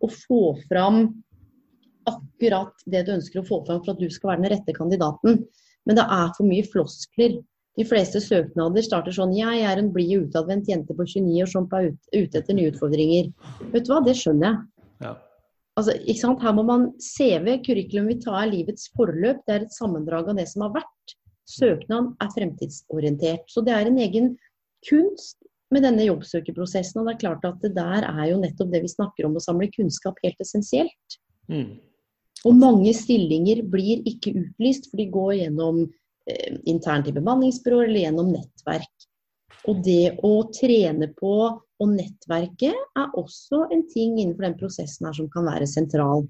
Å 0.00 0.08
få 0.08 0.42
fram 0.68 1.02
akkurat 2.08 2.84
det 2.88 3.04
du 3.06 3.14
ønsker 3.18 3.42
å 3.42 3.46
få 3.48 3.60
fram 3.66 3.82
for 3.84 3.92
at 3.92 4.00
du 4.00 4.08
skal 4.12 4.32
være 4.32 4.44
den 4.44 4.52
rette 4.54 4.76
kandidaten. 4.76 5.44
Men 5.88 5.98
det 5.98 6.06
er 6.08 6.32
for 6.36 6.48
mye 6.48 6.66
floskler. 6.68 7.38
De 7.80 7.86
fleste 7.88 8.20
søknader 8.20 8.84
starter 8.84 9.14
sånn 9.16 9.32
Jeg 9.32 9.62
er 9.64 9.80
en 9.80 9.88
blid 9.94 10.12
og 10.18 10.28
utadvendt 10.28 10.68
jente 10.68 10.92
på 10.92 11.06
29 11.06 11.40
år 11.40 11.48
som 11.48 11.68
er 11.78 11.88
ute 12.12 12.42
etter 12.42 12.56
nye 12.56 12.68
utfordringer. 12.74 13.30
Vet 13.72 13.86
du 13.86 13.92
hva, 13.94 14.02
det 14.04 14.18
skjønner 14.18 14.50
jeg. 14.50 14.58
Ja. 15.06 15.14
Altså, 15.80 15.94
ikke 16.04 16.20
sant? 16.20 16.42
Her 16.44 16.52
må 16.58 16.66
man 16.68 16.90
CV, 17.00 17.54
curriculum 17.64 18.10
vitae 18.10 18.42
er 18.42 18.50
livets 18.52 18.90
forløp. 18.98 19.40
Det 19.46 19.54
er 19.54 19.64
et 19.64 19.76
sammendrag 19.76 20.28
av 20.28 20.36
det 20.36 20.44
som 20.50 20.66
har 20.66 20.74
vært. 20.74 21.14
Søknaden 21.48 22.10
er 22.20 22.32
fremtidsorientert. 22.34 23.46
Så 23.48 23.64
det 23.64 23.72
er 23.72 23.88
en 23.88 24.00
egen 24.04 24.34
kunst 24.86 25.38
med 25.72 25.86
denne 25.86 26.04
jobbsøkerprosessen. 26.04 27.00
Og 27.00 27.08
det 27.08 27.14
er 27.14 27.22
klart 27.22 27.46
at 27.48 27.62
det 27.64 27.72
der 27.78 28.04
er 28.10 28.26
jo 28.28 28.42
nettopp 28.42 28.74
det 28.74 28.82
vi 28.84 28.92
snakker 28.92 29.28
om, 29.28 29.38
å 29.38 29.44
samle 29.46 29.70
kunnskap, 29.72 30.20
helt 30.26 30.44
essensielt. 30.44 31.16
Mm. 31.48 31.78
Og 32.44 32.60
mange 32.60 32.92
stillinger 32.96 33.64
blir 33.72 34.04
ikke 34.08 34.34
utlyst, 34.36 34.90
for 34.90 35.00
de 35.00 35.08
går 35.12 35.32
gjennom 35.42 35.86
internt 36.70 37.08
i 37.08 37.14
bemanningsbyråer 37.16 37.88
eller 37.88 38.04
gjennom 38.04 38.32
nettverk. 38.34 39.06
Og 39.68 39.82
det 39.84 40.16
å 40.24 40.32
trene 40.56 41.10
på 41.16 41.34
å 41.50 41.88
nettverke 41.88 42.70
er 42.72 43.18
også 43.18 43.66
en 43.74 43.84
ting 43.92 44.18
innenfor 44.18 44.48
den 44.48 44.58
prosessen 44.60 45.08
her 45.08 45.16
som 45.16 45.28
kan 45.32 45.48
være 45.48 45.68
sentral. 45.68 46.24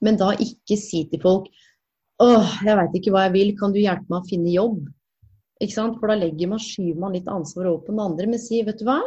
Men 0.00 0.18
da 0.20 0.32
ikke 0.38 0.78
si 0.80 1.04
til 1.10 1.22
folk 1.22 1.50
åh, 2.20 2.56
jeg 2.66 2.76
veit 2.76 2.96
ikke 2.98 3.12
hva 3.14 3.26
jeg 3.26 3.36
vil, 3.36 3.54
kan 3.58 3.72
du 3.72 3.80
hjelpe 3.80 4.08
meg 4.12 4.20
å 4.20 4.28
finne 4.28 4.52
jobb? 4.52 4.82
Ikke 5.60 5.76
sant? 5.76 5.96
For 6.00 6.12
da 6.12 6.18
legger 6.20 6.50
man, 6.52 6.60
skyver 6.60 7.00
man 7.00 7.16
litt 7.16 7.28
ansvar 7.32 7.68
over 7.70 7.84
på 7.86 7.94
den 7.94 8.02
andre, 8.04 8.28
men 8.28 8.40
sier 8.40 8.66
vet 8.68 8.80
du 8.80 8.86
hva, 8.88 9.00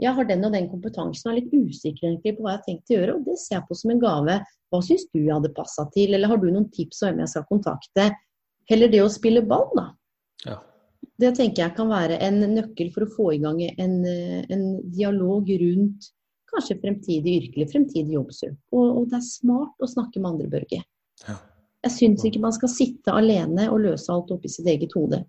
jeg 0.00 0.16
har 0.16 0.28
den 0.28 0.46
og 0.48 0.54
den 0.54 0.68
kompetansen 0.70 1.28
og 1.28 1.34
er 1.34 1.38
litt 1.42 1.52
usikker 1.52 2.06
egentlig 2.06 2.36
på 2.36 2.44
hva 2.44 2.54
jeg 2.54 2.58
har 2.58 2.66
tenkt 2.66 2.92
å 2.92 2.96
gjøre, 2.96 3.16
og 3.18 3.26
det 3.26 3.36
ser 3.40 3.58
jeg 3.58 3.66
på 3.68 3.76
som 3.76 3.92
en 3.92 4.00
gave. 4.00 4.36
Hva 4.72 4.80
syns 4.86 5.06
du 5.10 5.18
jeg 5.20 5.34
hadde 5.34 5.52
passa 5.56 5.84
til, 5.92 6.14
eller 6.16 6.30
har 6.32 6.40
du 6.40 6.46
noen 6.48 6.68
tips 6.72 7.02
om 7.02 7.10
hvem 7.10 7.24
jeg 7.24 7.32
skal 7.34 7.48
kontakte? 7.50 8.06
Heller 8.70 8.92
det 8.92 9.02
å 9.04 9.10
spille 9.12 9.42
ball, 9.42 9.68
da. 9.76 9.86
Ja. 10.46 10.56
Det 11.20 11.34
tenker 11.36 11.66
jeg 11.66 11.76
kan 11.76 11.90
være 11.90 12.16
en 12.24 12.40
nøkkel 12.54 12.92
for 12.94 13.04
å 13.04 13.12
få 13.12 13.28
i 13.34 13.40
gang 13.42 13.60
en, 13.66 14.00
en 14.06 14.64
dialog 14.94 15.48
rundt 15.60 16.08
kanskje 16.50 16.78
fremtidig 16.82 17.36
yrkelig, 17.40 17.68
fremtidig 17.72 18.16
jobbsøk. 18.16 18.56
Og, 18.74 18.86
og, 18.86 19.04
det 19.10 19.20
er 19.20 19.26
smart 19.26 19.84
å 19.84 19.88
snakke 19.90 20.20
med 20.20 20.32
andre, 20.34 20.48
Børge. 20.52 20.80
Ja. 21.26 21.36
Jeg 21.86 21.96
syns 21.96 22.24
ikke 22.26 22.42
man 22.42 22.54
skal 22.56 22.72
sitte 22.72 23.14
alene 23.16 23.68
og 23.72 23.82
løse 23.84 24.10
alt 24.12 24.32
oppi 24.34 24.50
sitt 24.52 24.68
eget 24.68 24.94
hode. 24.96 25.22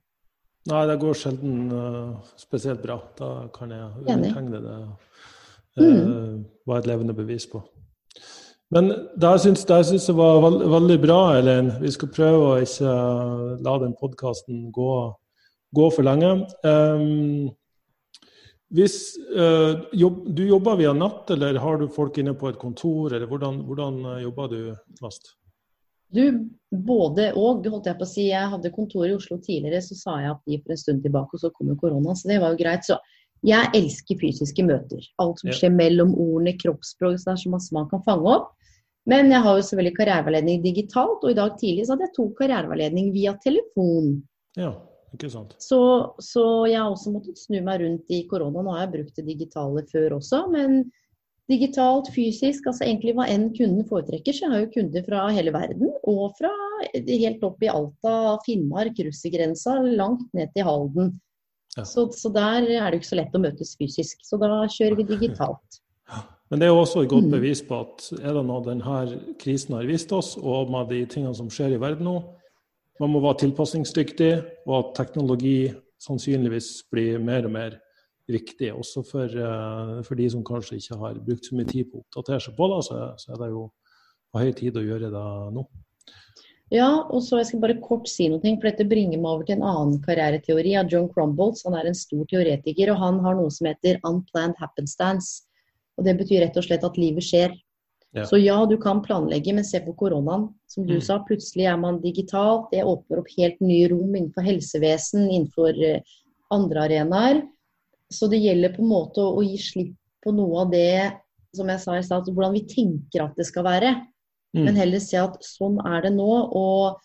Nei, 0.70 0.82
det 0.90 0.98
går 1.02 1.18
sjelden 1.18 1.72
uh, 1.74 2.34
spesielt 2.38 2.84
bra. 2.84 3.00
Da 3.18 3.30
kan 3.56 3.72
jeg 3.74 4.04
undertegne 4.04 4.62
det. 4.62 4.80
Uh, 5.80 5.86
mm. 5.86 6.42
var 6.70 6.82
et 6.82 6.90
levende 6.92 7.16
bevis 7.18 7.48
på. 7.50 7.64
Men 8.72 8.92
det 9.20 9.32
syns 9.44 9.66
jeg 9.68 10.16
var 10.16 10.38
veld, 10.46 10.62
veldig 10.72 10.96
bra, 11.04 11.18
Elin 11.42 11.74
Vi 11.82 11.92
skal 11.92 12.12
prøve 12.16 12.46
å 12.46 12.60
ikke 12.64 12.94
la 13.66 13.74
den 13.82 13.98
podkasten 14.00 14.70
gå 14.72 14.94
gå 15.76 15.90
for 15.96 16.08
lenge. 16.08 16.32
Um, 16.68 17.52
hvis 18.72 19.18
uh, 19.36 19.84
jobb, 19.96 20.24
Du 20.36 20.44
jobber 20.48 20.80
via 20.80 20.94
natt, 20.96 21.30
eller 21.34 21.60
har 21.60 21.80
du 21.80 21.90
folk 21.92 22.18
inne 22.22 22.34
på 22.38 22.52
et 22.52 22.60
kontor, 22.60 23.12
eller 23.12 23.28
hvordan, 23.28 23.62
hvordan 23.68 24.02
jobber 24.24 24.52
du 24.52 24.60
mest? 25.04 25.34
Du, 26.12 26.24
både 26.72 27.30
og, 27.40 27.68
holdt 27.72 27.88
jeg 27.88 28.00
på 28.00 28.08
å 28.08 28.10
si. 28.10 28.28
Jeg 28.32 28.52
hadde 28.52 28.74
kontor 28.76 29.08
i 29.08 29.16
Oslo 29.16 29.40
tidligere, 29.40 29.80
så 29.84 29.96
sa 29.96 30.18
jeg 30.20 30.34
opp 30.34 30.44
de 30.48 30.60
for 30.60 30.76
en 30.76 30.80
stund 30.80 31.04
tilbake, 31.06 31.38
og 31.38 31.44
så 31.44 31.52
kom 31.56 31.72
jo 31.72 31.80
korona, 31.80 32.16
så 32.16 32.32
det 32.32 32.42
var 32.44 32.56
jo 32.56 32.60
greit. 32.60 32.88
Så 32.88 33.00
jeg 33.46 33.72
elsker 33.78 34.20
fysiske 34.22 34.64
møter. 34.66 35.06
Alt 35.22 35.42
som 35.42 35.50
skjer 35.56 35.74
mellom 35.74 36.14
ordene, 36.14 36.54
kroppsspråk, 36.62 37.18
så 37.18 37.32
det 37.32 37.34
er 37.34 37.44
så 37.44 37.54
masse 37.54 37.76
man 37.76 37.90
kan 37.90 38.04
fange 38.06 38.36
opp. 38.38 38.52
Men 39.10 39.32
jeg 39.34 39.42
har 39.42 39.58
jo 39.58 39.66
selvfølgelig 39.66 39.98
karriereveiledning 39.98 40.62
digitalt, 40.62 41.24
og 41.24 41.32
i 41.32 41.38
dag 41.38 41.56
tidlig 41.58 41.88
så 41.88 41.96
hadde 41.96 42.06
jeg 42.06 42.16
to 42.20 42.28
karriereveiledning 42.38 43.10
via 43.16 43.34
telefon. 43.42 44.20
Ja. 44.60 44.76
Ikke 45.12 45.28
sant. 45.28 45.58
Så, 45.60 45.78
så, 46.24 46.44
jeg 46.70 46.80
har 46.80 46.88
også 46.88 47.12
måttet 47.12 47.40
snu 47.40 47.58
meg 47.66 47.82
rundt 47.82 48.14
i 48.14 48.22
korona. 48.30 48.64
Nå 48.64 48.76
har 48.76 48.86
jeg 48.86 48.94
brukt 48.94 49.18
det 49.20 49.28
digitale 49.28 49.84
før 49.92 50.16
også, 50.22 50.46
men 50.54 50.86
digitalt, 51.52 52.08
fysisk, 52.16 52.70
altså 52.70 52.86
egentlig 52.86 53.18
hva 53.18 53.26
enn 53.28 53.50
kunden 53.58 53.84
foretrekker. 53.90 54.32
Så 54.32 54.46
jeg 54.46 54.54
har 54.54 54.62
jo 54.64 54.72
kunder 54.78 55.04
fra 55.04 55.26
hele 55.36 55.52
verden, 55.52 55.92
og 56.08 56.38
fra 56.38 56.54
helt 56.96 57.44
opp 57.44 57.66
i 57.66 57.72
Alta, 57.74 58.16
Finnmark, 58.46 59.02
russergrensa, 59.04 59.82
langt 60.00 60.30
ned 60.38 60.54
til 60.56 60.70
Halden. 60.70 61.12
Ja. 61.78 61.86
Så, 61.88 62.10
så, 62.12 62.30
der 62.36 62.68
er 62.68 62.92
det 62.92 63.00
ikke 63.00 63.12
så 63.14 63.20
lett 63.22 63.38
å 63.38 63.42
møtes 63.42 63.78
fysisk. 63.80 64.20
Så 64.28 64.40
da 64.42 64.50
kjører 64.68 64.98
vi 65.00 65.08
digitalt. 65.14 65.82
Men 66.52 66.60
det 66.60 66.68
er 66.68 66.74
jo 66.74 66.82
også 66.82 67.06
et 67.06 67.12
godt 67.14 67.30
mm. 67.30 67.36
bevis 67.38 67.62
på 67.64 67.78
at 67.80 68.10
er 68.20 68.36
det 68.36 68.44
noe 68.44 68.64
denne 68.66 69.36
krisen 69.40 69.78
har 69.78 69.88
vist 69.88 70.12
oss, 70.12 70.34
og 70.36 70.74
med 70.74 70.92
de 70.92 71.06
tingene 71.08 71.32
som 71.38 71.48
skjer 71.54 71.78
i 71.78 71.80
verden 71.80 72.10
nå, 72.10 72.18
man 73.00 73.14
må 73.14 73.22
være 73.24 73.46
tilpasningsdyktig, 73.46 74.34
og 74.68 74.74
at 74.78 74.92
teknologi 75.00 75.72
sannsynligvis 76.02 76.68
blir 76.92 77.22
mer 77.24 77.48
og 77.48 77.56
mer 77.56 77.78
riktig. 78.32 78.74
Også 78.74 79.04
for, 79.08 79.32
uh, 79.32 80.02
for 80.06 80.20
de 80.20 80.28
som 80.30 80.44
kanskje 80.46 80.78
ikke 80.78 81.00
har 81.00 81.22
brukt 81.24 81.48
så 81.48 81.58
mye 81.58 81.70
tid 81.70 81.90
på 81.90 82.02
å 82.02 82.04
oppdatere 82.04 82.44
seg 82.46 82.58
på 82.58 82.68
det, 82.74 82.82
så, 82.88 83.00
så, 83.22 83.32
er 83.32 83.42
det 83.42 83.50
jo 83.54 83.64
på 84.32 84.44
høy 84.44 84.52
tid 84.60 84.78
å 84.78 84.86
gjøre 84.86 85.12
det 85.14 85.26
nå. 85.56 85.66
Ja, 86.72 86.90
og 87.12 87.20
så 87.26 87.42
jeg 87.42 87.50
skal 87.50 87.64
bare 87.66 87.80
kort 87.84 88.08
si 88.08 88.30
noe, 88.32 88.40
for 88.40 88.70
dette 88.70 88.88
bringer 88.88 89.20
meg 89.20 89.28
over 89.28 89.48
til 89.48 89.58
en 89.58 89.66
annen 89.68 89.98
karriereteori 90.06 90.78
av 90.80 90.92
John 90.92 91.10
Crumbolts. 91.12 91.66
Han 91.68 91.76
er 91.76 91.90
en 91.90 91.98
stor 91.98 92.24
teoretiker, 92.32 92.94
og 92.94 93.02
han 93.02 93.20
har 93.26 93.36
noe 93.36 93.52
som 93.52 93.68
heter 93.68 94.00
unplanned 94.08 94.56
happenstance. 94.62 95.44
Og 96.00 96.08
Det 96.08 96.16
betyr 96.22 96.46
rett 96.46 96.58
og 96.58 96.66
slett 96.66 96.88
at 96.88 96.98
livet 96.98 97.28
skjer 97.28 97.52
ja. 98.12 98.26
Så 98.26 98.38
ja, 98.38 98.66
du 98.66 98.76
kan 98.78 99.00
planlegge, 99.02 99.54
men 99.56 99.66
se 99.66 99.80
på 99.80 99.94
koronaen. 99.96 100.50
Som 100.68 100.84
du 100.88 100.98
mm. 100.98 101.04
sa, 101.06 101.22
plutselig 101.28 101.68
er 101.72 101.78
man 101.80 102.02
digital. 102.04 102.66
Det 102.72 102.84
åpner 102.84 103.22
opp 103.22 103.32
helt 103.38 103.62
nye 103.64 103.88
rom 103.92 104.12
innenfor 104.12 104.44
helsevesen, 104.44 105.30
innenfor 105.30 105.80
uh, 105.80 106.18
andre 106.52 106.86
arenaer. 106.90 107.42
Så 108.12 108.28
det 108.28 108.42
gjelder 108.44 108.76
på 108.76 108.84
en 108.84 108.92
måte 108.92 109.24
å, 109.24 109.40
gi 109.48 109.56
slipp 109.64 109.96
på 110.22 110.34
noe 110.36 110.66
av 110.66 110.74
det 110.74 111.12
som 111.56 111.72
jeg 111.72 111.84
sa 111.84 111.96
i 111.98 112.04
stad, 112.04 112.28
hvordan 112.28 112.58
vi 112.58 112.66
tenker 112.68 113.24
at 113.24 113.40
det 113.40 113.48
skal 113.48 113.64
være. 113.68 113.94
Mm. 114.56 114.66
Men 114.68 114.78
heller 114.80 115.02
se 115.04 115.20
at 115.22 115.40
sånn 115.46 115.80
er 115.88 116.06
det 116.06 116.14
nå. 116.18 116.30
Og 116.58 117.00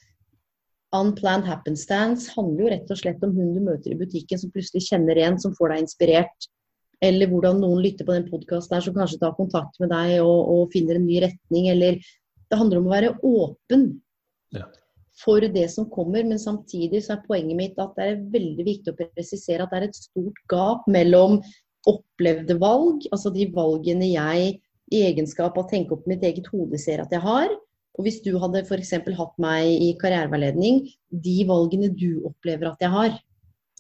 unplanned 0.97 1.49
happenstance 1.49 2.33
handler 2.35 2.65
jo 2.65 2.73
rett 2.75 2.93
og 2.93 3.01
slett 3.01 3.25
om 3.27 3.35
hun 3.37 3.55
du 3.57 3.63
møter 3.65 3.93
i 3.93 3.99
butikken 3.99 4.41
som 4.41 4.53
plutselig 4.55 4.87
kjenner 4.89 5.19
en 5.27 5.39
som 5.43 5.55
får 5.59 5.75
deg 5.75 5.85
inspirert. 5.85 6.49
Eller 7.05 7.29
hvordan 7.29 7.61
noen 7.61 7.83
lytter 7.85 8.09
på 8.09 8.15
den 8.17 8.29
podkasten 8.31 8.81
som 8.83 8.97
kanskje 8.97 9.21
tar 9.21 9.37
kontakt 9.37 9.77
med 9.83 9.93
deg 9.93 10.17
og, 10.23 10.49
og, 10.49 10.73
finner 10.73 10.99
en 10.99 11.07
ny 11.07 11.21
retning. 11.27 11.69
Eller 11.75 12.01
det 12.01 12.59
handler 12.59 12.81
om 12.81 12.89
å 12.89 12.95
være 12.95 13.15
åpen 13.27 13.87
ja. 14.57 14.65
for 15.21 15.45
det 15.45 15.67
som 15.75 15.91
kommer. 15.93 16.25
Men 16.25 16.41
samtidig 16.41 17.05
så 17.05 17.17
er 17.17 17.27
poenget 17.29 17.61
mitt 17.61 17.79
at 17.83 17.95
det 17.99 18.09
er 18.09 18.25
veldig 18.33 18.67
viktig 18.67 18.95
å 18.95 18.99
presisere 19.03 19.67
at 19.67 19.75
det 19.75 19.83
er 19.83 19.89
et 19.91 20.01
stort 20.01 20.43
gap 20.51 20.89
mellom 20.89 21.43
opplevde 21.87 22.57
valg, 22.59 23.05
altså 23.15 23.31
de 23.31 23.45
valgene 23.55 24.09
jeg 24.11 24.57
i 24.93 25.03
egenskap 25.09 25.57
av 25.57 25.65
å 25.65 25.71
tenke 25.71 25.97
opp 25.97 26.07
mitt 26.11 26.25
eget 26.27 26.49
hode 26.53 26.79
ser 26.79 27.03
at 27.03 27.13
jeg 27.15 27.23
har. 27.25 27.51
Og 27.97 28.05
hvis 28.07 28.21
du 28.25 28.35
hadde 28.41 28.63
f.eks. 28.63 28.93
hatt 28.93 29.39
meg 29.41 29.69
i 29.83 29.93
karriereveiledning, 30.01 30.85
de 31.11 31.37
valgene 31.49 31.89
du 31.95 32.27
opplever 32.29 32.71
at 32.71 32.85
jeg 32.85 32.93
har. 32.93 33.17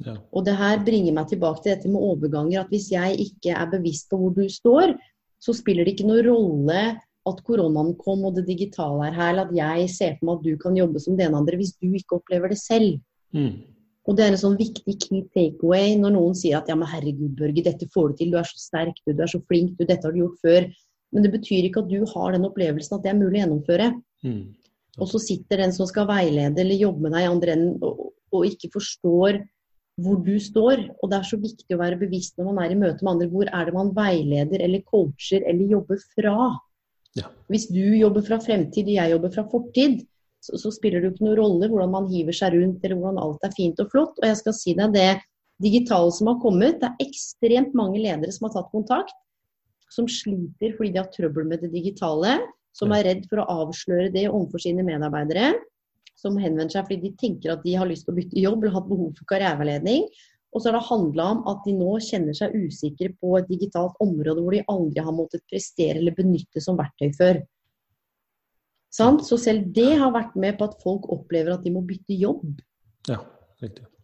Ja. 0.05 0.17
Og 0.33 0.45
det 0.49 0.57
her 0.57 0.81
bringer 0.85 1.15
meg 1.17 1.29
tilbake 1.31 1.63
til 1.63 1.75
dette 1.75 1.91
med 1.93 2.05
overganger. 2.05 2.65
At 2.65 2.73
hvis 2.73 2.89
jeg 2.93 3.21
ikke 3.29 3.57
er 3.57 3.69
bevisst 3.73 4.09
på 4.11 4.21
hvor 4.21 4.33
du 4.37 4.47
står, 4.53 4.97
så 5.43 5.55
spiller 5.57 5.85
det 5.85 5.97
ikke 5.97 6.09
noen 6.09 6.25
rolle 6.27 6.81
at 7.27 7.41
koronaen 7.47 7.95
kom 7.99 8.23
og 8.27 8.37
det 8.39 8.47
digitale 8.49 9.09
er 9.09 9.17
her, 9.17 9.33
eller 9.33 9.49
at 9.49 9.57
jeg 9.57 9.89
ser 9.93 10.13
for 10.19 10.29
meg 10.29 10.37
at 10.39 10.45
du 10.47 10.61
kan 10.63 10.77
jobbe 10.79 11.03
som 11.03 11.17
det 11.19 11.27
ene 11.27 11.41
andre, 11.41 11.59
hvis 11.59 11.75
du 11.75 11.89
ikke 11.91 12.21
opplever 12.21 12.53
det 12.55 12.61
selv. 12.61 13.01
Mm. 13.35 13.65
Og 14.07 14.15
det 14.15 14.23
er 14.23 14.35
en 14.35 14.39
sånn 14.39 14.59
viktig 14.59 14.95
key 15.03 15.25
takeaway 15.35 15.97
når 15.99 16.15
noen 16.15 16.37
sier 16.39 16.61
at 16.61 16.69
ja, 16.71 16.77
men 16.79 16.89
herregud, 16.89 17.35
Børge, 17.39 17.65
dette 17.67 17.89
får 17.91 18.13
du 18.13 18.21
til, 18.21 18.31
du 18.31 18.39
er 18.39 18.47
så 18.47 18.61
sterk, 18.63 19.01
du, 19.03 19.11
du 19.11 19.25
er 19.25 19.33
så 19.33 19.41
flink, 19.51 19.75
du, 19.75 19.83
dette 19.89 20.07
har 20.07 20.15
du 20.15 20.23
gjort 20.23 20.45
før. 20.47 20.69
Men 21.15 21.27
det 21.27 21.33
betyr 21.35 21.69
ikke 21.69 21.85
at 21.85 21.91
du 21.91 22.01
har 22.13 22.35
den 22.35 22.47
opplevelsen 22.49 22.97
at 22.97 23.05
det 23.05 23.13
er 23.13 23.19
mulig 23.19 23.39
å 23.39 23.43
gjennomføre. 23.45 23.91
Mm. 24.27 24.41
Og 24.97 25.11
så 25.11 25.21
sitter 25.23 25.63
den 25.63 25.75
som 25.77 25.89
skal 25.89 26.09
veilede 26.09 26.63
eller 26.63 26.81
jobbe 26.81 27.05
med 27.05 27.15
deg 27.15 27.27
i 27.27 27.31
andre 27.31 27.55
enden 27.55 27.85
og, 27.85 28.09
og 28.35 28.49
ikke 28.49 28.73
forstår 28.75 29.43
hvor 30.03 30.19
du 30.25 30.35
står. 30.43 30.83
Og 31.01 31.11
det 31.13 31.19
er 31.19 31.29
så 31.29 31.39
viktig 31.41 31.77
å 31.77 31.81
være 31.81 32.01
bevisst 32.01 32.37
når 32.37 32.51
man 32.51 32.63
er 32.65 32.75
i 32.75 32.79
møte 32.81 33.05
med 33.05 33.13
andre. 33.15 33.31
Hvor 33.33 33.51
er 33.51 33.69
det 33.69 33.77
man 33.77 33.93
veileder 33.97 34.65
eller 34.67 34.85
coacher 34.89 35.47
eller 35.47 35.77
jobber 35.77 36.03
fra? 36.17 36.51
Ja. 37.17 37.31
Hvis 37.53 37.69
du 37.73 37.81
jobber 37.97 38.25
fra 38.27 38.41
fremtid 38.43 38.91
og 38.91 38.97
jeg 38.99 39.15
jobber 39.15 39.33
fra 39.33 39.47
fortid, 39.53 40.03
så, 40.45 40.59
så, 40.61 40.71
spiller 40.75 41.01
det 41.01 41.09
jo 41.09 41.15
ikke 41.15 41.25
noen 41.27 41.39
rolle 41.41 41.69
hvordan 41.71 41.95
man 41.95 42.11
hiver 42.11 42.37
seg 42.37 42.55
rundt 42.55 42.85
eller 42.85 43.01
hvordan 43.01 43.23
alt 43.23 43.47
er 43.47 43.55
fint 43.57 43.81
og 43.83 43.89
flott. 43.93 44.19
Og 44.21 44.29
jeg 44.29 44.41
skal 44.43 44.57
si 44.57 44.77
deg 44.79 44.93
det 44.95 45.11
digitale 45.65 46.13
som 46.13 46.29
har 46.31 46.43
kommet, 46.43 46.83
det 46.83 46.91
er 46.91 47.07
ekstremt 47.07 47.73
mange 47.79 48.03
ledere 48.03 48.33
som 48.35 48.47
har 48.47 48.59
tatt 48.59 48.69
kontakt, 48.75 49.17
som 49.93 50.09
sliter 50.11 50.75
fordi 50.77 50.93
de 50.95 51.01
har 51.03 51.11
trøbbel 51.13 51.49
med 51.49 51.63
det 51.65 51.73
digitale, 51.75 52.39
som 52.77 52.93
er 52.93 53.07
redd 53.07 53.25
for 53.31 53.41
å 53.43 53.65
avsløre 53.65 54.11
det 54.13 54.27
overfor 54.29 54.63
sine 54.63 54.85
medarbeidere 54.87 55.55
som 56.21 56.39
henvender 56.41 56.73
seg 56.73 56.89
fordi 56.89 57.11
de 57.11 57.19
tenker 57.21 57.53
at 57.53 57.65
de 57.65 57.77
har 57.77 57.89
lyst 57.89 58.07
til 58.07 58.15
å 58.15 58.19
bytte 58.19 58.41
jobb 58.41 58.65
eller 58.65 58.77
hatt 58.79 58.89
behov 58.89 59.13
for 59.19 59.29
karriereveiledning. 59.33 60.09
Og 60.55 60.63
så 60.63 60.71
har 60.71 60.79
det 60.79 60.89
handla 60.89 61.27
om 61.35 61.43
at 61.51 61.67
de 61.67 61.75
nå 61.77 61.91
kjenner 62.01 62.37
seg 62.37 62.55
usikre 62.57 63.11
på 63.21 63.35
et 63.37 63.49
digitalt 63.51 63.99
område 64.01 64.41
hvor 64.41 64.57
de 64.57 64.65
aldri 64.73 65.05
har 65.05 65.17
måttet 65.17 65.45
prestere 65.51 66.01
eller 66.01 66.17
benytte 66.17 66.63
som 66.65 66.79
verktøy 66.79 67.11
før. 67.19 67.43
Sant? 68.97 69.27
Så 69.29 69.37
selv 69.41 69.69
det 69.77 69.99
har 70.01 70.15
vært 70.15 70.39
med 70.41 70.57
på 70.57 70.71
at 70.71 70.79
folk 70.81 71.11
opplever 71.13 71.53
at 71.53 71.67
de 71.67 71.75
må 71.75 71.83
bytte 71.85 72.17
jobb. 72.17 72.63
Ja. 73.11 73.21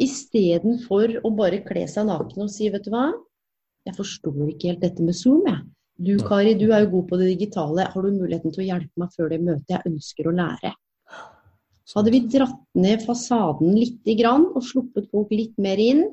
Istedenfor 0.01 1.18
å 1.24 1.33
bare 1.37 1.62
kle 1.64 1.87
seg 1.89 2.09
naken 2.09 2.45
og 2.45 2.53
si 2.53 2.68
vet 2.72 2.85
du 2.85 2.93
hva, 2.93 3.09
jeg 3.89 3.97
forstår 3.97 4.53
ikke 4.53 4.70
helt 4.70 4.85
dette 4.85 5.05
med 5.05 5.16
Zoom, 5.18 5.47
jeg. 5.49 5.62
Du 6.03 6.16
Kari, 6.24 6.55
du 6.59 6.70
er 6.72 6.85
jo 6.85 6.95
god 6.97 7.11
på 7.11 7.18
det 7.20 7.28
digitale. 7.35 7.85
Har 7.93 8.03
du 8.03 8.14
muligheten 8.14 8.55
til 8.55 8.64
å 8.64 8.68
hjelpe 8.70 9.03
meg 9.03 9.12
før 9.14 9.28
det 9.30 9.43
møtet 9.45 9.74
jeg 9.74 9.93
ønsker 9.93 10.28
å 10.28 10.35
lære? 10.35 10.72
Så 11.87 11.99
Hadde 11.99 12.14
vi 12.14 12.22
dratt 12.33 12.62
ned 12.78 13.05
fasaden 13.05 13.76
litt 13.76 14.09
grann, 14.18 14.49
og 14.55 14.64
sluppet 14.64 15.11
folk 15.12 15.30
litt 15.35 15.55
mer 15.62 15.78
inn, 15.83 16.07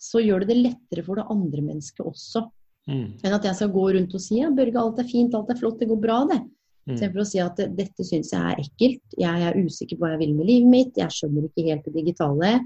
så 0.00 0.22
gjør 0.22 0.44
det 0.44 0.54
det 0.54 0.60
lettere 0.60 1.04
for 1.04 1.20
det 1.20 1.26
andre 1.32 1.64
mennesket 1.66 2.06
også. 2.06 2.46
Mm. 2.88 3.18
Enn 3.20 3.36
at 3.36 3.44
jeg 3.44 3.58
skal 3.58 3.72
gå 3.74 3.84
rundt 3.96 4.14
og 4.16 4.22
si 4.24 4.38
ja, 4.38 4.48
Børge, 4.54 4.80
alt 4.80 5.02
er 5.02 5.08
fint, 5.10 5.34
alt 5.36 5.50
er 5.52 5.58
flott, 5.58 5.80
det 5.82 5.90
går 5.90 6.00
bra, 6.00 6.22
det. 6.30 6.40
Mm. 6.88 6.94
Istedenfor 6.94 7.24
å 7.24 7.28
si 7.28 7.42
at 7.42 7.60
dette 7.76 8.06
syns 8.06 8.32
jeg 8.32 8.54
er 8.54 8.62
ekkelt, 8.62 9.18
jeg 9.20 9.48
er 9.50 9.58
usikker 9.60 9.98
på 9.98 10.06
hva 10.06 10.14
jeg 10.14 10.22
vil 10.22 10.34
med 10.38 10.48
livet 10.48 10.72
mitt, 10.72 10.96
jeg 11.00 11.16
skjønner 11.16 11.50
ikke 11.50 11.66
helt 11.68 11.86
det 11.88 11.94
digitale. 11.98 12.56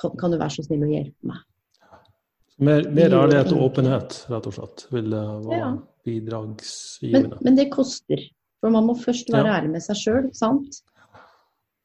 Kan, 0.00 0.16
kan 0.20 0.34
du 0.34 0.40
være 0.40 0.58
så 0.58 0.66
snill 0.66 0.84
å 0.84 0.92
hjelpe 0.92 1.30
meg? 1.30 1.40
Mer, 2.62 2.84
mer 2.94 3.14
ærlighet 3.18 3.50
og 3.50 3.64
åpenhet, 3.66 4.16
rett 4.30 4.44
og 4.46 4.54
slett, 4.54 4.84
vil 4.94 5.10
være 5.10 5.56
ja. 5.58 5.70
bidragsgivende. 6.06 7.38
Men, 7.40 7.46
men, 7.48 7.56
det 7.58 7.70
koster. 7.74 8.20
For 8.62 8.72
man 8.72 8.86
må 8.86 8.94
først 8.96 9.32
være 9.34 9.48
ja. 9.50 9.56
ærlig 9.58 9.72
med 9.74 9.82
seg 9.84 9.98
sjøl, 9.98 10.28
sant? 10.36 10.78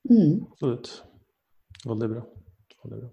Mm. 0.10 0.46
Absolutt. 0.54 0.92
Veldig 1.88 2.12
bra. 2.12 2.22
Veldig 2.84 3.00
bra. 3.00 3.10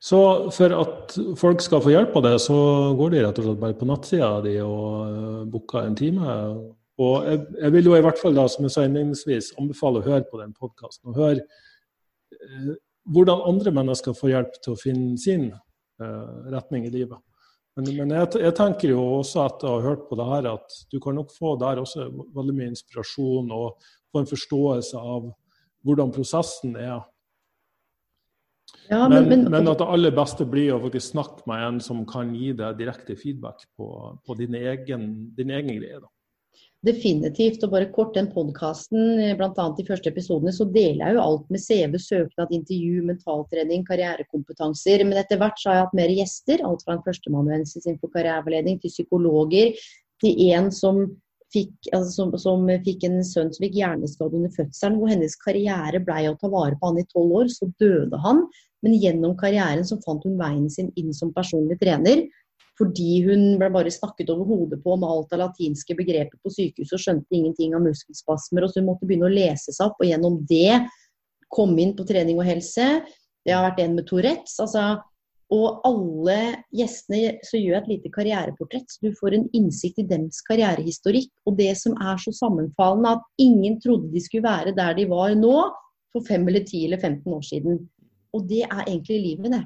Så 0.00 0.18
for 0.56 0.74
at 0.76 1.16
folk 1.36 1.64
skal 1.64 1.82
få 1.84 1.92
hjelp 1.92 2.14
av 2.16 2.26
det, 2.28 2.34
så 2.40 2.58
går 2.96 3.14
de 3.14 3.24
rett 3.24 3.40
og 3.40 3.48
slett 3.48 3.64
bare 3.64 3.76
på 3.76 3.88
nettsida 3.88 4.30
di 4.44 4.54
og 4.64 4.84
uh, 5.08 5.40
booker 5.48 5.84
en 5.84 5.96
time. 5.96 6.36
Og 7.00 7.26
jeg, 7.28 7.42
jeg, 7.56 7.72
vil 7.74 7.90
jo 7.90 7.96
i 7.96 8.04
hvert 8.04 8.20
fall, 8.20 8.36
da, 8.36 8.46
som 8.52 8.68
jeg 8.68 8.74
sa 8.76 8.84
innledningsvis, 8.84 9.54
anbefale 9.60 10.00
å 10.00 10.06
høre 10.06 10.24
på 10.28 10.40
den 10.40 10.52
podkasten. 10.56 11.12
Og 11.12 11.20
høre 11.20 11.40
eh, 11.40 12.72
hvordan 13.08 13.44
andre 13.48 13.72
mennesker 13.76 14.16
får 14.16 14.32
hjelp 14.34 14.58
til 14.60 14.74
å 14.74 14.80
finne 14.80 15.20
sin 15.20 15.46
retning 16.52 16.86
i 16.86 16.92
livet. 16.92 17.18
Men, 17.78 17.86
men 17.96 18.16
jeg, 18.16 18.32
jeg, 18.42 18.54
tenker 18.58 18.92
jo 18.92 19.02
også 19.20 19.44
etter 19.44 19.68
å 19.68 19.76
ha 19.76 19.84
hørt 19.84 20.08
på 20.08 20.18
det 20.18 20.26
her, 20.26 20.48
at 20.56 20.76
du 20.90 20.98
kan 21.02 21.16
nok 21.16 21.30
få 21.32 21.54
der 21.60 21.80
også 21.80 22.08
veldig 22.34 22.56
mye 22.56 22.72
inspirasjon 22.72 23.52
og 23.54 23.86
få 24.10 24.22
en 24.22 24.30
forståelse 24.30 25.00
av 25.00 25.30
hvordan 25.86 26.12
prosessen 26.12 26.74
er. 26.76 26.98
Ja, 28.90 29.04
men, 29.08 29.28
men, 29.30 29.44
men, 29.50 29.68
at 29.70 29.78
det 29.78 29.86
aller 29.86 30.14
beste 30.14 30.44
blir 30.50 30.74
å 30.74 30.80
faktisk 30.82 31.12
snakke 31.12 31.46
med 31.50 31.62
en 31.62 31.78
som 31.82 32.02
kan 32.10 32.32
gi 32.34 32.50
deg 32.58 32.78
direkte 32.78 33.14
feedback 33.18 33.62
på, 33.78 33.86
på 34.26 34.36
din, 34.38 34.56
egen, 34.58 35.12
din 35.36 35.52
egen 35.54 35.78
greie. 35.78 36.00
Da. 36.02 36.10
Definitivt. 36.86 37.60
Og 37.66 37.72
bare 37.74 37.90
kort 37.92 38.14
den 38.16 38.30
podkasten, 38.32 39.18
eh, 39.20 39.34
bl.a. 39.36 39.64
de 39.76 39.84
første 39.84 40.08
episodene, 40.08 40.52
så 40.56 40.64
deler 40.64 41.02
jeg 41.04 41.16
jo 41.16 41.24
alt 41.24 41.50
med 41.52 41.60
CV, 41.60 41.96
søknad, 42.00 42.54
intervju, 42.56 43.02
mentaltrening, 43.10 43.84
karrierekompetanser. 43.88 45.04
Men 45.04 45.20
etter 45.20 45.40
hvert 45.40 45.60
så 45.60 45.70
har 45.70 45.76
jeg 45.76 45.88
hatt 45.88 45.98
mer 46.00 46.14
gjester. 46.14 46.64
Alt 46.64 46.86
fra 46.86 46.96
en 46.96 47.04
førsteamanuensis 47.04 47.84
innenfor 47.84 48.14
karriereveiledning 48.14 48.80
til 48.80 48.94
psykologer, 48.94 49.76
til 50.24 50.40
en 50.54 50.72
som 50.72 51.04
fikk, 51.52 51.72
altså, 51.92 52.10
som, 52.14 52.34
som, 52.40 52.66
fikk 52.86 53.04
en 53.08 53.20
sønn 53.26 53.52
som 53.52 53.64
fikk 53.66 53.76
hjerneskade 53.76 54.40
under 54.40 54.52
fødselen, 54.54 54.98
hvor 55.00 55.12
hennes 55.12 55.36
karriere 55.44 56.00
ble 56.06 56.26
å 56.30 56.36
ta 56.40 56.48
vare 56.48 56.78
på 56.80 56.90
han 56.92 57.00
i 57.02 57.08
tolv 57.12 57.42
år. 57.42 57.52
Så 57.52 57.68
døde 57.82 58.24
han, 58.24 58.46
men 58.80 58.96
gjennom 58.96 59.36
karrieren 59.40 59.84
så 59.84 60.00
fant 60.04 60.24
hun 60.24 60.40
veien 60.40 60.68
sin 60.72 60.88
inn 60.96 61.12
som 61.16 61.34
personlig 61.36 61.76
trener. 61.82 62.24
Fordi 62.80 63.20
hun 63.26 63.44
ble 63.60 63.68
bare 63.74 63.92
snakket 63.92 64.32
over 64.32 64.48
hodet 64.48 64.80
på 64.80 64.96
med 64.96 65.10
alt 65.12 65.34
av 65.36 65.42
latinske 65.44 65.96
begreper 65.98 66.40
på 66.40 66.52
sykehuset 66.54 66.96
og 66.96 67.04
skjønte 67.04 67.36
ingenting 67.36 67.76
av 67.76 67.84
muskelspasmer. 67.84 68.64
og 68.64 68.72
Så 68.72 68.80
hun 68.80 68.88
måtte 68.88 69.08
begynne 69.08 69.28
å 69.28 69.34
lese 69.34 69.74
seg 69.76 69.90
opp, 69.90 70.00
og 70.00 70.08
gjennom 70.08 70.40
det 70.48 70.80
komme 71.52 71.82
inn 71.82 71.94
på 71.98 72.06
trening 72.08 72.40
og 72.40 72.48
helse. 72.48 72.88
Det 73.44 73.52
har 73.52 73.66
vært 73.68 73.84
en 73.84 73.96
med 73.98 74.08
Tourettes. 74.08 74.56
altså 74.62 75.02
og 75.50 75.82
alle 75.82 76.62
gjestene 76.78 77.40
så 77.42 77.58
gjør 77.58 77.72
jeg 77.72 77.80
et 77.80 77.88
lite 77.90 78.10
karriereportrett, 78.14 78.86
så 78.86 79.08
du 79.08 79.16
får 79.18 79.34
en 79.34 79.48
innsikt 79.58 79.98
i 79.98 80.06
deres 80.06 80.38
karrierehistorikk. 80.46 81.32
Og 81.50 81.56
det 81.58 81.72
som 81.80 81.96
er 81.98 82.20
så 82.22 82.30
sammenfallende, 82.36 83.16
at 83.18 83.42
ingen 83.42 83.80
trodde 83.82 84.12
de 84.12 84.22
skulle 84.22 84.46
være 84.46 84.76
der 84.76 84.94
de 84.94 85.08
var 85.10 85.34
nå 85.34 85.56
for 86.14 86.26
fem 86.26 86.46
eller 86.46 86.62
ti 86.68 86.84
eller 86.86 87.02
15 87.02 87.34
år 87.34 87.42
siden. 87.48 87.82
Og 88.30 88.46
det 88.46 88.62
er 88.68 88.84
egentlig 88.84 89.18
livet, 89.24 89.50
det. 89.56 89.64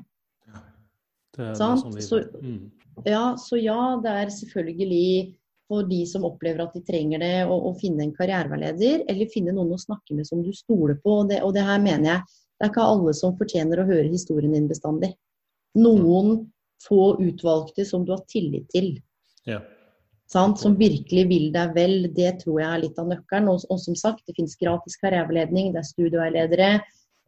Sånn. 1.34 1.80
Så, 2.02 2.20
mm. 2.40 2.60
ja, 3.08 3.24
så 3.40 3.58
ja, 3.58 3.78
det 4.02 4.12
er 4.22 4.30
selvfølgelig 4.30 5.08
for 5.68 5.86
de 5.88 6.02
som 6.06 6.26
opplever 6.28 6.62
at 6.62 6.74
de 6.76 6.82
trenger 6.84 7.22
det, 7.22 7.34
å, 7.48 7.56
å 7.70 7.74
finne 7.80 8.04
en 8.04 8.14
karriereveileder, 8.14 9.06
eller 9.10 9.32
finne 9.32 9.54
noen 9.56 9.74
å 9.74 9.80
snakke 9.80 10.16
med 10.16 10.28
som 10.28 10.42
du 10.44 10.52
stoler 10.54 10.98
på. 11.00 11.22
Og 11.22 11.30
det, 11.32 11.40
og 11.42 11.54
det 11.56 11.64
her 11.66 11.80
mener 11.82 12.10
jeg, 12.10 12.40
det 12.54 12.66
er 12.66 12.72
ikke 12.72 12.88
alle 12.94 13.14
som 13.16 13.36
fortjener 13.38 13.80
å 13.80 13.86
høre 13.88 14.10
historien 14.12 14.54
din 14.54 14.68
bestandig 14.70 15.14
noen 15.74 16.50
få 16.84 17.14
utvalgte 17.22 17.84
som 17.84 18.04
du 18.04 18.12
har 18.14 18.24
tillit 18.30 18.68
til. 18.72 18.92
Ja. 19.48 19.60
Som 20.30 20.76
virkelig 20.78 21.24
vil 21.30 21.50
deg 21.54 21.74
vel. 21.76 22.08
Det 22.14 22.30
tror 22.42 22.60
jeg 22.62 22.68
er 22.68 22.82
litt 22.82 22.98
av 22.98 23.10
nøkkelen. 23.10 23.50
Og, 23.52 23.64
og 23.70 23.80
som 23.80 23.96
sagt, 23.98 24.24
det 24.26 24.36
finnes 24.38 24.56
gratis 24.60 24.96
karriereveiledning, 25.02 25.72
det 25.74 25.82
er 25.82 25.88
studieveiledere. 25.88 26.70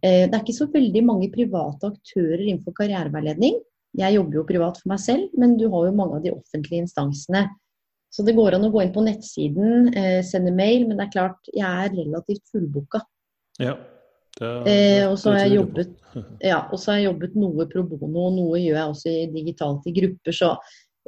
Eh, 0.02 0.24
det 0.26 0.32
er 0.32 0.42
ikke 0.42 0.57
så 0.57 0.68
veldig 0.72 1.02
mange 1.07 1.30
private 1.34 1.92
aktører 1.92 2.42
innenfor 2.44 2.74
karriereveiledning. 2.80 3.61
Jeg 3.97 4.16
jobber 4.16 4.40
jo 4.40 4.49
privat 4.49 4.80
for 4.80 4.92
meg 4.92 5.03
selv, 5.03 5.30
men 5.40 5.57
du 5.61 5.66
har 5.72 5.88
jo 5.88 5.97
mange 5.97 6.18
av 6.18 6.24
de 6.24 6.34
offentlige 6.34 6.84
instansene. 6.84 7.47
Så 8.12 8.24
det 8.24 8.36
går 8.36 8.57
an 8.57 8.64
å 8.68 8.72
gå 8.72 8.82
inn 8.84 8.94
på 8.94 9.05
nettsiden, 9.05 9.90
eh, 9.97 10.22
sende 10.24 10.53
mail, 10.55 10.86
men 10.86 10.97
det 10.97 11.09
er 11.09 11.12
klart, 11.12 11.51
jeg 11.53 11.66
er 11.66 11.94
relativt 11.97 12.44
fullbooka. 12.53 13.03
Ja. 13.61 13.74
Eh, 14.40 15.03
og 15.09 15.16
så 15.18 15.32
har 15.32 15.47
jeg 15.47 15.57
jobbet, 15.57 15.92
ja, 16.44 16.61
har 16.68 16.99
jeg 16.99 17.07
jobbet 17.09 17.36
noe 17.40 17.66
pro 17.70 17.84
bono, 17.88 18.26
og 18.28 18.34
noe 18.36 18.61
gjør 18.61 18.76
jeg 18.76 18.92
også 18.92 19.12
i 19.12 19.28
digitalt 19.32 19.88
i 19.88 19.94
grupper. 19.97 20.36
Så 20.36 20.53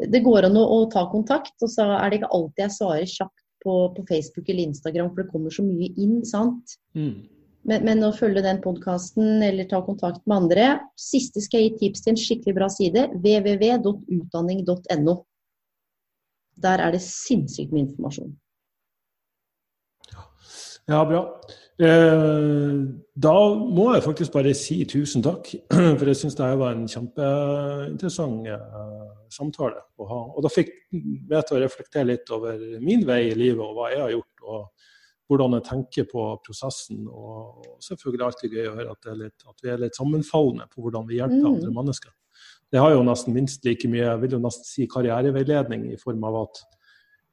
det 0.09 0.23
går 0.25 0.49
an 0.49 0.57
å, 0.57 0.65
å, 0.65 0.85
ta 0.93 1.05
kontakt. 1.13 1.57
Og 1.65 1.73
så 1.73 1.87
er 1.97 2.09
det 2.09 2.21
ikke 2.21 2.33
alltid 2.39 2.65
jeg 2.65 2.77
svarer 2.77 3.13
kjapt 3.13 3.45
på, 3.65 3.75
på 3.97 4.05
Facebook 4.09 4.49
eller 4.49 4.69
Instagram, 4.69 5.11
for 5.13 5.23
det 5.23 5.33
kommer 5.33 5.55
så 5.55 5.65
mye 5.67 5.91
inn, 6.01 6.21
sant. 6.29 6.79
Mm. 6.97 7.27
Men, 7.69 7.85
men, 7.85 8.01
å 8.07 8.17
følge 8.17 8.41
den 8.45 8.63
podkasten 8.65 9.43
eller 9.45 9.65
ta 9.69 9.83
kontakt 9.85 10.23
med 10.25 10.37
andre 10.39 10.69
Siste 10.97 11.41
skal 11.45 11.61
jeg 11.61 11.75
gi 11.75 11.79
tips 11.83 12.01
til 12.05 12.13
en 12.15 12.23
skikkelig 12.23 12.55
bra 12.57 12.69
side. 12.73 13.01
www.utdanning.no. 13.13 15.15
Der 16.59 16.83
er 16.83 16.95
det 16.95 17.03
sinnssykt 17.05 17.73
mye 17.75 17.87
informasjon. 17.87 18.33
Ja, 20.89 21.03
bra. 21.05 21.23
Eh, 21.79 22.79
da 23.15 23.35
må 23.55 23.85
jeg 23.93 24.03
faktisk 24.03 24.33
bare 24.35 24.55
si 24.57 24.81
tusen 24.89 25.23
takk, 25.23 25.51
for 25.99 26.11
jeg 26.11 26.19
syns 26.19 26.35
det 26.39 26.49
var 26.59 26.75
en 26.75 26.89
kjempeinteressant 26.91 28.49
eh, 28.51 29.05
samtale 29.31 29.85
å 30.01 30.09
ha. 30.09 30.21
Og 30.33 30.47
da 30.47 30.51
fikk 30.51 30.73
jeg 30.91 31.47
til 31.47 31.59
å 31.59 31.63
reflektere 31.63 32.09
litt 32.09 32.33
over 32.35 32.59
min 32.83 33.05
vei 33.07 33.29
i 33.29 33.37
livet 33.37 33.63
og 33.63 33.77
hva 33.77 33.93
jeg 33.93 34.03
har 34.03 34.15
gjort. 34.17 34.49
Og 34.49 34.89
hvordan 35.29 35.59
jeg 35.59 35.67
tenker 35.69 36.09
på 36.11 36.25
prosessen. 36.45 37.05
Og, 37.09 37.67
selvfølgelig 37.85 38.27
alltid 38.27 38.57
gøy 38.57 38.71
å 38.71 38.79
høre 38.79 38.95
at, 38.95 39.11
litt, 39.19 39.45
at, 39.45 39.61
vi 39.63 39.73
er 39.73 39.85
litt 39.85 39.99
sammenfallende 39.99 40.69
på 40.73 40.85
hvordan 40.85 41.07
vi 41.09 41.21
hjelper 41.21 41.45
mm. 41.45 41.53
andre 41.53 41.75
mennesker. 41.81 42.15
Det 42.73 42.81
har 42.83 42.93
jo 42.93 43.05
nesten 43.07 43.37
minst 43.37 43.65
like 43.65 43.89
mye 43.91 44.05
jeg 44.05 44.21
vil 44.25 44.37
jo 44.37 44.43
nesten 44.43 44.67
si 44.69 44.89
karriereveiledning 44.91 45.87
i 45.93 45.97
form 46.01 46.27
av 46.29 46.37
at 46.43 46.61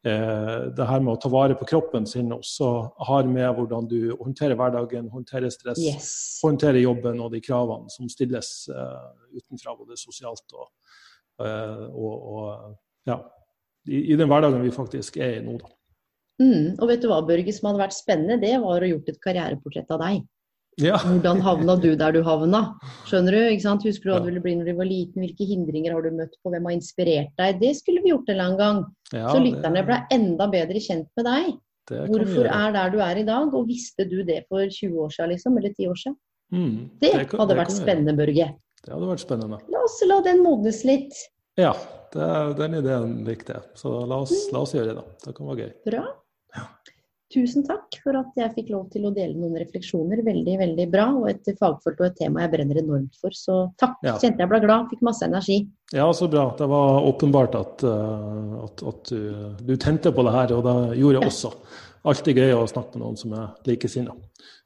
eh, 0.08 0.62
det 0.78 0.88
her 0.88 1.04
med 1.04 1.14
å 1.14 1.20
ta 1.22 1.32
vare 1.32 1.58
på 1.60 1.68
kroppen 1.70 2.08
sin 2.10 2.32
også 2.36 2.72
har 3.10 3.28
med 3.30 3.50
hvordan 3.58 3.90
du 3.92 4.00
håndterer 4.14 4.58
hverdagen, 4.60 5.12
håndterer 5.12 5.52
stress, 5.54 5.82
yes. 5.84 6.10
håndterer 6.44 6.80
jobben 6.84 7.20
og 7.24 7.36
de 7.36 7.44
kravene 7.44 7.92
som 7.94 8.10
stilles 8.12 8.52
eh, 8.72 9.08
utenfra, 9.36 9.76
både 9.76 10.00
sosialt 10.00 10.56
og, 10.56 10.70
eh, 11.44 11.86
og, 11.92 12.16
og 12.16 13.12
ja, 13.12 13.20
i, 13.86 14.00
i, 14.14 14.16
den 14.18 14.32
hverdagen 14.32 14.64
vi 14.64 14.74
faktisk 14.74 15.20
er 15.22 15.40
i 15.40 15.46
nå. 15.46 15.60
da. 15.62 15.76
Mm, 16.42 16.76
og 16.82 16.90
vet 16.90 17.04
du 17.04 17.10
hva, 17.12 17.22
Børge, 17.26 17.54
som 17.56 17.70
hadde 17.70 17.84
vært 17.86 17.96
spennende, 17.96 18.40
det 18.42 18.56
var 18.64 18.84
å 18.84 18.90
gjort 18.90 19.12
et 19.12 19.20
karriereportrett 19.24 19.94
av 19.96 20.02
deg. 20.04 20.24
Ja. 20.84 20.98
Hvordan 21.06 21.40
havna 21.44 21.78
du 21.80 21.94
der 21.96 22.16
du 22.16 22.22
havna? 22.26 22.62
Skjønner 23.08 23.38
du? 23.38 23.42
ikke 23.54 23.64
sant? 23.64 23.86
Husker 23.88 24.10
du 24.10 24.14
hva 24.14 24.24
du 24.24 24.28
ville 24.30 24.44
bli 24.44 24.56
når 24.60 24.72
du 24.72 24.74
var 24.82 24.90
liten? 24.90 25.24
Hvilke 25.24 25.48
hindringer 25.48 25.96
har 25.96 26.04
du 26.04 26.12
møtt 26.18 26.36
på? 26.42 26.52
Hvem 26.52 26.68
har 26.68 26.76
inspirert 26.76 27.32
deg? 27.40 27.62
Det 27.62 27.72
skulle 27.80 28.04
vi 28.04 28.12
gjort 28.12 28.28
en 28.28 28.36
eller 28.36 28.50
annen 28.50 28.60
gang. 28.60 28.82
Ja, 29.16 29.30
så 29.32 29.40
lytterne 29.40 29.86
ble 29.88 30.02
enda 30.18 30.50
bedre 30.52 30.84
kjent 30.84 31.08
med 31.16 31.30
deg. 31.30 31.56
Hvorfor 32.10 32.50
er 32.50 32.74
der 32.74 32.92
du 32.92 33.00
er 33.06 33.22
i 33.22 33.26
dag? 33.28 33.54
Og 33.56 33.70
visste 33.70 34.08
du 34.10 34.20
det 34.28 34.42
for 34.50 34.66
20 34.66 35.00
år 35.06 35.14
siden, 35.14 35.32
liksom? 35.36 35.58
Eller 35.62 35.72
10 35.78 35.92
år 35.94 36.02
siden? 36.02 36.18
Mm, 36.54 36.76
det, 37.02 37.12
det 37.14 37.28
kan, 37.30 37.42
hadde 37.42 37.58
vært 37.62 37.74
spennende, 37.74 38.18
Børge. 38.18 38.50
Det 38.86 38.94
hadde 38.94 39.10
vært 39.10 39.24
spennende. 39.24 39.62
La 39.74 39.86
oss 39.86 39.98
la 40.06 40.20
den 40.26 40.44
modnes 40.46 40.84
litt. 40.86 41.16
Ja, 41.62 41.72
det, 42.14 42.28
den 42.60 42.78
ideen 42.82 43.16
likte 43.28 43.56
jeg. 43.56 43.72
Så 43.80 43.94
la 44.10 44.20
oss, 44.26 44.34
la 44.54 44.66
oss 44.66 44.76
gjøre 44.76 44.92
det. 44.92 45.00
da. 45.00 45.18
Det 45.24 45.36
kan 45.38 45.50
være 45.50 45.64
gøy. 45.64 45.74
Bra. 45.88 46.04
Tusen 47.34 47.66
takk 47.66 47.98
for 48.04 48.16
at 48.16 48.38
jeg 48.38 48.54
fikk 48.54 48.68
lov 48.72 48.84
til 48.94 49.08
å 49.10 49.12
dele 49.14 49.34
noen 49.36 49.58
refleksjoner. 49.60 50.22
Veldig, 50.24 50.54
veldig 50.62 50.86
bra. 50.92 51.08
Og 51.18 51.26
et 51.32 51.50
fagfelt 51.60 51.98
og 52.00 52.06
et 52.08 52.20
tema 52.20 52.44
jeg 52.46 52.52
brenner 52.54 52.80
enormt 52.80 53.18
for. 53.20 53.34
Så 53.36 53.58
takk. 53.82 53.98
Ja. 54.06 54.14
Kjente 54.22 54.46
jeg 54.46 54.52
ble 54.52 54.62
glad. 54.64 54.92
Fikk 54.92 55.02
masse 55.04 55.26
energi. 55.28 55.64
Ja, 55.92 56.06
så 56.16 56.30
bra. 56.32 56.46
Det 56.58 56.70
var 56.72 57.08
åpenbart 57.10 57.58
at, 57.60 57.84
uh, 57.84 58.62
at, 58.68 58.86
at 58.92 59.12
du, 59.12 59.34
du, 59.66 59.74
tente 59.82 60.14
på 60.16 60.28
det 60.28 60.36
her, 60.38 60.54
og 60.56 60.64
det 60.70 61.02
gjorde 61.02 61.20
jeg 61.20 61.34
også. 61.34 61.52
Alltid 62.06 62.40
gøy 62.40 62.54
å 62.54 62.70
snakke 62.70 62.96
med 62.96 63.04
noen 63.04 63.18
som 63.18 63.34
er 63.34 63.52
likesinna. 63.68 64.14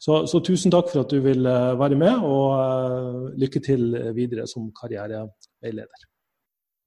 Så, 0.04 0.26
så, 0.28 0.44
tusen 0.44 0.76
takk 0.76 0.92
for 0.92 1.06
at 1.06 1.16
du 1.16 1.24
vil 1.24 1.48
være 1.80 1.98
med, 2.00 2.28
og 2.28 2.54
uh, 2.60 3.26
lykke 3.40 3.64
til 3.64 3.88
videre 4.18 4.46
som 4.52 4.68
karriereveileder. 4.76 6.10